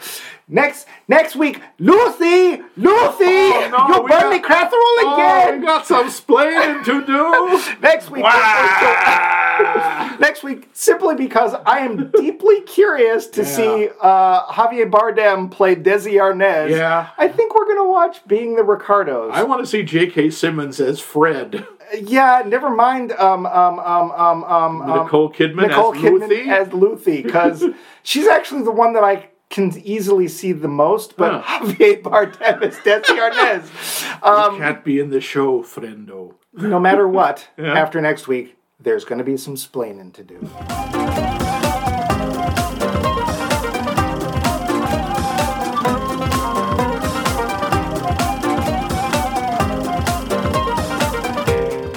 Next 0.46 0.86
next 1.08 1.36
week, 1.36 1.60
Lucy, 1.78 2.62
Lucy, 2.76 3.24
Oh, 3.24 3.68
no, 3.72 3.94
you 3.96 4.02
we 4.02 4.08
burn 4.10 4.20
got- 4.20 4.30
me 4.32 4.38
casserole 4.40 4.82
Oh, 4.82 5.14
again. 5.14 5.60
we 5.60 5.66
got 5.66 5.86
some 5.86 6.08
splaining 6.08 6.84
to 6.84 7.04
do. 7.06 7.74
next 7.80 8.10
week, 8.10 8.24
next 10.20 10.42
week, 10.42 10.68
simply 10.72 11.14
because 11.14 11.54
I 11.66 11.78
am 11.80 12.10
deeply 12.10 12.60
curious 12.62 13.26
to 13.28 13.42
Yeah. 13.42 13.46
see 13.46 13.88
uh, 14.00 14.46
Javier 14.46 14.90
Bardem 14.90 15.50
play 15.50 15.74
Desi 15.76 16.14
Arnaz. 16.14 16.70
Yeah. 16.70 17.08
I 17.16 17.28
think 17.28 17.54
we're 17.54 17.66
gonna 17.66 17.88
watch 17.88 18.26
Being 18.26 18.56
the 18.56 18.64
Ricardos. 18.64 19.30
I 19.32 19.42
want 19.44 19.62
to 19.62 19.66
see 19.66 19.82
J.K. 19.82 20.30
Simmons 20.30 20.80
as 20.80 21.00
Fred. 21.00 21.66
Yeah, 22.02 22.42
never 22.46 22.70
mind. 22.70 23.12
Um, 23.12 23.46
um, 23.46 23.78
um, 23.78 24.10
um, 24.12 24.44
um, 24.44 24.82
um, 24.82 25.04
Nicole 25.04 25.32
Kidman 25.32 25.68
Nicole 25.68 25.94
as 25.94 26.00
Kidman 26.02 26.28
Lucy. 26.28 26.50
as 26.50 26.72
Lucy 26.72 27.22
because 27.22 27.64
she's 28.02 28.26
actually 28.26 28.62
the 28.62 28.72
one 28.72 28.92
that 28.94 29.04
I 29.04 29.28
can 29.50 29.72
easily 29.84 30.28
see 30.28 30.52
the 30.52 30.68
most. 30.68 31.16
But 31.16 31.42
Huh. 31.42 31.60
Javier 31.66 32.02
Bardem 32.02 32.62
as 32.62 32.76
Desi 32.78 33.18
Arnaz. 33.30 34.22
Um, 34.22 34.58
Can't 34.58 34.84
be 34.84 34.98
in 34.98 35.10
the 35.10 35.20
show, 35.20 35.62
friendo. 35.62 36.34
no 36.52 36.80
matter 36.80 37.06
what, 37.06 37.48
Yeah. 37.58 37.74
after 37.78 38.00
next 38.00 38.26
week, 38.28 38.56
there's 38.80 39.04
going 39.04 39.18
to 39.18 39.24
be 39.24 39.36
some 39.36 39.56
splaining 39.56 40.12
to 40.14 40.24
do. 40.24 41.43